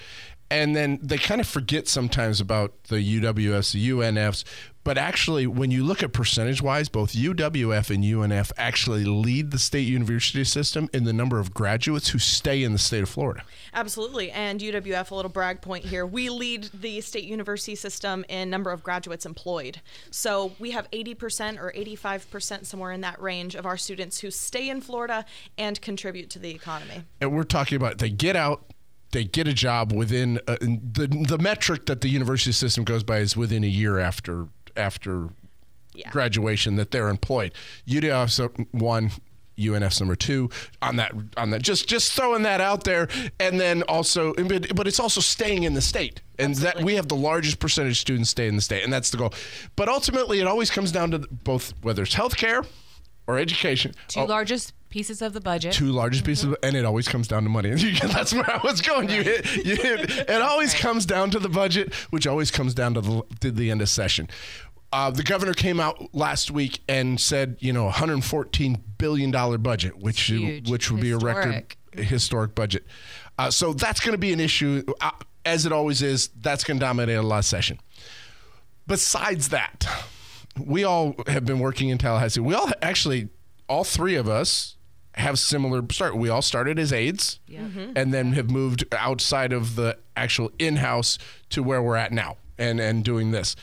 and 0.51 0.75
then 0.75 0.99
they 1.01 1.17
kind 1.17 1.41
of 1.41 1.47
forget 1.47 1.87
sometimes 1.87 2.41
about 2.41 2.85
the 2.85 2.97
UWFs, 2.97 3.73
the 3.73 3.91
UNFs. 3.91 4.45
But 4.83 4.97
actually, 4.97 5.47
when 5.47 5.71
you 5.71 5.85
look 5.85 6.03
at 6.03 6.13
percentage 6.13 6.63
wise, 6.63 6.89
both 6.89 7.13
UWF 7.13 7.95
and 7.95 8.03
UNF 8.03 8.51
actually 8.57 9.05
lead 9.05 9.51
the 9.51 9.59
state 9.59 9.87
university 9.87 10.43
system 10.43 10.89
in 10.95 11.05
the 11.05 11.13
number 11.13 11.39
of 11.39 11.53
graduates 11.53 12.09
who 12.09 12.19
stay 12.19 12.63
in 12.63 12.73
the 12.73 12.79
state 12.79 13.03
of 13.03 13.11
Florida. 13.11 13.43
Absolutely. 13.75 14.31
And 14.31 14.59
UWF, 14.59 15.11
a 15.11 15.15
little 15.15 15.31
brag 15.31 15.61
point 15.61 15.85
here, 15.85 16.07
we 16.07 16.31
lead 16.31 16.71
the 16.73 17.03
state 17.03 17.25
university 17.25 17.75
system 17.75 18.25
in 18.31 18.49
number 18.49 18.73
of 18.73 18.83
graduates 18.83 19.27
employed. 19.27 19.83
So 20.11 20.53
we 20.59 20.71
have 20.71 20.91
80% 20.91 21.61
or 21.61 21.73
85%, 21.77 22.65
somewhere 22.65 22.93
in 22.93 23.03
that 23.03 23.21
range, 23.21 23.55
of 23.55 23.67
our 23.67 23.77
students 23.77 24.21
who 24.21 24.31
stay 24.31 24.71
in 24.71 24.81
Florida 24.81 25.27
and 25.59 25.81
contribute 25.81 26.31
to 26.31 26.39
the 26.39 26.51
economy. 26.51 27.05
and 27.21 27.37
we're 27.37 27.45
talking 27.45 27.77
about 27.77 27.99
they 27.99 28.11
get 28.11 28.35
out 28.35 28.65
they 29.13 29.25
get 29.25 29.49
a 29.49 29.53
job 29.53 29.93
within 29.93 30.39
uh, 30.47 30.57
the 30.61 31.07
the 31.29 31.39
metric 31.39 31.87
that 31.87 32.01
the 32.01 32.09
university 32.09 32.53
system 32.53 32.85
goes 32.85 33.03
by 33.03 33.19
is 33.19 33.37
within 33.37 33.65
a 33.65 33.69
year 33.69 33.99
after 33.99 34.49
after 34.77 35.31
graduation 36.11 36.77
that 36.77 36.91
they're 36.91 37.09
employed. 37.09 37.53
UWF 37.87 38.67
one 38.73 39.11
UNF's 39.59 40.01
number 40.01 40.17
two 40.17 40.49
on 40.81 40.97
that 40.97 41.13
on 41.37 41.51
that 41.51 41.61
just 41.61 41.87
just 41.89 42.13
throwing 42.13 42.43
that 42.45 42.61
out 42.61 42.85
there. 42.85 43.09
And 43.39 43.61
then 43.61 43.83
also 43.83 44.33
but, 44.35 44.87
it's 44.87 45.01
also 45.01 45.21
staying 45.21 45.65
in 45.65 45.75
the 45.75 45.83
state. 45.83 46.23
And 46.39 46.55
that 46.57 46.83
we 46.83 46.95
have 46.95 47.09
the 47.09 47.17
largest 47.17 47.59
percentage 47.59 47.93
of 47.93 47.99
students 47.99 48.31
stay 48.31 48.49
in 48.49 48.57
the 48.57 48.63
state 48.63 48.85
and 48.85 48.93
that's 48.93 49.11
the 49.11 49.19
goal. 49.19 49.35
But 49.77 49.89
ultimately 49.89 50.41
it 50.41 50.47
always 50.47 50.71
comes 50.71 50.93
down 50.93 51.11
to 51.11 51.19
both 51.19 51.75
whether 51.83 52.03
it's 52.03 52.15
healthcare 52.15 52.67
or 53.27 53.39
education. 53.39 53.93
Two 54.09 54.21
Oh, 54.21 54.25
largest 54.25 54.73
pieces 54.91 55.23
of 55.23 55.33
the 55.33 55.41
budget. 55.41 55.73
two 55.73 55.93
largest 55.93 56.25
pieces, 56.25 56.45
of, 56.45 56.57
and 56.63 56.77
it 56.77 56.85
always 56.85 57.09
comes 57.09 57.29
down 57.29 57.45
to 57.45 57.49
money. 57.49 57.71
That's 58.03 58.35
where 58.35 58.51
I 58.51 58.61
was 58.63 58.81
going. 58.83 59.09
You 59.09 59.23
hit, 59.23 59.65
you 59.65 59.77
hit. 59.77 60.11
It 60.11 60.43
always 60.43 60.75
comes 60.75 61.07
down 61.07 61.31
to 61.31 61.39
the 61.39 61.49
budget, 61.49 61.95
which 62.11 62.27
always 62.27 62.51
comes 62.51 62.75
down 62.75 62.95
to 62.95 63.01
the, 63.01 63.23
to 63.41 63.51
the 63.51 63.71
end 63.71 63.81
of 63.81 63.89
session. 63.89 64.29
Uh, 64.93 65.11
the 65.11 65.23
governor 65.23 65.55
came 65.55 65.79
out 65.79 66.13
last 66.13 66.51
week 66.51 66.81
and 66.89 67.21
said, 67.21 67.57
you 67.61 67.73
know, 67.73 67.85
114 67.85 68.83
billion 68.99 69.31
dollar 69.31 69.57
budget, 69.57 69.97
which 69.99 70.23
huge. 70.23 70.69
which 70.69 70.91
would 70.91 71.01
be 71.01 71.13
a 71.13 71.19
record 71.19 71.77
historic 71.93 72.55
budget. 72.55 72.85
Uh, 73.39 73.51
so 73.51 73.73
that's 73.73 74.01
going 74.01 74.13
to 74.13 74.19
be 74.19 74.33
an 74.33 74.41
issue, 74.41 74.83
uh, 75.01 75.11
as 75.47 75.65
it 75.65 75.73
always 75.73 76.03
is. 76.03 76.29
That's 76.41 76.65
going 76.65 76.79
to 76.79 76.85
dominate 76.85 77.17
a 77.17 77.23
lot 77.23 77.39
of 77.39 77.45
session. 77.45 77.79
Besides 78.87 79.51
that, 79.51 79.87
we 80.59 80.83
all 80.85 81.15
have 81.29 81.45
been 81.45 81.61
working 81.61 81.89
in 81.89 81.99
Tallahassee. 81.99 82.41
We 82.41 82.55
all 82.55 82.71
actually, 82.83 83.29
all 83.69 83.85
three 83.85 84.17
of 84.17 84.29
us 84.29 84.77
have 85.15 85.39
similar 85.39 85.83
start. 85.91 86.17
We 86.17 86.29
all 86.29 86.43
started 86.43 86.79
as 86.79 86.93
aides 86.93 87.41
Mhm. 87.51 87.93
and 87.97 88.15
then 88.15 88.33
have 88.35 88.51
moved 88.51 88.85
outside 88.93 89.53
of 89.53 89.75
the 89.77 89.99
actual 90.17 90.51
in-house 90.59 91.19
to 91.51 91.63
where 91.63 91.83
we're 91.83 91.97
at 91.97 92.13
now 92.13 92.37
and 92.59 92.79
and 92.81 93.05
doing 93.05 93.31
this. 93.31 93.57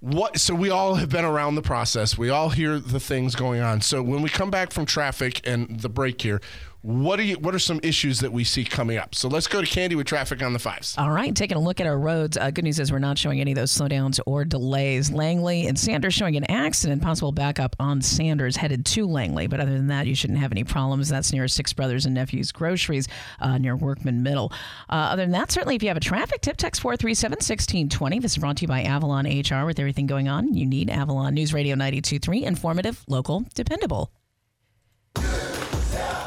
What 0.00 0.38
so 0.38 0.54
we 0.54 0.70
all 0.70 0.94
have 0.96 1.08
been 1.08 1.24
around 1.24 1.54
the 1.56 1.62
process. 1.62 2.16
We 2.16 2.30
all 2.30 2.50
hear 2.50 2.78
the 2.78 3.00
things 3.00 3.34
going 3.34 3.60
on. 3.60 3.80
So 3.80 4.02
when 4.02 4.22
we 4.22 4.28
come 4.28 4.50
back 4.50 4.72
from 4.72 4.86
traffic 4.86 5.40
and 5.46 5.80
the 5.80 5.88
break 5.88 6.20
here, 6.22 6.40
what 6.88 7.20
are 7.20 7.22
you 7.22 7.38
what 7.40 7.54
are 7.54 7.58
some 7.58 7.80
issues 7.82 8.20
that 8.20 8.32
we 8.32 8.44
see 8.44 8.64
coming 8.64 8.96
up? 8.96 9.14
So 9.14 9.28
let's 9.28 9.46
go 9.46 9.60
to 9.60 9.66
Candy 9.66 9.94
with 9.94 10.06
traffic 10.06 10.42
on 10.42 10.54
the 10.54 10.58
fives. 10.58 10.96
All 10.96 11.10
right, 11.10 11.36
taking 11.36 11.58
a 11.58 11.60
look 11.60 11.82
at 11.82 11.86
our 11.86 11.98
roads. 11.98 12.38
Uh, 12.38 12.50
good 12.50 12.64
news 12.64 12.80
is 12.80 12.90
we're 12.90 12.98
not 12.98 13.18
showing 13.18 13.42
any 13.42 13.52
of 13.52 13.56
those 13.56 13.70
slowdowns 13.70 14.18
or 14.24 14.46
delays. 14.46 15.10
Langley 15.10 15.66
and 15.66 15.78
Sanders 15.78 16.14
showing 16.14 16.36
an 16.36 16.44
accident, 16.50 17.02
possible 17.02 17.30
backup 17.30 17.76
on 17.78 18.00
Sanders 18.00 18.56
headed 18.56 18.86
to 18.86 19.06
Langley. 19.06 19.46
But 19.46 19.60
other 19.60 19.72
than 19.72 19.88
that, 19.88 20.06
you 20.06 20.14
shouldn't 20.14 20.38
have 20.38 20.50
any 20.50 20.64
problems. 20.64 21.10
That's 21.10 21.30
near 21.30 21.46
Six 21.46 21.74
Brothers 21.74 22.06
and 22.06 22.14
Nephews 22.14 22.52
Groceries 22.52 23.06
uh, 23.38 23.58
near 23.58 23.76
Workman 23.76 24.22
Middle. 24.22 24.50
Uh, 24.88 25.10
other 25.12 25.24
than 25.24 25.32
that, 25.32 25.52
certainly 25.52 25.76
if 25.76 25.82
you 25.82 25.88
have 25.88 25.98
a 25.98 26.00
traffic 26.00 26.40
tip, 26.40 26.56
text 26.56 26.80
437 26.80 27.32
1620. 27.36 28.18
This 28.20 28.32
is 28.32 28.38
brought 28.38 28.56
to 28.56 28.62
you 28.62 28.68
by 28.68 28.84
Avalon 28.84 29.26
HR 29.26 29.66
with 29.66 29.78
everything 29.78 30.06
going 30.06 30.28
on. 30.28 30.54
You 30.54 30.64
need 30.64 30.88
Avalon 30.88 31.34
News 31.34 31.52
Radio 31.52 31.74
923, 31.74 32.44
informative, 32.44 33.04
local, 33.08 33.44
dependable. 33.54 34.10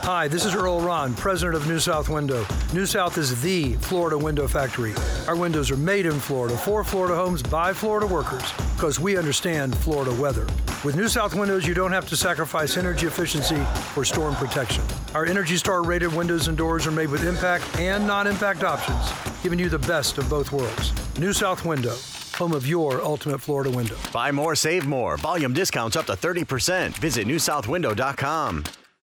Hi, 0.03 0.27
this 0.27 0.45
is 0.45 0.55
Earl 0.55 0.81
Ron, 0.81 1.13
president 1.13 1.55
of 1.55 1.67
New 1.67 1.77
South 1.77 2.09
Window. 2.09 2.43
New 2.73 2.87
South 2.87 3.19
is 3.19 3.39
the 3.39 3.73
Florida 3.73 4.17
window 4.17 4.47
factory. 4.47 4.95
Our 5.27 5.35
windows 5.35 5.69
are 5.69 5.77
made 5.77 6.07
in 6.07 6.19
Florida 6.19 6.57
for 6.57 6.83
Florida 6.83 7.15
homes 7.15 7.43
by 7.43 7.71
Florida 7.71 8.07
workers 8.07 8.51
because 8.73 8.99
we 8.99 9.15
understand 9.15 9.77
Florida 9.77 10.11
weather. 10.19 10.47
With 10.83 10.95
New 10.95 11.07
South 11.07 11.35
Windows, 11.35 11.67
you 11.67 11.75
don't 11.75 11.91
have 11.91 12.09
to 12.09 12.17
sacrifice 12.17 12.77
energy 12.77 13.05
efficiency 13.05 13.63
for 13.93 14.03
storm 14.03 14.33
protection. 14.33 14.83
Our 15.13 15.27
Energy 15.27 15.55
Star 15.55 15.83
rated 15.83 16.11
windows 16.15 16.47
and 16.47 16.57
doors 16.57 16.87
are 16.87 16.91
made 16.91 17.11
with 17.11 17.23
impact 17.23 17.63
and 17.77 18.07
non 18.07 18.25
impact 18.25 18.63
options, 18.63 19.07
giving 19.43 19.59
you 19.59 19.69
the 19.69 19.79
best 19.79 20.17
of 20.17 20.27
both 20.27 20.51
worlds. 20.51 20.93
New 21.19 21.31
South 21.31 21.63
Window, 21.63 21.95
home 22.33 22.53
of 22.53 22.65
your 22.65 23.03
ultimate 23.03 23.39
Florida 23.39 23.69
window. 23.69 23.97
Buy 24.11 24.31
more, 24.31 24.55
save 24.55 24.87
more. 24.87 25.17
Volume 25.17 25.53
discounts 25.53 25.95
up 25.95 26.07
to 26.07 26.13
30%. 26.13 26.97
Visit 26.97 27.27
newsouthwindow.com. 27.27 28.63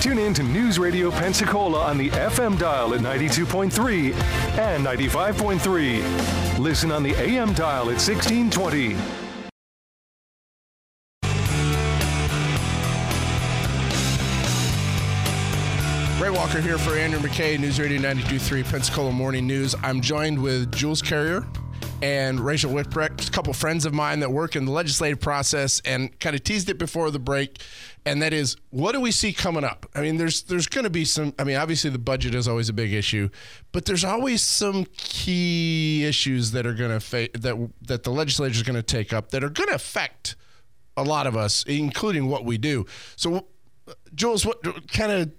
Tune 0.00 0.18
in 0.18 0.32
to 0.32 0.42
News 0.42 0.78
Radio 0.78 1.10
Pensacola 1.10 1.80
on 1.80 1.98
the 1.98 2.08
FM 2.08 2.58
dial 2.58 2.94
at 2.94 3.00
92.3 3.00 4.14
and 4.58 4.86
95.3. 4.86 6.58
Listen 6.58 6.90
on 6.90 7.02
the 7.02 7.14
AM 7.16 7.52
dial 7.52 7.90
at 7.90 8.00
1620. 8.00 8.96
Ray 16.18 16.30
Walker 16.30 16.62
here 16.62 16.78
for 16.78 16.96
Andrew 16.96 17.20
McKay, 17.20 17.60
News 17.60 17.78
Radio 17.78 18.00
92.3 18.00 18.70
Pensacola 18.70 19.12
Morning 19.12 19.46
News. 19.46 19.74
I'm 19.82 20.00
joined 20.00 20.42
with 20.42 20.72
Jules 20.74 21.02
Carrier 21.02 21.46
and 22.02 22.40
Rachel 22.40 22.72
Whitbrecht, 22.72 23.28
a 23.28 23.30
couple 23.30 23.52
friends 23.52 23.84
of 23.84 23.92
mine 23.92 24.20
that 24.20 24.30
work 24.30 24.56
in 24.56 24.64
the 24.64 24.72
legislative 24.72 25.20
process 25.20 25.80
and 25.84 26.18
kind 26.18 26.34
of 26.34 26.42
teased 26.42 26.68
it 26.68 26.78
before 26.78 27.10
the 27.10 27.18
break. 27.18 27.62
And 28.06 28.22
that 28.22 28.32
is, 28.32 28.56
what 28.70 28.92
do 28.92 29.00
we 29.00 29.10
see 29.10 29.32
coming 29.32 29.64
up? 29.64 29.86
I 29.94 30.00
mean, 30.00 30.16
there's 30.16 30.42
there's 30.42 30.66
going 30.66 30.84
to 30.84 30.90
be 30.90 31.04
some. 31.04 31.34
I 31.38 31.44
mean, 31.44 31.56
obviously 31.56 31.90
the 31.90 31.98
budget 31.98 32.34
is 32.34 32.48
always 32.48 32.70
a 32.70 32.72
big 32.72 32.92
issue, 32.92 33.28
but 33.72 33.84
there's 33.84 34.04
always 34.04 34.40
some 34.40 34.86
key 34.96 36.06
issues 36.06 36.52
that 36.52 36.66
are 36.66 36.72
going 36.72 36.90
to 36.92 37.00
fa- 37.00 37.28
that 37.34 37.70
that 37.82 38.04
the 38.04 38.10
legislature 38.10 38.54
is 38.54 38.62
going 38.62 38.76
to 38.76 38.82
take 38.82 39.12
up 39.12 39.30
that 39.30 39.44
are 39.44 39.50
going 39.50 39.68
to 39.68 39.74
affect 39.74 40.36
a 40.96 41.02
lot 41.02 41.26
of 41.26 41.36
us, 41.36 41.62
including 41.64 42.28
what 42.28 42.44
we 42.44 42.56
do. 42.56 42.86
So, 43.16 43.46
Jules, 44.14 44.46
what 44.46 44.62
kind 44.88 45.12
of 45.12 45.30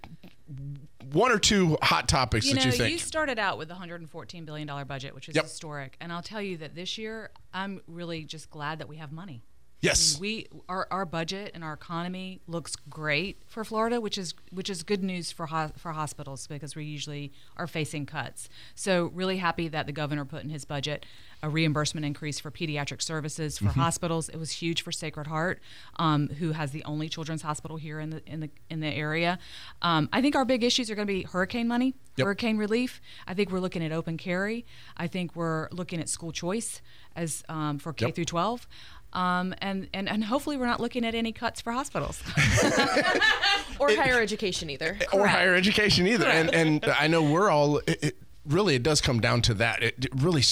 one 1.13 1.31
or 1.31 1.39
two 1.39 1.77
hot 1.81 2.07
topics 2.07 2.45
you 2.45 2.53
that 2.53 2.59
know, 2.61 2.65
you 2.67 2.71
think? 2.71 2.91
you 2.93 2.97
started 2.99 3.37
out 3.39 3.57
with 3.57 3.69
a 3.71 3.73
$114 3.75 4.45
billion 4.45 4.67
budget, 4.87 5.13
which 5.15 5.29
is 5.29 5.35
Yep. 5.35 5.43
historic. 5.45 5.97
And 5.99 6.11
I'll 6.11 6.21
tell 6.21 6.41
you 6.41 6.57
that 6.57 6.75
this 6.75 6.97
year, 6.97 7.31
I'm 7.53 7.81
really 7.87 8.23
just 8.23 8.49
glad 8.49 8.79
that 8.79 8.87
we 8.87 8.97
have 8.97 9.11
money. 9.11 9.43
Yes. 9.81 10.17
I 10.17 10.21
mean, 10.21 10.45
we 10.51 10.59
our, 10.69 10.87
our 10.91 11.05
budget 11.05 11.51
and 11.55 11.63
our 11.63 11.73
economy 11.73 12.39
looks 12.47 12.75
great 12.89 13.37
for 13.47 13.63
Florida, 13.63 13.99
which 13.99 14.17
is 14.17 14.35
which 14.51 14.69
is 14.69 14.83
good 14.83 15.03
news 15.03 15.31
for 15.31 15.47
ho- 15.47 15.71
for 15.75 15.91
hospitals 15.91 16.45
because 16.45 16.75
we 16.75 16.85
usually 16.85 17.31
are 17.57 17.65
facing 17.65 18.05
cuts. 18.05 18.47
So 18.75 19.07
really 19.13 19.37
happy 19.37 19.67
that 19.69 19.87
the 19.87 19.91
governor 19.91 20.23
put 20.23 20.43
in 20.43 20.49
his 20.49 20.65
budget 20.65 21.05
a 21.43 21.49
reimbursement 21.49 22.05
increase 22.05 22.39
for 22.39 22.51
pediatric 22.51 23.01
services 23.01 23.57
for 23.57 23.65
Mhm. 23.65 23.73
hospitals. 23.73 24.29
It 24.29 24.37
was 24.37 24.51
huge 24.51 24.83
for 24.83 24.91
Sacred 24.91 25.25
Heart, 25.25 25.59
um, 25.95 26.27
who 26.29 26.51
has 26.51 26.69
the 26.69 26.83
only 26.83 27.09
children's 27.09 27.41
hospital 27.41 27.77
here 27.77 27.99
in 27.99 28.11
the 28.11 28.21
in 28.31 28.41
the 28.41 28.49
in 28.69 28.81
the 28.81 28.87
area. 28.87 29.39
Um, 29.81 30.07
I 30.13 30.21
think 30.21 30.35
our 30.35 30.45
big 30.45 30.63
issues 30.63 30.91
are 30.91 30.95
going 30.95 31.07
to 31.07 31.11
be 31.13 31.23
hurricane 31.23 31.67
money, 31.67 31.95
Yep. 32.17 32.25
hurricane 32.25 32.57
relief. 32.57 33.01
I 33.25 33.33
think 33.33 33.49
we're 33.49 33.59
looking 33.59 33.83
at 33.83 33.91
open 33.91 34.17
carry. 34.17 34.63
I 34.95 35.07
think 35.07 35.35
we're 35.35 35.69
looking 35.71 35.99
at 35.99 36.07
school 36.07 36.31
choice 36.31 36.83
as 37.15 37.43
um, 37.49 37.79
for 37.79 37.91
K 37.93 38.05
Yep. 38.05 38.15
through 38.15 38.25
12. 38.25 38.67
Um, 39.13 39.53
and, 39.59 39.89
and, 39.93 40.07
and 40.07 40.23
hopefully 40.23 40.57
we're 40.57 40.67
not 40.67 40.79
looking 40.79 41.05
at 41.05 41.13
any 41.13 41.31
cuts 41.31 41.59
for 41.59 41.71
hospitals. 41.71 42.21
or 43.79 43.91
higher 43.91 44.21
education 44.21 44.69
either. 44.69 44.97
or 45.11 45.27
higher 45.27 45.55
education 45.55 46.07
either. 46.07 46.27
And 46.27 46.53
and 46.53 46.85
I 46.85 47.07
know 47.07 47.21
we're 47.21 47.49
all. 47.49 47.79
It, 47.79 48.03
it, 48.03 48.17
really, 48.45 48.75
it 48.75 48.83
does 48.83 49.01
come 49.01 49.19
down 49.19 49.41
to 49.43 49.53
that. 49.55 49.83
It, 49.83 50.05
it 50.05 50.11
really, 50.15 50.43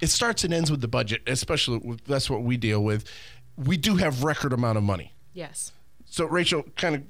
it 0.00 0.08
starts 0.08 0.44
and 0.44 0.54
ends 0.54 0.70
with 0.70 0.80
the 0.80 0.88
budget. 0.88 1.22
Especially 1.26 1.78
with, 1.78 2.04
that's 2.04 2.30
what 2.30 2.42
we 2.42 2.56
deal 2.56 2.82
with. 2.82 3.10
We 3.56 3.76
do 3.76 3.96
have 3.96 4.24
record 4.24 4.52
amount 4.52 4.78
of 4.78 4.84
money. 4.84 5.12
Yes. 5.34 5.72
So 6.06 6.24
Rachel, 6.24 6.64
kind 6.76 6.94
of, 6.94 7.02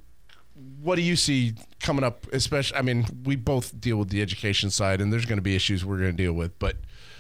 what 0.83 0.97
do 0.97 1.03
you 1.03 1.15
see 1.15 1.55
coming 1.79 2.03
up? 2.03 2.27
Especially, 2.33 2.77
I 2.77 2.83
mean, 2.83 3.07
we 3.25 3.37
both 3.37 3.81
deal 3.81 3.97
with 3.97 4.09
the 4.09 4.23
education 4.23 4.71
side, 4.71 5.01
and 5.01 5.13
there's 5.13 5.27
going 5.27 5.39
to 5.39 5.43
be 5.43 5.55
issues 5.55 5.85
we're 5.85 5.99
going 5.99 6.17
to 6.17 6.23
deal 6.23 6.33
with, 6.33 6.59
but. 6.59 6.77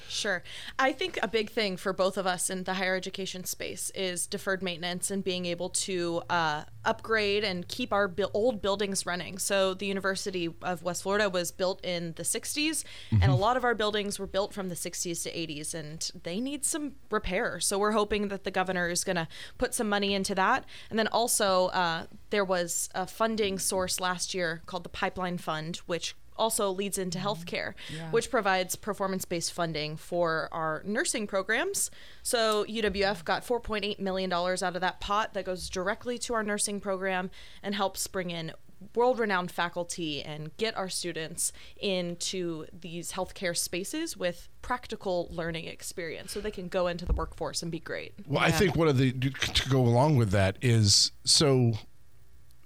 Sure. 0.08 0.42
I 0.78 0.92
think 0.92 1.18
a 1.22 1.28
big 1.28 1.50
thing 1.50 1.76
for 1.76 1.92
both 1.92 2.16
of 2.16 2.26
us 2.26 2.48
in 2.48 2.64
the 2.64 2.74
higher 2.74 2.96
education 2.96 3.44
space 3.44 3.90
is 3.94 4.26
deferred 4.26 4.62
maintenance 4.62 5.10
and 5.10 5.22
being 5.22 5.44
able 5.44 5.68
to 5.70 6.22
uh, 6.30 6.64
upgrade 6.84 7.44
and 7.44 7.68
keep 7.68 7.92
our 7.92 8.08
bu- 8.08 8.28
old 8.32 8.62
buildings 8.62 9.04
running. 9.04 9.38
So, 9.38 9.74
the 9.74 9.86
University 9.86 10.48
of 10.62 10.82
West 10.82 11.02
Florida 11.02 11.28
was 11.28 11.52
built 11.52 11.84
in 11.84 12.14
the 12.16 12.22
60s, 12.24 12.84
and 13.12 13.24
a 13.24 13.26
Mhm. 13.28 13.38
lot 13.38 13.56
of 13.58 13.64
our 13.64 13.74
buildings 13.74 14.18
were 14.18 14.26
built 14.26 14.54
from 14.54 14.68
the 14.70 14.76
60s 14.76 15.22
to 15.24 15.30
80s, 15.30 15.74
and 15.74 16.10
they 16.24 16.40
need 16.40 16.64
some 16.64 16.94
repair. 17.10 17.60
So, 17.60 17.78
we're 17.78 17.92
hoping 17.92 18.28
that 18.28 18.44
the 18.44 18.50
governor 18.50 18.88
is 18.88 19.04
going 19.04 19.16
to 19.16 19.28
put 19.58 19.74
some 19.74 19.88
money 19.88 20.14
into 20.14 20.34
that. 20.36 20.64
And 20.88 20.98
then 20.98 21.08
also, 21.08 21.66
uh, 21.68 22.06
there 22.30 22.44
was 22.44 22.88
a 22.94 23.06
funding 23.06 23.58
source 23.58 24.00
last 24.00 24.32
year 24.32 24.62
called 24.66 24.84
the 24.84 24.88
Pipeline 24.88 25.36
Fund, 25.38 25.76
which 25.86 26.14
also 26.38 26.70
leads 26.70 26.98
into 26.98 27.18
mm-hmm. 27.18 27.28
healthcare, 27.28 27.74
Yeah. 27.94 28.10
which 28.10 28.30
provides 28.30 28.76
performance 28.76 29.24
based 29.24 29.52
funding 29.52 29.96
for 29.96 30.48
our 30.52 30.82
nursing 30.84 31.26
programs. 31.26 31.90
So 32.22 32.64
UWF 32.64 33.24
got 33.24 33.46
$4.8 33.46 33.98
million 33.98 34.32
out 34.32 34.62
of 34.62 34.80
that 34.80 35.00
pot 35.00 35.34
that 35.34 35.44
goes 35.44 35.68
directly 35.68 36.18
to 36.18 36.34
our 36.34 36.42
nursing 36.42 36.80
program 36.80 37.30
and 37.62 37.74
helps 37.74 38.06
bring 38.06 38.30
in 38.30 38.52
world 38.94 39.18
renowned 39.18 39.50
faculty 39.50 40.22
and 40.22 40.56
get 40.56 40.76
our 40.76 40.88
students 40.88 41.52
into 41.80 42.66
these 42.72 43.12
healthcare 43.12 43.56
spaces 43.56 44.16
with 44.16 44.48
practical 44.62 45.28
learning 45.30 45.66
experience 45.66 46.32
so 46.32 46.40
they 46.40 46.50
can 46.50 46.68
go 46.68 46.86
into 46.86 47.04
the 47.04 47.12
workforce 47.12 47.62
and 47.62 47.72
be 47.72 47.80
great. 47.80 48.14
Well, 48.26 48.42
I 48.42 48.50
think 48.50 48.76
one 48.76 48.88
of 48.88 48.98
the 48.98 49.12
to 49.12 49.68
go 49.68 49.80
along 49.80 50.16
with 50.16 50.30
that 50.30 50.58
is 50.60 51.12
so 51.24 51.72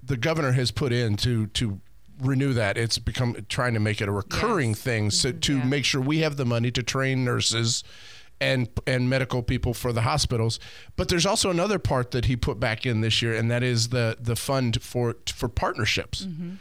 the 0.02 0.16
governor 0.16 0.52
has 0.52 0.70
put 0.70 0.92
in 0.92 1.16
to 1.18 1.46
to 1.48 1.80
renew 2.26 2.52
that. 2.54 2.76
It's 2.76 2.98
become 2.98 3.36
trying 3.48 3.74
to 3.74 3.80
make 3.80 4.00
it 4.00 4.08
a 4.08 4.12
recurring 4.12 4.74
thing, 4.74 5.10
so 5.10 5.30
mm-hmm. 5.30 5.40
to 5.40 5.64
make 5.64 5.84
sure 5.84 6.00
we 6.00 6.18
have 6.18 6.36
the 6.36 6.44
money 6.44 6.70
to 6.70 6.82
train 6.82 7.24
nurses 7.24 7.84
and 8.40 8.68
and 8.86 9.08
medical 9.08 9.42
people 9.42 9.72
for 9.72 9.92
the 9.92 10.02
hospitals. 10.02 10.58
But 10.96 11.08
there's 11.08 11.26
also 11.26 11.50
another 11.50 11.78
part 11.78 12.10
that 12.10 12.24
he 12.26 12.36
put 12.36 12.58
back 12.58 12.84
in 12.84 13.00
this 13.00 13.22
year, 13.22 13.34
and 13.34 13.50
that 13.50 13.62
is 13.62 13.88
the 13.88 14.16
the 14.20 14.36
fund 14.36 14.82
for 14.82 15.16
for 15.32 15.48
partnerships. 15.48 16.22
Mm-hmm. 16.22 16.54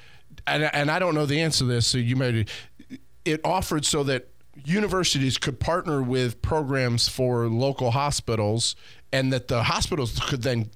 And 0.48 0.64
and 0.74 0.92
I 0.92 1.00
don't 1.00 1.16
know 1.16 1.26
the 1.26 1.42
answer 1.42 1.60
to 1.60 1.66
this, 1.66 1.88
so 1.88 1.98
you 1.98 2.16
may 2.16 2.46
it 3.26 3.42
offered 3.44 3.86
so 3.86 4.04
that 4.04 4.28
universities 4.66 5.38
could 5.38 5.60
partner 5.60 6.02
with 6.02 6.42
programs 6.42 7.08
for 7.08 7.48
local 7.48 7.92
hospitals 7.92 8.76
and 9.14 9.32
that 9.32 9.48
the 9.48 9.64
hospitals 9.64 10.20
could 10.20 10.44
then 10.44 10.70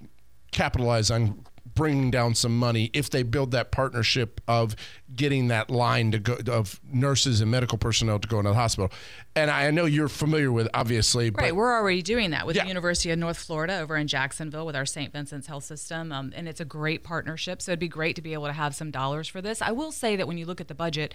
capitalize 0.52 1.12
on 1.12 1.44
bringing 1.76 2.10
down 2.10 2.34
some 2.34 2.58
money 2.58 2.90
if 2.94 3.10
they 3.10 3.22
build 3.22 3.52
that 3.52 3.72
partnership 3.72 4.42
of 4.48 4.76
getting 5.16 5.50
that 5.50 5.70
line 5.70 6.12
to 6.12 6.20
go 6.20 6.38
of 6.52 6.80
nurses 6.92 7.42
and 7.42 7.52
medical 7.52 7.78
personnel 7.78 8.18
to 8.18 8.28
go 8.28 8.40
into 8.40 8.50
the 8.50 8.56
hospital 8.56 8.92
and 9.36 9.52
i 9.52 9.70
know 9.72 9.86
you're 9.86 10.08
familiar 10.08 10.52
with 10.52 10.68
obviously 10.74 11.30
but 11.30 11.42
Right, 11.42 11.56
we're 11.56 11.74
already 11.74 12.02
doing 12.02 12.32
that 12.32 12.48
with 12.48 12.56
the 12.56 12.66
University 12.68 13.12
of 13.12 13.20
North 13.20 13.38
Florida 13.38 13.80
over 13.80 13.96
in 13.98 14.08
Jacksonville 14.08 14.66
with 14.66 14.76
our 14.76 14.86
St. 14.86 15.12
Vincent's 15.14 15.48
Health 15.48 15.64
System, 15.66 16.12
um, 16.12 16.32
and 16.36 16.48
it's 16.48 16.60
a 16.60 16.66
great 16.66 17.04
partnership. 17.04 17.62
So 17.62 17.72
it'd 17.72 17.80
be 17.80 17.88
great 17.88 18.16
to 18.16 18.22
be 18.22 18.34
able 18.34 18.46
to 18.48 18.54
have 18.54 18.74
some 18.74 18.90
dollars 18.90 19.28
for 19.28 19.42
this. 19.42 19.62
I 19.62 19.72
will 19.72 19.92
say 19.92 20.16
that 20.16 20.28
when 20.28 20.38
you 20.38 20.46
look 20.46 20.60
at 20.62 20.68
the 20.68 20.74
budget, 20.76 21.14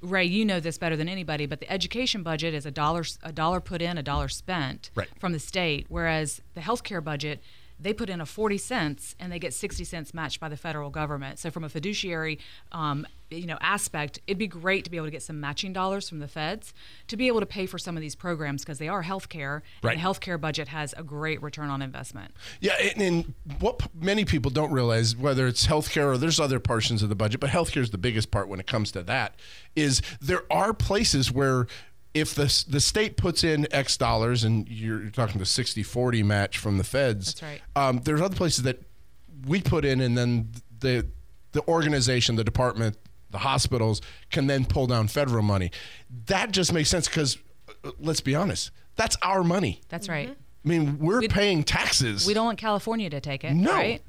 Ray, 0.00 0.24
you 0.24 0.44
know 0.44 0.60
this 0.60 0.78
better 0.78 0.96
than 0.96 1.08
anybody, 1.08 1.46
but 1.46 1.60
the 1.60 1.70
education 1.70 2.22
budget 2.22 2.54
is 2.54 2.64
a 2.64 2.70
dollar 2.70 3.04
a 3.22 3.32
dollar 3.32 3.60
put 3.60 3.82
in, 3.82 3.98
a 3.98 4.02
dollar 4.02 4.28
spent 4.28 4.90
Right. 4.94 5.08
from 5.18 5.32
the 5.32 5.38
state, 5.40 5.86
whereas 5.88 6.40
the 6.54 6.60
healthcare 6.60 7.02
budget. 7.02 7.40
They 7.78 7.92
put 7.92 8.08
in 8.08 8.20
a 8.20 8.26
40 8.26 8.58
cents 8.58 9.14
and 9.18 9.30
they 9.30 9.38
get 9.38 9.52
60 9.54 9.84
cents 9.84 10.14
matched 10.14 10.40
by 10.40 10.48
the 10.48 10.56
federal 10.56 10.90
government. 10.90 11.38
So, 11.38 11.50
from 11.50 11.64
a 11.64 11.68
fiduciary 11.68 12.38
um, 12.72 13.06
you 13.30 13.46
know, 13.46 13.58
aspect, 13.60 14.20
it'd 14.26 14.38
be 14.38 14.46
great 14.46 14.84
to 14.84 14.90
be 14.90 14.96
able 14.96 15.06
to 15.06 15.10
get 15.10 15.22
some 15.22 15.40
matching 15.40 15.72
dollars 15.72 16.08
from 16.08 16.20
the 16.20 16.28
feds 16.28 16.72
to 17.08 17.16
be 17.16 17.26
able 17.26 17.40
to 17.40 17.46
pay 17.46 17.66
for 17.66 17.78
some 17.78 17.96
of 17.96 18.00
these 18.00 18.14
programs 18.14 18.62
because 18.62 18.78
they 18.78 18.88
are 18.88 19.02
healthcare. 19.02 19.62
Right. 19.82 19.96
And 19.96 20.00
the 20.00 20.06
healthcare 20.06 20.40
budget 20.40 20.68
has 20.68 20.94
a 20.96 21.02
great 21.02 21.42
return 21.42 21.68
on 21.68 21.82
investment. 21.82 22.32
Yeah, 22.60 22.74
and, 22.80 23.02
and 23.02 23.34
what 23.58 23.78
p- 23.78 23.88
many 23.94 24.24
people 24.24 24.50
don't 24.50 24.70
realize, 24.70 25.16
whether 25.16 25.46
it's 25.46 25.66
healthcare 25.66 26.06
or 26.06 26.18
there's 26.18 26.38
other 26.38 26.60
portions 26.60 27.02
of 27.02 27.08
the 27.08 27.14
budget, 27.16 27.40
but 27.40 27.50
healthcare 27.50 27.82
is 27.82 27.90
the 27.90 27.98
biggest 27.98 28.30
part 28.30 28.48
when 28.48 28.60
it 28.60 28.66
comes 28.66 28.92
to 28.92 29.02
that, 29.02 29.34
is 29.74 30.02
there 30.20 30.44
are 30.50 30.72
places 30.72 31.32
where 31.32 31.66
if 32.16 32.34
the, 32.34 32.64
the 32.68 32.80
state 32.80 33.18
puts 33.18 33.44
in 33.44 33.66
X 33.70 33.96
dollars 33.98 34.42
and 34.42 34.66
you're, 34.68 35.02
you're 35.02 35.10
talking 35.10 35.38
the 35.38 35.44
60 35.46 35.82
40 35.82 36.22
match 36.22 36.56
from 36.56 36.78
the 36.78 36.84
feds, 36.84 37.34
That's 37.34 37.42
right. 37.42 37.60
um, 37.76 38.00
there's 38.04 38.22
other 38.22 38.34
places 38.34 38.62
that 38.64 38.80
we 39.46 39.60
put 39.60 39.84
in 39.84 40.00
and 40.00 40.16
then 40.16 40.50
the, 40.80 41.06
the 41.52 41.66
organization, 41.68 42.36
the 42.36 42.44
department, 42.44 42.96
the 43.30 43.38
hospitals 43.38 44.00
can 44.30 44.46
then 44.46 44.64
pull 44.64 44.86
down 44.86 45.08
federal 45.08 45.42
money. 45.42 45.70
That 46.26 46.52
just 46.52 46.72
makes 46.72 46.88
sense 46.88 47.06
because 47.06 47.36
let's 47.98 48.22
be 48.22 48.34
honest, 48.34 48.70
that's 48.96 49.16
our 49.20 49.44
money. 49.44 49.82
That's 49.90 50.08
right. 50.08 50.30
I 50.30 50.68
mean, 50.68 50.98
we're 50.98 51.20
paying 51.22 51.62
taxes. 51.62 52.26
We 52.26 52.34
don't 52.34 52.46
want 52.46 52.58
California 52.58 53.10
to 53.10 53.20
take 53.20 53.44
it. 53.44 53.52
No. 53.52 53.72
Right? 53.72 54.02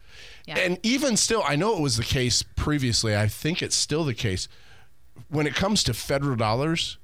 Yeah. 0.46 0.58
And 0.60 0.80
even 0.82 1.18
still, 1.18 1.44
I 1.46 1.56
know 1.56 1.76
it 1.76 1.82
was 1.82 1.98
the 1.98 2.04
case 2.04 2.42
previously. 2.42 3.16
I 3.16 3.28
think 3.28 3.62
it's 3.62 3.76
still 3.76 4.04
the 4.06 4.16
case. 4.16 4.48
When 5.30 5.46
it 5.46 5.54
comes 5.56 5.84
to 5.84 5.94
federal 5.94 6.36
dollars, 6.36 6.98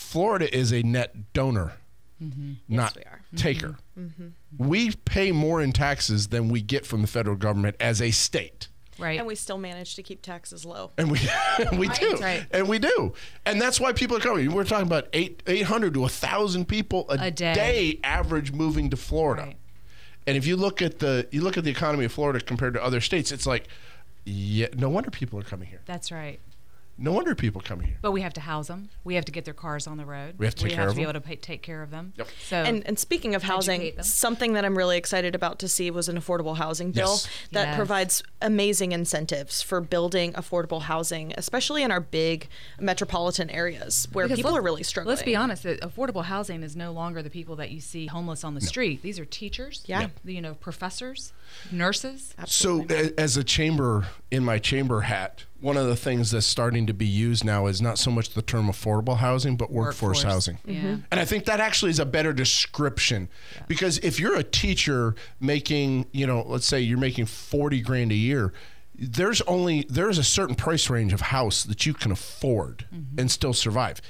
Florida 0.00 0.52
is 0.52 0.72
a 0.72 0.82
net 0.82 1.32
donor, 1.32 1.74
mm-hmm. 2.20 2.54
not 2.68 2.96
taker. 3.36 3.76
Mm-hmm. 3.96 4.22
Mm-hmm. 4.24 4.68
We 4.68 4.92
pay 4.92 5.30
more 5.30 5.60
in 5.60 5.72
taxes 5.72 6.28
than 6.28 6.48
we 6.48 6.62
get 6.62 6.86
from 6.86 7.02
the 7.02 7.06
federal 7.06 7.36
government 7.36 7.76
as 7.78 8.00
a 8.02 8.10
state. 8.10 8.68
Right. 8.98 9.18
And 9.18 9.26
we 9.26 9.34
still 9.34 9.58
manage 9.58 9.94
to 9.94 10.02
keep 10.02 10.22
taxes 10.22 10.64
low. 10.64 10.90
And 10.98 11.10
we 11.10 11.20
we 11.76 11.88
do. 11.88 12.16
Right. 12.16 12.44
And 12.50 12.68
we 12.68 12.78
do. 12.78 13.12
And 13.46 13.60
that's 13.60 13.78
why 13.78 13.92
people 13.92 14.16
are 14.16 14.20
coming. 14.20 14.52
We're 14.52 14.64
talking 14.64 14.86
about 14.86 15.08
eight 15.12 15.42
eight 15.46 15.62
hundred 15.62 15.94
to 15.94 16.08
thousand 16.08 16.66
people 16.66 17.06
a, 17.08 17.26
A 17.26 17.30
day. 17.30 18.00
average 18.02 18.52
moving 18.52 18.90
to 18.90 18.96
Florida. 18.96 19.54
And 20.26 20.36
if 20.36 20.46
you 20.46 20.56
look 20.56 20.82
at 20.82 20.98
the 20.98 21.28
you 21.30 21.42
look 21.42 21.56
at 21.56 21.64
the 21.64 21.70
economy 21.70 22.04
of 22.06 22.12
Florida 22.12 22.40
compared 22.40 22.74
to 22.74 22.82
other 22.82 23.00
states, 23.00 23.30
it's 23.30 23.46
like 23.46 23.68
yeah, 24.24 24.66
no 24.76 24.88
wonder 24.88 25.10
people 25.10 25.38
are 25.38 25.44
coming 25.44 25.68
here. 25.68 25.80
That's 25.86 26.10
right. 26.10 26.40
No 27.02 27.12
wonder 27.12 27.34
people 27.34 27.62
come 27.62 27.80
here. 27.80 27.96
But 28.02 28.12
we 28.12 28.20
have 28.20 28.34
to 28.34 28.40
house 28.42 28.68
them. 28.68 28.90
We 29.04 29.14
have 29.14 29.24
to 29.24 29.32
get 29.32 29.46
their 29.46 29.54
cars 29.54 29.86
on 29.86 29.96
the 29.96 30.04
road. 30.04 30.34
We 30.36 30.44
have 30.44 30.54
to 30.56 30.62
take 30.64 30.70
we 30.72 30.74
care 30.74 30.80
have 30.82 30.88
of 30.90 30.94
to 30.94 30.96
be 30.98 31.04
them. 31.04 31.10
able 31.16 31.20
to 31.22 31.26
pay, 31.26 31.36
take 31.36 31.62
care 31.62 31.82
of 31.82 31.90
them. 31.90 32.12
Yep. 32.18 32.28
So 32.46 32.56
and, 32.56 32.86
and 32.86 32.98
speaking 32.98 33.34
of 33.34 33.42
housing, 33.42 33.92
something 34.02 34.52
that 34.52 34.66
I'm 34.66 34.76
really 34.76 34.98
excited 34.98 35.34
about 35.34 35.58
to 35.60 35.68
see 35.68 35.90
was 35.90 36.10
an 36.10 36.18
affordable 36.20 36.58
housing 36.58 36.90
bill 36.92 37.12
Yes. 37.12 37.28
that 37.52 37.68
Yes. 37.68 37.76
provides 37.76 38.22
amazing 38.42 38.92
incentives 38.92 39.62
for 39.62 39.80
building 39.80 40.34
affordable 40.34 40.82
housing, 40.82 41.32
especially 41.38 41.82
in 41.82 41.90
our 41.90 42.00
big 42.00 42.48
metropolitan 42.78 43.48
areas 43.48 44.06
where 44.12 44.26
Because 44.26 44.38
people 44.38 44.54
are 44.56 44.60
really 44.62 44.82
struggling. 44.82 45.12
Let's 45.14 45.22
be 45.24 45.34
honest. 45.36 45.62
that 45.62 45.80
Affordable 45.80 46.24
housing 46.24 46.62
is 46.62 46.76
no 46.76 46.92
longer 46.92 47.22
the 47.22 47.30
people 47.30 47.56
that 47.56 47.70
you 47.70 47.80
see 47.80 48.06
homeless 48.08 48.44
on 48.44 48.54
the 48.54 48.60
street. 48.60 49.00
These 49.02 49.18
are 49.18 49.24
teachers. 49.24 49.82
Yeah. 49.86 50.08
the- 50.24 50.34
You 50.34 50.42
know, 50.42 50.52
professors, 50.54 51.32
nurses. 51.72 52.34
Absolutely. 52.38 53.08
So, 53.08 53.14
as 53.18 53.36
a 53.36 53.44
chamber, 53.44 54.06
in 54.30 54.44
my 54.44 54.58
chamber 54.58 55.00
hat, 55.02 55.44
one 55.60 55.76
of 55.76 55.86
the 55.86 55.96
things 55.96 56.30
that's 56.30 56.46
starting 56.46 56.86
to 56.86 56.94
be 56.94 57.06
used 57.06 57.44
now 57.44 57.66
is 57.66 57.80
not 57.82 57.98
so 57.98 58.10
much 58.10 58.30
the 58.30 58.42
term 58.42 58.66
affordable 58.68 59.18
housing, 59.18 59.56
but 59.56 59.70
workforce, 59.70 60.18
Workforce. 60.18 60.22
housing. 60.22 60.58
Yeah. 60.64 60.80
Mhm. 60.80 61.02
And 61.10 61.20
I 61.20 61.24
think 61.24 61.44
that 61.44 61.60
actually 61.60 61.90
is 61.90 61.98
a 61.98 62.04
better 62.06 62.32
description 62.32 63.28
because 63.68 63.98
if 63.98 64.18
you're 64.18 64.36
a 64.36 64.42
teacher 64.42 65.14
making, 65.38 66.06
you 66.12 66.26
know, 66.26 66.42
let's 66.46 66.66
say 66.66 66.80
you're 66.80 66.98
making 66.98 67.26
40 67.26 67.80
grand 67.82 68.10
a 68.12 68.14
year, 68.14 68.52
there's 69.02 69.40
only 69.42 69.86
there's 69.88 70.18
a 70.18 70.24
certain 70.24 70.54
price 70.54 70.90
range 70.90 71.12
of 71.12 71.20
house 71.22 71.62
that 71.64 71.86
you 71.86 71.94
can 71.94 72.10
afford 72.12 72.84
and 73.18 73.30
still 73.30 73.52
survive. 73.54 74.00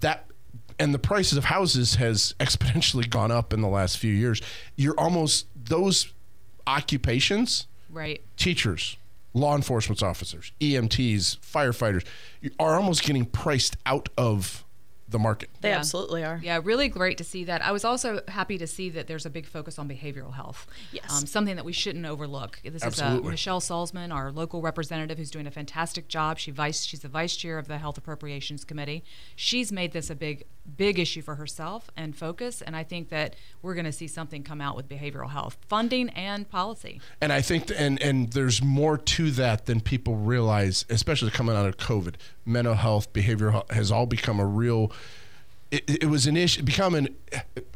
That 0.00 0.26
and 0.78 0.94
the 0.94 0.98
prices 0.98 1.36
of 1.36 1.44
houses 1.44 1.96
has 1.96 2.34
exponentially 2.40 3.08
gone 3.10 3.30
up 3.30 3.52
in 3.52 3.60
the 3.60 3.68
last 3.68 3.98
few 3.98 4.12
years. 4.14 4.40
You're 4.76 4.98
almost 4.98 5.46
those 5.56 6.12
occupations 6.66 7.66
Right. 7.90 8.20
teachers, 8.36 8.96
law 9.32 9.54
enforcement 9.54 10.02
officers, 10.02 10.52
EMTs, 10.60 11.38
firefighters 11.38 12.04
are 12.58 12.76
almost 12.76 13.02
getting 13.04 13.24
priced 13.24 13.76
out 13.86 14.08
of 14.18 14.64
the 15.08 15.18
market. 15.18 15.50
They 15.60 15.70
Yeah. 15.70 15.78
absolutely 15.78 16.22
are. 16.24 16.38
Yeah, 16.40 16.60
really 16.62 16.88
great 16.88 17.18
to 17.18 17.24
see 17.24 17.42
that. 17.44 17.62
I 17.64 17.72
was 17.72 17.84
also 17.84 18.20
happy 18.28 18.58
to 18.58 18.66
see 18.68 18.90
that 18.90 19.08
there's 19.08 19.26
a 19.26 19.30
big 19.30 19.44
focus 19.44 19.76
on 19.76 19.88
behavioral 19.88 20.34
health. 20.34 20.68
Yes. 20.92 21.04
Um, 21.10 21.26
something 21.26 21.56
that 21.56 21.64
we 21.64 21.72
shouldn't 21.72 22.06
overlook. 22.06 22.60
This 22.62 22.74
is 22.76 22.82
uh, 22.84 22.86
Absolutely. 22.86 23.30
Michelle 23.32 23.60
Salzman, 23.60 24.14
our 24.14 24.30
local 24.30 24.62
representative, 24.62 25.18
who's 25.18 25.32
doing 25.32 25.48
a 25.48 25.50
fantastic 25.50 26.06
job. 26.06 26.38
She 26.38 26.52
vice, 26.52 26.84
she's 26.84 27.00
the 27.00 27.08
vice 27.08 27.34
chair 27.34 27.58
of 27.58 27.66
the 27.66 27.78
Health 27.78 27.98
Appropriations 27.98 28.64
Committee. 28.64 29.02
She's 29.34 29.72
made 29.72 29.90
this 29.92 30.10
a 30.10 30.14
big, 30.14 30.44
big 30.76 30.98
issue 30.98 31.22
for 31.22 31.36
herself 31.36 31.90
and 31.96 32.16
focus. 32.16 32.62
And 32.62 32.76
I 32.76 32.82
think 32.82 33.08
that 33.10 33.36
we're 33.62 33.74
going 33.74 33.86
to 33.86 33.92
see 33.92 34.06
something 34.06 34.42
come 34.42 34.60
out 34.60 34.76
with 34.76 34.88
behavioral 34.88 35.30
health 35.30 35.56
funding 35.68 36.08
and 36.10 36.48
policy. 36.48 37.00
And 37.20 37.32
I 37.32 37.40
think, 37.40 37.66
th- 37.66 37.80
and 37.80 38.00
and 38.02 38.32
there's 38.32 38.62
more 38.62 38.98
to 38.98 39.30
that 39.32 39.66
than 39.66 39.80
people 39.80 40.16
realize, 40.16 40.84
especially 40.88 41.30
coming 41.30 41.56
out 41.56 41.66
of 41.66 41.76
COVID. 41.76 42.14
Mental 42.44 42.74
health, 42.74 43.12
behavioral 43.12 43.52
health 43.52 43.70
has 43.70 43.90
all 43.90 44.06
become 44.06 44.40
a 44.40 44.46
real. 44.46 44.92
It, 45.70 46.02
it 46.02 46.06
was 46.06 46.26
an 46.26 46.36
issue, 46.36 46.62
become 46.62 46.94
an. 46.94 47.14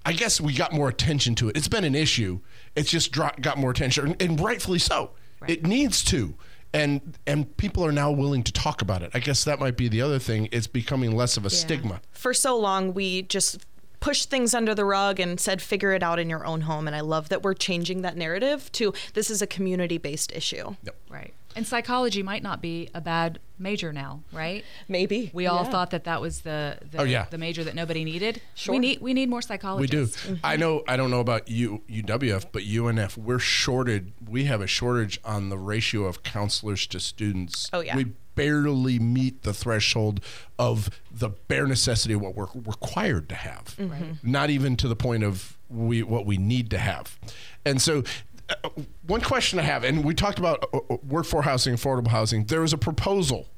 I 0.04 0.12
guess 0.12 0.40
we 0.40 0.52
got 0.52 0.72
more 0.72 0.88
attention 0.88 1.34
to 1.36 1.48
it. 1.48 1.56
It's 1.56 1.68
been 1.68 1.84
an 1.84 1.94
issue. 1.94 2.40
It's 2.74 2.90
just 2.90 3.12
got 3.12 3.56
more 3.56 3.70
attention, 3.70 4.06
and, 4.06 4.22
and 4.22 4.40
rightfully 4.40 4.80
so. 4.80 5.10
It 5.46 5.66
needs 5.66 6.02
to, 6.04 6.34
and 6.74 7.00
and 7.26 7.56
people 7.56 7.86
are 7.86 7.92
now 7.92 8.10
willing 8.10 8.42
to 8.42 8.52
talk 8.52 8.82
about 8.82 9.02
it. 9.02 9.10
I 9.14 9.20
guess 9.20 9.44
that 9.44 9.60
might 9.60 9.76
be 9.76 9.88
the 9.88 10.02
other 10.02 10.18
thing. 10.18 10.48
It's 10.52 10.66
becoming 10.66 11.16
less 11.16 11.36
of 11.36 11.46
a 11.46 11.50
stigma. 11.50 12.00
For 12.10 12.34
so 12.34 12.58
long, 12.58 12.92
we 12.92 13.22
just 13.22 13.64
pushed 14.00 14.28
things 14.28 14.52
under 14.52 14.74
the 14.74 14.84
rug 14.84 15.18
and 15.18 15.40
said, 15.40 15.62
figure 15.62 15.92
it 15.92 16.02
out 16.02 16.18
in 16.18 16.28
your 16.28 16.44
own 16.44 16.60
home. 16.62 16.86
And 16.86 16.94
I 16.94 17.00
love 17.00 17.30
that 17.30 17.42
we're 17.42 17.54
changing 17.54 18.02
that 18.02 18.18
narrative 18.18 18.70
to 18.72 18.92
this 19.14 19.30
is 19.30 19.40
a 19.40 19.46
community 19.46 19.96
based 19.96 20.30
issue. 20.32 20.76
Yep. 20.82 20.96
Right. 21.08 21.32
And 21.56 21.66
psychology 21.66 22.22
might 22.22 22.42
not 22.42 22.60
be 22.60 22.88
a 22.94 23.00
bad 23.00 23.38
major 23.58 23.92
now, 23.92 24.22
right? 24.32 24.64
Maybe. 24.88 25.30
We 25.32 25.46
all 25.46 25.64
Yeah. 25.64 25.70
thought 25.70 25.90
that 25.90 26.04
that 26.04 26.20
was 26.20 26.40
the 26.40 26.78
the, 26.90 26.98
Oh, 26.98 27.04
yeah. 27.04 27.26
the 27.30 27.38
major 27.38 27.62
that 27.64 27.74
nobody 27.74 28.04
needed. 28.04 28.40
Sure. 28.54 28.72
We 28.72 28.78
need 28.80 29.00
we 29.00 29.14
need 29.14 29.28
more 29.28 29.42
psychologists. 29.42 29.92
We 29.92 29.96
psychologists. 29.98 30.26
do. 30.26 30.38
I 30.42 30.56
know. 30.56 30.82
I 30.88 30.96
don't 30.96 31.10
know 31.10 31.20
about 31.20 31.48
U, 31.48 31.82
UWF, 31.88 32.46
but 32.52 32.62
UNF, 32.64 33.16
we're 33.16 33.38
shorted. 33.38 34.12
We 34.28 34.44
have 34.44 34.60
a 34.60 34.66
shortage 34.66 35.20
on 35.24 35.48
the 35.48 35.58
ratio 35.58 36.04
of 36.04 36.22
counselors 36.24 36.86
to 36.88 36.98
students. 37.00 37.70
Oh, 37.72 37.80
yeah. 37.80 37.96
We 37.96 38.06
barely 38.34 38.98
meet 38.98 39.42
the 39.44 39.54
threshold 39.54 40.20
of 40.58 40.90
the 41.12 41.28
bare 41.28 41.68
necessity 41.68 42.14
of 42.14 42.20
what 42.20 42.34
we're 42.34 42.48
required 42.52 43.28
to 43.28 43.36
have. 43.36 43.76
Mhm. 43.78 44.18
Not 44.24 44.50
even 44.50 44.76
to 44.78 44.88
the 44.88 44.96
point 44.96 45.22
of 45.22 45.56
we 45.70 46.02
what 46.02 46.26
we 46.26 46.36
need 46.36 46.68
to 46.70 46.78
have. 46.78 47.16
And 47.64 47.80
so. 47.80 48.02
Uh, 48.48 48.68
one 49.06 49.20
question 49.20 49.58
I 49.58 49.62
have, 49.62 49.84
and 49.84 50.04
we 50.04 50.14
talked 50.14 50.38
about 50.38 50.64
uh, 50.72 50.78
uh, 50.90 50.96
workforce 51.06 51.44
housing, 51.44 51.74
affordable 51.74 52.08
housing. 52.08 52.44
There 52.44 52.62
is 52.62 52.72
a 52.72 52.78
proposal 52.78 53.48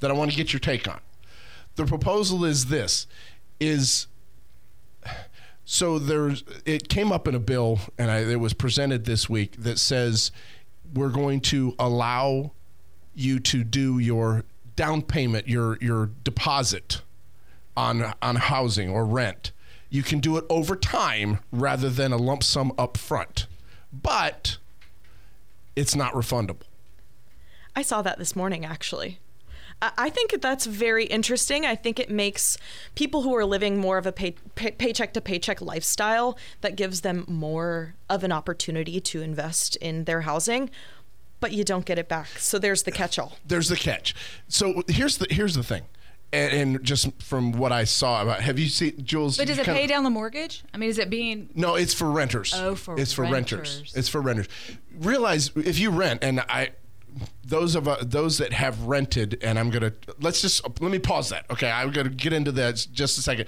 that 0.00 0.10
I 0.10 0.14
want 0.14 0.30
to 0.30 0.36
get 0.36 0.52
your 0.52 0.60
take 0.60 0.88
on. 0.88 1.00
The 1.76 1.84
proposal 1.84 2.44
is 2.44 2.66
this: 2.66 3.06
is 3.60 4.06
so 5.64 5.98
there's 5.98 6.44
it 6.64 6.88
came 6.88 7.10
up 7.10 7.26
in 7.26 7.34
a 7.34 7.40
bill 7.40 7.80
and 7.98 8.10
I, 8.10 8.18
it 8.18 8.40
was 8.40 8.52
presented 8.52 9.04
this 9.04 9.28
week 9.28 9.56
that 9.58 9.78
says 9.78 10.30
we're 10.94 11.08
going 11.08 11.40
to 11.40 11.74
allow 11.78 12.52
you 13.14 13.40
to 13.40 13.64
do 13.64 13.98
your 13.98 14.44
down 14.76 15.02
payment 15.02 15.48
your 15.48 15.78
your 15.80 16.10
deposit 16.22 17.00
on 17.76 18.12
on 18.20 18.36
housing 18.36 18.90
or 18.90 19.04
rent 19.06 19.52
you 19.88 20.02
can 20.02 20.18
do 20.18 20.36
it 20.36 20.44
over 20.50 20.76
time 20.76 21.38
rather 21.50 21.88
than 21.88 22.12
a 22.12 22.16
lump 22.16 22.42
sum 22.42 22.72
up 22.76 22.96
front 22.96 23.46
but 24.02 24.58
it's 25.76 25.94
not 25.94 26.12
refundable 26.14 26.66
I 27.76 27.82
saw 27.82 28.02
that 28.02 28.18
this 28.18 28.36
morning, 28.36 28.64
actually. 28.64 29.18
I 29.82 30.08
think 30.08 30.40
that's 30.40 30.66
very 30.66 31.04
interesting. 31.04 31.66
I 31.66 31.74
think 31.74 31.98
it 31.98 32.08
makes 32.08 32.56
people 32.94 33.22
who 33.22 33.34
are 33.34 33.44
living 33.44 33.78
more 33.78 33.98
of 33.98 34.06
a 34.06 34.12
pay, 34.12 34.36
pay, 34.54 34.70
paycheck 34.70 35.12
to 35.14 35.20
paycheck 35.20 35.60
lifestyle 35.60 36.38
that 36.60 36.76
gives 36.76 37.00
them 37.00 37.24
more 37.26 37.94
of 38.08 38.24
an 38.24 38.32
opportunity 38.32 39.00
to 39.00 39.20
invest 39.20 39.76
in 39.76 40.04
their 40.04 40.22
housing, 40.22 40.70
but 41.40 41.52
you 41.52 41.64
don't 41.64 41.84
get 41.84 41.98
it 41.98 42.08
back. 42.08 42.28
So 42.38 42.58
there's 42.58 42.84
the 42.84 42.92
catch 42.92 43.18
all. 43.18 43.36
there's 43.46 43.68
the 43.68 43.76
catch. 43.76 44.14
So 44.48 44.84
here's 44.88 45.18
the 45.18 45.26
here's 45.28 45.54
the 45.54 45.64
thing, 45.64 45.82
and, 46.34 46.76
and 46.76 46.84
just 46.84 47.10
from 47.22 47.52
what 47.52 47.72
I 47.72 47.84
saw 47.84 48.22
about, 48.22 48.40
have 48.40 48.58
you 48.58 48.68
seen 48.68 49.04
Jules? 49.04 49.38
But 49.38 49.46
does 49.46 49.58
it 49.58 49.66
pay 49.66 49.86
down 49.86 50.04
the 50.04 50.10
mortgage? 50.10 50.64
I 50.74 50.76
mean, 50.76 50.90
is 50.90 50.98
it 50.98 51.08
being 51.08 51.48
No, 51.54 51.76
it's 51.76 51.94
for 51.94 52.10
renters. 52.10 52.52
Oh, 52.54 52.74
for 52.74 52.98
it's 52.98 53.12
for 53.12 53.22
renters. 53.22 53.74
renters. 53.76 53.94
It's 53.94 54.08
for 54.08 54.20
renters. 54.20 54.48
Realize 54.98 55.50
if 55.56 55.78
you 55.78 55.90
rent, 55.90 56.24
and 56.24 56.40
I, 56.40 56.70
those 57.46 57.74
of 57.74 57.86
uh, 57.86 57.96
those 58.02 58.38
that 58.38 58.52
have 58.52 58.80
rented, 58.82 59.38
and 59.42 59.58
I'm 59.58 59.70
gonna 59.70 59.92
let's 60.20 60.40
just 60.42 60.62
let 60.80 60.90
me 60.90 60.98
pause 60.98 61.28
that. 61.30 61.44
Okay, 61.50 61.70
I'm 61.70 61.90
gonna 61.90 62.08
get 62.08 62.32
into 62.32 62.52
that 62.52 62.86
just 62.92 63.18
a 63.18 63.22
second. 63.22 63.46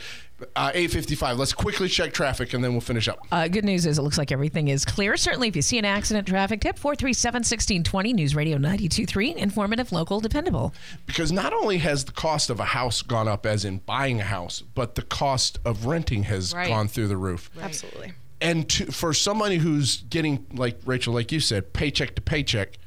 Uh, 0.55 0.71
8:55. 0.75 1.39
Let's 1.39 1.55
quickly 1.55 1.89
check 1.89 2.13
traffic, 2.13 2.53
and 2.53 2.63
then 2.63 2.73
we'll 2.73 2.83
finish 2.83 3.09
up. 3.09 3.21
Uh, 3.33 3.49
good 3.49 3.65
news 3.65 3.87
is 3.87 3.99
it 3.99 4.03
looks 4.03 4.19
like 4.19 4.31
everything 4.31 4.69
is 4.69 4.85
clear. 4.85 5.17
Certainly, 5.17 5.49
if 5.49 5.57
you 5.57 5.63
see 5.63 5.79
an 5.79 5.87
accident, 5.87 6.29
traffic 6.29 6.61
tip 6.61 6.79
437 6.79 7.39
1620, 7.41 8.13
News 8.13 8.35
Radio 8.37 8.59
923, 8.59 9.35
informative, 9.37 9.93
local, 9.93 10.21
dependable. 10.21 10.75
because 11.07 11.33
not 11.33 11.53
only 11.55 11.79
has 11.79 12.05
the 12.05 12.13
cost 12.13 12.51
of 12.51 12.61
a 12.61 12.65
house 12.67 13.01
gone 13.03 13.29
up 13.29 13.47
as 13.47 13.65
in 13.65 13.79
buying 13.79 14.21
a 14.21 14.25
house 14.25 14.63
but 14.75 14.95
the 14.95 15.03
cost 15.03 15.59
of 15.65 15.87
renting 15.87 16.25
has 16.25 16.53
Right. 16.55 16.69
gone 16.69 16.89
through 16.89 17.09
the 17.09 17.17
roof 17.17 17.51
Absolutely. 17.61 18.13
and 18.41 18.69
to, 18.71 18.87
for 18.93 19.13
somebody 19.15 19.57
who's 19.59 20.03
getting 20.03 20.47
like 20.53 20.79
rachel 20.85 21.15
like 21.15 21.33
you 21.33 21.41
said 21.41 21.73
paycheck 21.73 22.15
to 22.17 22.23
paycheck 22.23 22.79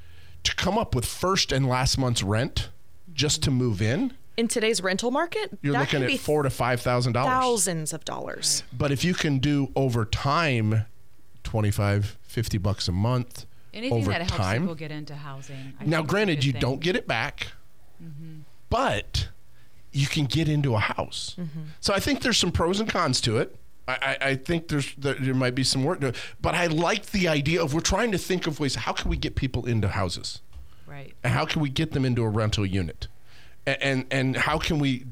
to 0.43 0.55
come 0.55 0.77
up 0.77 0.95
with 0.95 1.05
first 1.05 1.51
and 1.51 1.67
last 1.67 1.97
month's 1.97 2.23
rent 2.23 2.69
just 3.13 3.43
to 3.43 3.51
move 3.51 3.81
in 3.81 4.13
In 4.37 4.47
today's 4.47 4.81
rental 4.81 5.11
market, 5.11 5.57
you're 5.61 5.73
that 5.73 5.79
looking 5.79 5.91
can 5.99 6.03
at 6.03 6.07
be 6.07 6.17
four 6.17 6.43
to 6.43 6.49
five 6.49 6.79
thousand 6.81 7.13
dollars 7.13 7.29
thousands 7.29 7.93
of 7.93 8.05
dollars. 8.05 8.63
but 8.77 8.91
if 8.91 9.03
you 9.03 9.13
can 9.13 9.39
do 9.39 9.71
over 9.75 10.05
time 10.05 10.85
25 11.43 12.17
50 12.23 12.57
bucks 12.57 12.87
a 12.87 12.91
month 12.91 13.45
anything 13.73 13.97
over 14.01 14.11
that 14.11 14.21
helps 14.21 14.35
time 14.37 14.61
people 14.61 14.75
get 14.75 14.91
into 14.91 15.15
housing? 15.15 15.73
I 15.79 15.85
now 15.85 15.97
think 15.97 15.97
is 15.97 15.99
a 15.99 16.03
granted 16.07 16.43
you 16.45 16.51
thing. 16.53 16.61
don't 16.61 16.79
get 16.79 16.95
it 16.95 17.07
back 17.07 17.47
but 18.69 19.29
you 19.91 20.07
can 20.07 20.25
get 20.25 20.47
into 20.47 20.75
a 20.75 20.79
house 20.79 21.35
Mm-hmm. 21.39 21.61
so 21.79 21.93
i 21.93 21.99
think 21.99 22.21
there's 22.21 22.37
some 22.37 22.51
pros 22.51 22.79
and 22.79 22.89
cons 22.89 23.19
to 23.21 23.37
it 23.37 23.55
I, 23.89 24.17
I, 24.21 24.35
think 24.35 24.67
there's 24.67 24.93
there, 24.95 25.33
might 25.33 25.55
be 25.55 25.63
some 25.63 25.83
work 25.83 25.99
but 26.41 26.55
I 26.55 26.67
like 26.67 27.07
the 27.07 27.27
idea 27.27 27.61
of 27.61 27.73
we're 27.73 27.81
trying 27.81 28.11
to 28.11 28.17
think 28.17 28.47
of 28.47 28.59
ways 28.59 28.75
how 28.75 28.93
can 28.93 29.09
we 29.09 29.17
get 29.17 29.35
people 29.35 29.65
into 29.65 29.87
houses, 29.87 30.41
right? 30.87 31.13
And 31.23 31.33
how 31.33 31.45
can 31.45 31.61
we 31.61 31.69
get 31.69 31.91
them 31.91 32.05
into 32.05 32.23
a 32.23 32.29
rental 32.29 32.65
unit, 32.65 33.07
and 33.65 33.77
and, 33.81 34.05
and 34.11 34.37
how 34.37 34.57
can 34.57 34.79
we, 34.79 35.05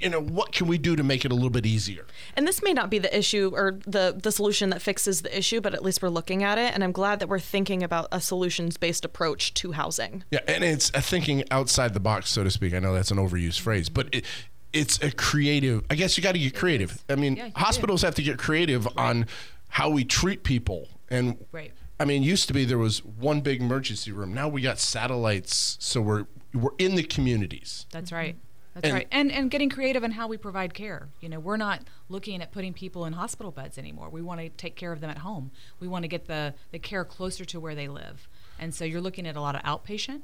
you 0.00 0.08
know, 0.08 0.20
what 0.20 0.52
can 0.52 0.66
we 0.66 0.78
do 0.78 0.96
to 0.96 1.02
make 1.02 1.24
it 1.24 1.32
a 1.32 1.34
little 1.34 1.50
bit 1.50 1.66
easier? 1.66 2.06
And 2.36 2.46
this 2.46 2.62
may 2.62 2.72
not 2.72 2.90
be 2.90 2.98
the 2.98 3.16
issue 3.16 3.50
or 3.54 3.78
the 3.86 4.18
the 4.20 4.32
solution 4.32 4.70
that 4.70 4.80
fixes 4.82 5.22
the 5.22 5.36
issue, 5.36 5.60
but 5.60 5.74
at 5.74 5.82
least 5.82 6.02
we're 6.02 6.08
looking 6.08 6.42
at 6.42 6.58
it. 6.58 6.74
And 6.74 6.84
I'm 6.84 6.92
glad 6.92 7.18
that 7.20 7.28
we're 7.28 7.40
thinking 7.40 7.82
about 7.82 8.08
a 8.12 8.20
solutions 8.20 8.76
based 8.76 9.04
approach 9.04 9.54
to 9.54 9.72
housing. 9.72 10.24
Yeah, 10.30 10.40
and 10.46 10.64
it's 10.64 10.90
a 10.94 11.02
thinking 11.02 11.44
outside 11.50 11.94
the 11.94 12.00
box, 12.00 12.30
so 12.30 12.44
to 12.44 12.50
speak. 12.50 12.74
I 12.74 12.78
know 12.78 12.94
that's 12.94 13.10
an 13.10 13.18
overused 13.18 13.60
phrase, 13.60 13.88
but 13.88 14.08
it, 14.12 14.24
it's 14.72 14.98
a 15.02 15.10
creative. 15.10 15.84
I 15.90 15.94
guess 15.94 16.16
you 16.16 16.22
got 16.22 16.32
to 16.32 16.38
get 16.38 16.54
creative. 16.54 17.02
I 17.08 17.14
mean, 17.14 17.36
Yeah, 17.36 17.46
you 17.46 17.52
hospitals 17.56 18.02
have 18.02 18.14
to 18.16 18.22
get 18.22 18.38
creative 18.38 18.86
on 18.96 19.26
how 19.68 19.90
we 19.90 20.04
treat 20.04 20.44
people. 20.44 20.88
And 21.10 21.44
Right. 21.52 21.72
I 22.00 22.04
mean, 22.04 22.22
used 22.22 22.48
to 22.48 22.54
be 22.54 22.64
there 22.64 22.78
was 22.78 23.04
one 23.04 23.42
big 23.42 23.60
emergency 23.60 24.10
room. 24.12 24.34
Now 24.34 24.48
we 24.48 24.60
got 24.62 24.78
satellites, 24.78 25.76
so 25.80 26.00
we're 26.00 26.26
we're 26.54 26.74
in 26.78 26.96
the 26.96 27.02
communities. 27.02 27.86
That's 27.90 28.10
mm-hmm. 28.10 28.16
right. 28.16 28.36
That's 28.74 28.84
And- 28.84 28.94
right. 28.94 29.08
And 29.10 29.30
and 29.30 29.50
getting 29.50 29.68
creative 29.70 30.02
in 30.02 30.12
how 30.12 30.26
we 30.26 30.36
provide 30.36 30.74
care. 30.74 31.08
You 31.20 31.28
know, 31.28 31.38
we're 31.38 31.58
not 31.58 31.82
looking 32.08 32.40
at 32.42 32.52
putting 32.52 32.72
people 32.72 33.04
in 33.04 33.12
hospital 33.12 33.52
beds 33.52 33.78
anymore. 33.78 34.08
We 34.08 34.22
want 34.22 34.40
to 34.40 34.48
take 34.48 34.76
care 34.76 34.92
of 34.92 35.00
them 35.00 35.10
at 35.10 35.18
home. 35.18 35.50
We 35.78 35.88
want 35.88 36.04
to 36.04 36.08
get 36.08 36.26
the 36.26 36.54
the 36.70 36.78
care 36.78 37.04
closer 37.04 37.44
to 37.44 37.60
where 37.60 37.74
they 37.74 37.88
live. 37.88 38.28
And 38.58 38.74
so 38.74 38.84
you're 38.84 39.00
looking 39.00 39.26
at 39.26 39.36
a 39.36 39.40
lot 39.40 39.54
of 39.54 39.62
outpatient 39.62 40.22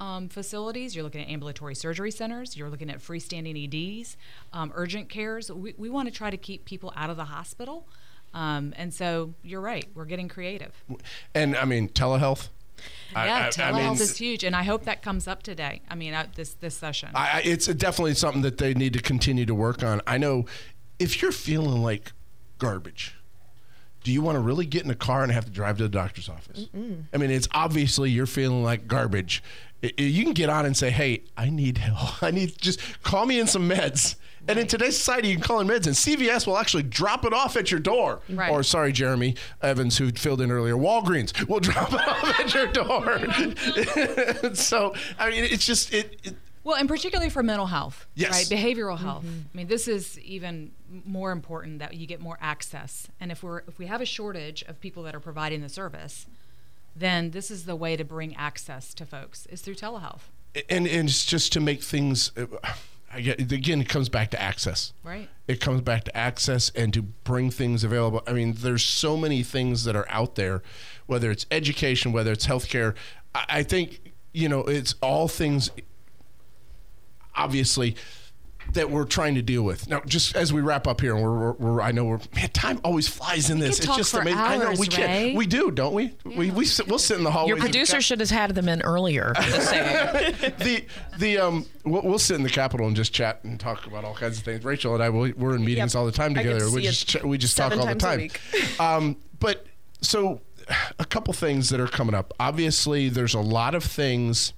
um, 0.00 0.28
facilities. 0.28 0.94
You're 0.94 1.04
looking 1.04 1.20
at 1.22 1.28
ambulatory 1.28 1.74
surgery 1.74 2.10
centers. 2.10 2.56
You're 2.56 2.70
looking 2.70 2.90
at 2.90 2.98
freestanding 2.98 4.00
EDs, 4.00 4.16
um, 4.52 4.72
urgent 4.74 5.08
cares. 5.08 5.50
We, 5.50 5.74
we 5.78 5.88
want 5.88 6.08
to 6.08 6.14
try 6.14 6.30
to 6.30 6.36
keep 6.36 6.64
people 6.64 6.92
out 6.96 7.10
of 7.10 7.16
the 7.16 7.24
hospital. 7.24 7.86
Um, 8.34 8.74
and 8.76 8.92
so 8.92 9.34
you're 9.42 9.60
right. 9.60 9.86
We're 9.94 10.06
getting 10.06 10.28
creative. 10.28 10.72
And 11.34 11.56
I 11.56 11.64
mean, 11.64 11.88
telehealth. 11.88 12.48
Yeah, 13.12 13.22
I- 13.34 13.46
I 13.46 13.50
telehealth 13.50 13.74
mean, 13.92 13.92
is 14.02 14.16
huge, 14.18 14.42
and 14.42 14.56
I 14.56 14.64
hope 14.64 14.84
that 14.84 15.00
comes 15.00 15.28
up 15.28 15.44
today. 15.44 15.80
I 15.88 15.94
mean, 15.94 16.12
uh, 16.12 16.26
this 16.34 16.54
this 16.54 16.74
session. 16.76 17.10
I, 17.14 17.38
I- 17.38 17.42
it's 17.44 17.66
definitely 17.68 18.14
something 18.14 18.42
that 18.42 18.58
they 18.58 18.74
need 18.74 18.92
to 18.94 19.00
continue 19.00 19.46
to 19.46 19.54
work 19.54 19.84
on. 19.84 20.00
I 20.08 20.18
know 20.18 20.46
if 20.98 21.22
you're 21.22 21.30
feeling 21.32 21.82
like 21.82 22.12
garbage, 22.58 23.14
do 24.02 24.10
you 24.12 24.20
want 24.20 24.34
to 24.36 24.40
really 24.40 24.66
get 24.66 24.84
in 24.84 24.90
a 24.90 24.94
car 24.96 25.22
and 25.22 25.30
have 25.30 25.44
to 25.44 25.50
drive 25.52 25.76
to 25.78 25.84
the 25.84 25.88
doctor's 25.88 26.28
office? 26.28 26.66
I 27.12 27.16
mean, 27.16 27.30
it's 27.30 27.48
obviously 27.52 28.10
you're 28.10 28.26
feeling 28.26 28.64
like 28.64 28.88
garbage. 28.88 29.42
I- 29.84 29.92
I- 29.98 30.02
You 30.02 30.24
can 30.24 30.32
get 30.32 30.48
on 30.48 30.66
and 30.66 30.76
say, 30.76 30.90
"Hey, 30.90 31.22
I 31.36 31.50
need 31.50 31.78
help. 31.78 32.22
I 32.22 32.30
need 32.30 32.56
just 32.60 32.80
call 33.02 33.26
me 33.26 33.38
in 33.38 33.46
some 33.46 33.68
meds." 33.68 34.16
And 34.46 34.58
in 34.58 34.66
today's 34.66 34.94
society, 34.96 35.28
you 35.28 35.36
can 35.36 35.42
call 35.42 35.60
in 35.60 35.66
meds, 35.66 35.86
and 35.86 35.96
CVS 35.96 36.46
will 36.46 36.58
actually 36.58 36.82
drop 36.82 37.24
it 37.24 37.32
off 37.32 37.56
at 37.56 37.70
your 37.70 37.80
door. 37.80 38.20
Right. 38.28 38.50
Or 38.50 38.62
sorry, 38.62 38.92
Jeremy 38.92 39.36
Evans, 39.62 39.96
who 39.96 40.10
filled 40.12 40.42
in 40.42 40.50
earlier, 40.50 40.74
Walgreens 40.74 41.48
will 41.48 41.60
drop 41.70 41.94
it 41.94 42.00
off 42.06 42.40
at 42.40 42.52
your 42.52 42.66
door. 42.66 44.54
so 44.54 44.94
I 45.18 45.30
mean, 45.30 45.44
it's 45.44 45.64
just 45.64 45.94
it, 45.94 46.20
it 46.24 46.36
Well, 46.62 46.76
and 46.76 46.88
particularly 46.88 47.30
for 47.30 47.42
mental 47.42 47.66
health, 47.66 48.06
Yes. 48.14 48.32
right? 48.32 48.46
Behavioral 48.46 48.96
mm-hmm. 48.96 49.04
health. 49.06 49.24
I 49.24 49.56
mean, 49.56 49.66
this 49.66 49.88
is 49.88 50.18
even 50.20 50.72
more 51.06 51.32
important 51.32 51.78
that 51.78 51.94
you 51.94 52.06
get 52.06 52.20
more 52.20 52.36
access. 52.40 53.08
And 53.20 53.32
if 53.32 53.42
we're 53.42 53.60
if 53.66 53.78
we 53.78 53.86
have 53.86 54.02
a 54.02 54.06
shortage 54.06 54.62
of 54.64 54.78
people 54.78 55.04
that 55.04 55.14
are 55.14 55.20
providing 55.20 55.62
the 55.62 55.70
service, 55.70 56.26
then 56.96 57.30
this 57.30 57.50
is 57.50 57.64
the 57.64 57.76
way 57.76 57.96
to 57.96 58.04
bring 58.04 58.34
access 58.36 58.94
to 58.94 59.04
folks 59.06 59.46
is 59.46 59.60
through 59.62 59.74
telehealth. 59.74 60.22
and 60.68 60.86
and 60.86 61.08
it's 61.08 61.24
just 61.24 61.52
to 61.52 61.60
make 61.60 61.82
things 61.82 62.30
uh, 62.36 62.46
again 63.12 63.80
it 63.80 63.88
comes 63.88 64.08
back 64.08 64.30
to 64.30 64.40
access 64.40 64.92
Right. 65.02 65.28
it 65.48 65.60
comes 65.60 65.80
back 65.82 66.04
to 66.04 66.16
access 66.16 66.70
and 66.74 66.92
to 66.94 67.02
bring 67.02 67.50
things 67.50 67.84
available 67.84 68.22
i 68.26 68.32
mean 68.32 68.54
there's 68.54 68.82
so 68.84 69.16
many 69.16 69.42
things 69.42 69.84
that 69.84 69.94
are 69.96 70.06
out 70.08 70.34
there 70.36 70.62
whether 71.06 71.30
it's 71.30 71.46
education 71.50 72.12
whether 72.12 72.32
it's 72.32 72.46
healthcare 72.46 72.94
I 73.34 73.64
think 73.64 74.12
you 74.32 74.48
know 74.48 74.60
it's 74.60 74.94
all 75.02 75.26
things 75.28 75.70
obviously 77.34 77.96
that 78.74 78.90
we're 78.90 79.04
trying 79.04 79.34
to 79.34 79.42
deal 79.42 79.62
with 79.62 79.88
now 79.88 80.00
just 80.06 80.36
as 80.36 80.52
we 80.52 80.60
wrap 80.60 80.86
up 80.86 81.00
here 81.00 81.14
and 81.14 81.22
we're, 81.24 81.38
we're, 81.38 81.52
we're 81.52 81.80
i 81.80 81.90
know 81.92 82.04
we're 82.04 82.20
man 82.34 82.48
time 82.50 82.80
always 82.84 83.08
flies 83.08 83.50
in 83.50 83.58
this 83.58 83.76
could 83.76 83.78
it's 83.78 83.86
talk 83.86 83.96
just 83.96 84.10
for 84.12 84.20
amazing 84.20 84.38
i 84.38 84.56
know 84.56 84.72
we 84.78 84.86
can 84.86 85.08
Ray. 85.08 85.34
we 85.34 85.46
do 85.46 85.70
don't 85.70 85.94
we 85.94 86.12
we, 86.24 86.50
we 86.50 86.64
sit, 86.64 86.86
we'll 86.88 86.98
sit 86.98 87.16
in 87.18 87.24
the 87.24 87.30
hallway 87.30 87.48
Your 87.48 87.56
producer 87.58 88.00
should 88.00 88.20
have 88.20 88.30
had 88.30 88.54
them 88.54 88.68
in 88.68 88.82
earlier. 88.82 89.32
The 90.58 90.84
the 91.18 91.38
um 91.38 91.66
we'll, 91.84 92.02
we'll 92.02 92.18
sit 92.18 92.36
in 92.36 92.42
the 92.42 92.50
Capitol 92.50 92.86
and 92.86 92.96
just 92.96 93.12
chat 93.12 93.42
and 93.44 93.58
talk 93.58 93.86
about 93.86 94.04
all 94.04 94.14
kinds 94.14 94.38
of 94.38 94.44
things. 94.44 94.64
Rachel 94.64 94.94
and 94.94 95.02
I 95.02 95.10
we, 95.10 95.32
we're 95.32 95.54
in 95.56 95.64
meetings 95.64 95.94
Yep. 95.94 95.98
all 96.00 96.06
the 96.06 96.12
time 96.12 96.32
I 96.32 96.42
get 96.42 96.44
to 96.44 96.48
together. 96.54 96.70
We 96.70 96.82
see 96.82 96.86
it 96.88 96.90
just 96.90 97.08
ch- 97.08 97.22
we 97.22 97.38
just 97.38 97.56
talk 97.56 97.76
all 97.76 97.86
the 97.86 97.94
time. 97.94 98.28
um, 98.80 99.16
but 99.40 99.66
so 100.00 100.40
a 100.98 101.04
couple 101.04 101.32
things 101.34 101.70
that 101.70 101.80
are 101.80 101.86
coming 101.86 102.14
up. 102.14 102.32
Obviously, 102.40 103.08
there's 103.08 103.34
a 103.34 103.40
lot 103.40 103.74
of 103.74 103.84
things 103.84 104.52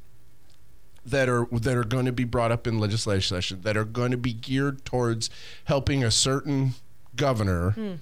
that 1.06 1.28
are 1.28 1.46
that 1.52 1.76
are 1.76 1.84
going 1.84 2.06
to 2.06 2.12
be 2.12 2.24
brought 2.24 2.52
up 2.52 2.66
in 2.66 2.78
legislation 2.78 3.36
session 3.36 3.60
that 3.62 3.76
are 3.76 3.84
going 3.84 4.10
to 4.10 4.16
be 4.16 4.32
geared 4.32 4.84
towards 4.84 5.30
helping 5.64 6.02
a 6.04 6.10
certain 6.10 6.74
governor 7.14 7.70
Hmm. 7.70 7.92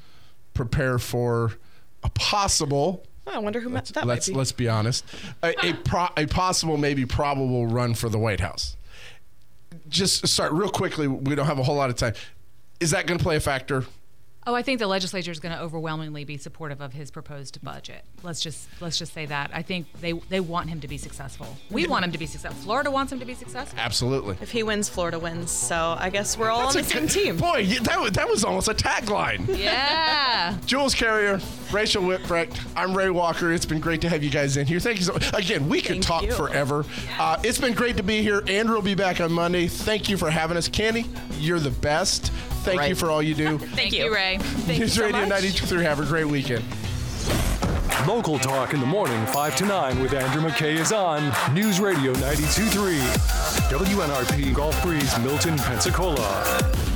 prepare 0.54 0.98
for 0.98 1.52
a 2.02 2.08
possible 2.10 3.04
I 3.26 3.38
wonder 3.38 3.60
who 3.60 3.70
let's, 3.70 3.90
that 3.92 4.06
let's, 4.06 4.28
be. 4.28 4.34
let's 4.34 4.52
be 4.52 4.68
honest. 4.68 5.02
A, 5.42 5.54
a, 5.66 5.72
pro, 5.84 6.08
a 6.16 6.26
possible, 6.26 6.76
maybe 6.76 7.06
probable 7.06 7.66
run 7.66 7.94
for 7.94 8.10
the 8.10 8.18
White 8.18 8.40
House. 8.40 8.76
Just 9.88 10.28
start 10.28 10.52
real 10.52 10.68
quickly. 10.68 11.08
We 11.08 11.34
don't 11.34 11.46
have 11.46 11.58
a 11.58 11.62
whole 11.62 11.76
lot 11.76 11.88
of 11.88 11.96
time. 11.96 12.12
Is 12.80 12.90
that 12.90 13.06
going 13.06 13.16
to 13.16 13.24
play 13.24 13.36
a 13.36 13.40
factor? 13.40 13.86
Oh, 14.46 14.54
I 14.54 14.62
think 14.62 14.78
the 14.78 14.86
legislature 14.86 15.30
is 15.30 15.40
going 15.40 15.54
to 15.54 15.60
overwhelmingly 15.62 16.24
be 16.24 16.36
supportive 16.36 16.82
of 16.82 16.92
his 16.92 17.10
proposed 17.10 17.62
budget. 17.62 18.04
Let's 18.22 18.42
just 18.42 18.68
let's 18.80 18.98
just 18.98 19.14
say 19.14 19.24
that. 19.26 19.50
I 19.54 19.62
think 19.62 19.86
they 20.02 20.12
they 20.12 20.40
want 20.40 20.68
him 20.68 20.80
to 20.80 20.88
be 20.88 20.98
successful. 20.98 21.46
We 21.70 21.86
want 21.86 22.04
him 22.04 22.12
to 22.12 22.18
be 22.18 22.26
successful. 22.26 22.62
Florida 22.62 22.90
wants 22.90 23.10
him 23.10 23.20
to 23.20 23.24
be 23.24 23.32
successful. 23.34 23.78
Absolutely. 23.78 24.36
If 24.42 24.50
he 24.50 24.62
wins, 24.62 24.90
Florida 24.90 25.18
wins. 25.18 25.50
So 25.50 25.96
I 25.98 26.10
guess 26.10 26.36
we're 26.36 26.50
all 26.50 26.70
That's 26.70 26.76
on 26.76 26.80
a 26.80 26.84
the 26.84 26.90
same 26.90 27.02
good- 27.02 27.10
team. 27.10 27.36
Boy, 27.38 27.64
that, 27.84 27.98
was- 28.00 28.12
that 28.12 28.28
was 28.28 28.44
almost 28.44 28.68
a 28.68 28.74
tagline. 28.74 29.56
Yeah. 29.56 30.58
Jules 30.66 30.94
Carrier, 30.94 31.40
Rachel 31.72 32.04
Whitbrecht, 32.04 32.60
I'm 32.76 32.94
Ray 32.94 33.08
Walker. 33.08 33.50
It's 33.50 33.64
been 33.66 33.80
great 33.80 34.02
to 34.02 34.10
have 34.10 34.22
you 34.22 34.30
guys 34.30 34.58
in 34.58 34.66
here. 34.66 34.78
Thank 34.78 34.98
you 34.98 35.04
so 35.04 35.14
much. 35.14 35.32
Again, 35.32 35.68
we 35.70 35.80
could 35.80 35.92
Thank 35.92 36.04
talk 36.04 36.22
you. 36.24 36.32
forever. 36.32 36.84
Uh, 37.18 37.38
it's 37.42 37.58
been 37.58 37.72
great 37.72 37.96
to 37.96 38.02
be 38.02 38.20
here. 38.22 38.42
Andrew 38.46 38.74
will 38.74 38.82
be 38.82 38.94
back 38.94 39.20
on 39.22 39.32
Monday. 39.32 39.68
Thank 39.68 40.10
you 40.10 40.18
for 40.18 40.28
having 40.30 40.56
us. 40.58 40.68
Candy, 40.68 41.06
you're 41.38 41.60
the 41.60 41.70
best. 41.70 42.30
Thank 42.64 42.88
you 42.88 42.94
for 42.94 43.10
all 43.10 43.22
you 43.22 43.34
do. 43.34 43.58
Thank 43.76 43.92
you, 43.92 44.12
Ray. 44.12 44.38
Thank 44.38 44.78
News 44.80 44.96
you 44.96 45.02
so 45.02 45.04
Radio 45.04 45.26
much. 45.26 45.42
92.3. 45.42 45.82
Have 45.82 46.00
a 46.00 46.04
great 46.06 46.26
weekend. 46.26 46.64
Local 48.06 48.38
talk 48.38 48.74
in 48.74 48.80
the 48.80 48.86
morning, 48.86 49.24
5 49.26 49.56
to 49.56 49.64
9 49.64 50.00
with 50.00 50.12
Andrew 50.12 50.42
McKay 50.42 50.74
is 50.74 50.92
on 50.92 51.32
News 51.54 51.80
Radio 51.80 52.12
92.3. 52.14 52.98
WNRP 53.70 54.54
Gulf 54.54 54.82
Breeze, 54.82 55.18
Milton, 55.20 55.56
Pensacola. 55.56 56.93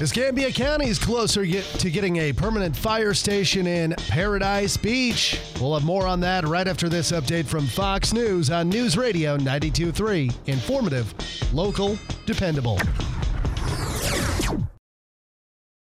Escambia 0.00 0.50
County 0.50 0.88
is 0.88 0.98
closer 0.98 1.44
get 1.44 1.62
to 1.62 1.90
getting 1.90 2.16
a 2.16 2.32
permanent 2.32 2.74
fire 2.74 3.12
station 3.12 3.66
in 3.66 3.94
Paradise 4.08 4.78
Beach. 4.78 5.38
We'll 5.60 5.74
have 5.74 5.84
more 5.84 6.06
on 6.06 6.20
that 6.20 6.48
right 6.48 6.66
after 6.66 6.88
this 6.88 7.12
update 7.12 7.44
from 7.44 7.66
Fox 7.66 8.14
News 8.14 8.50
on 8.50 8.70
News 8.70 8.96
Radio 8.96 9.36
92.3. 9.36 10.34
Informative, 10.46 11.12
local, 11.52 11.98
dependable. 12.24 12.78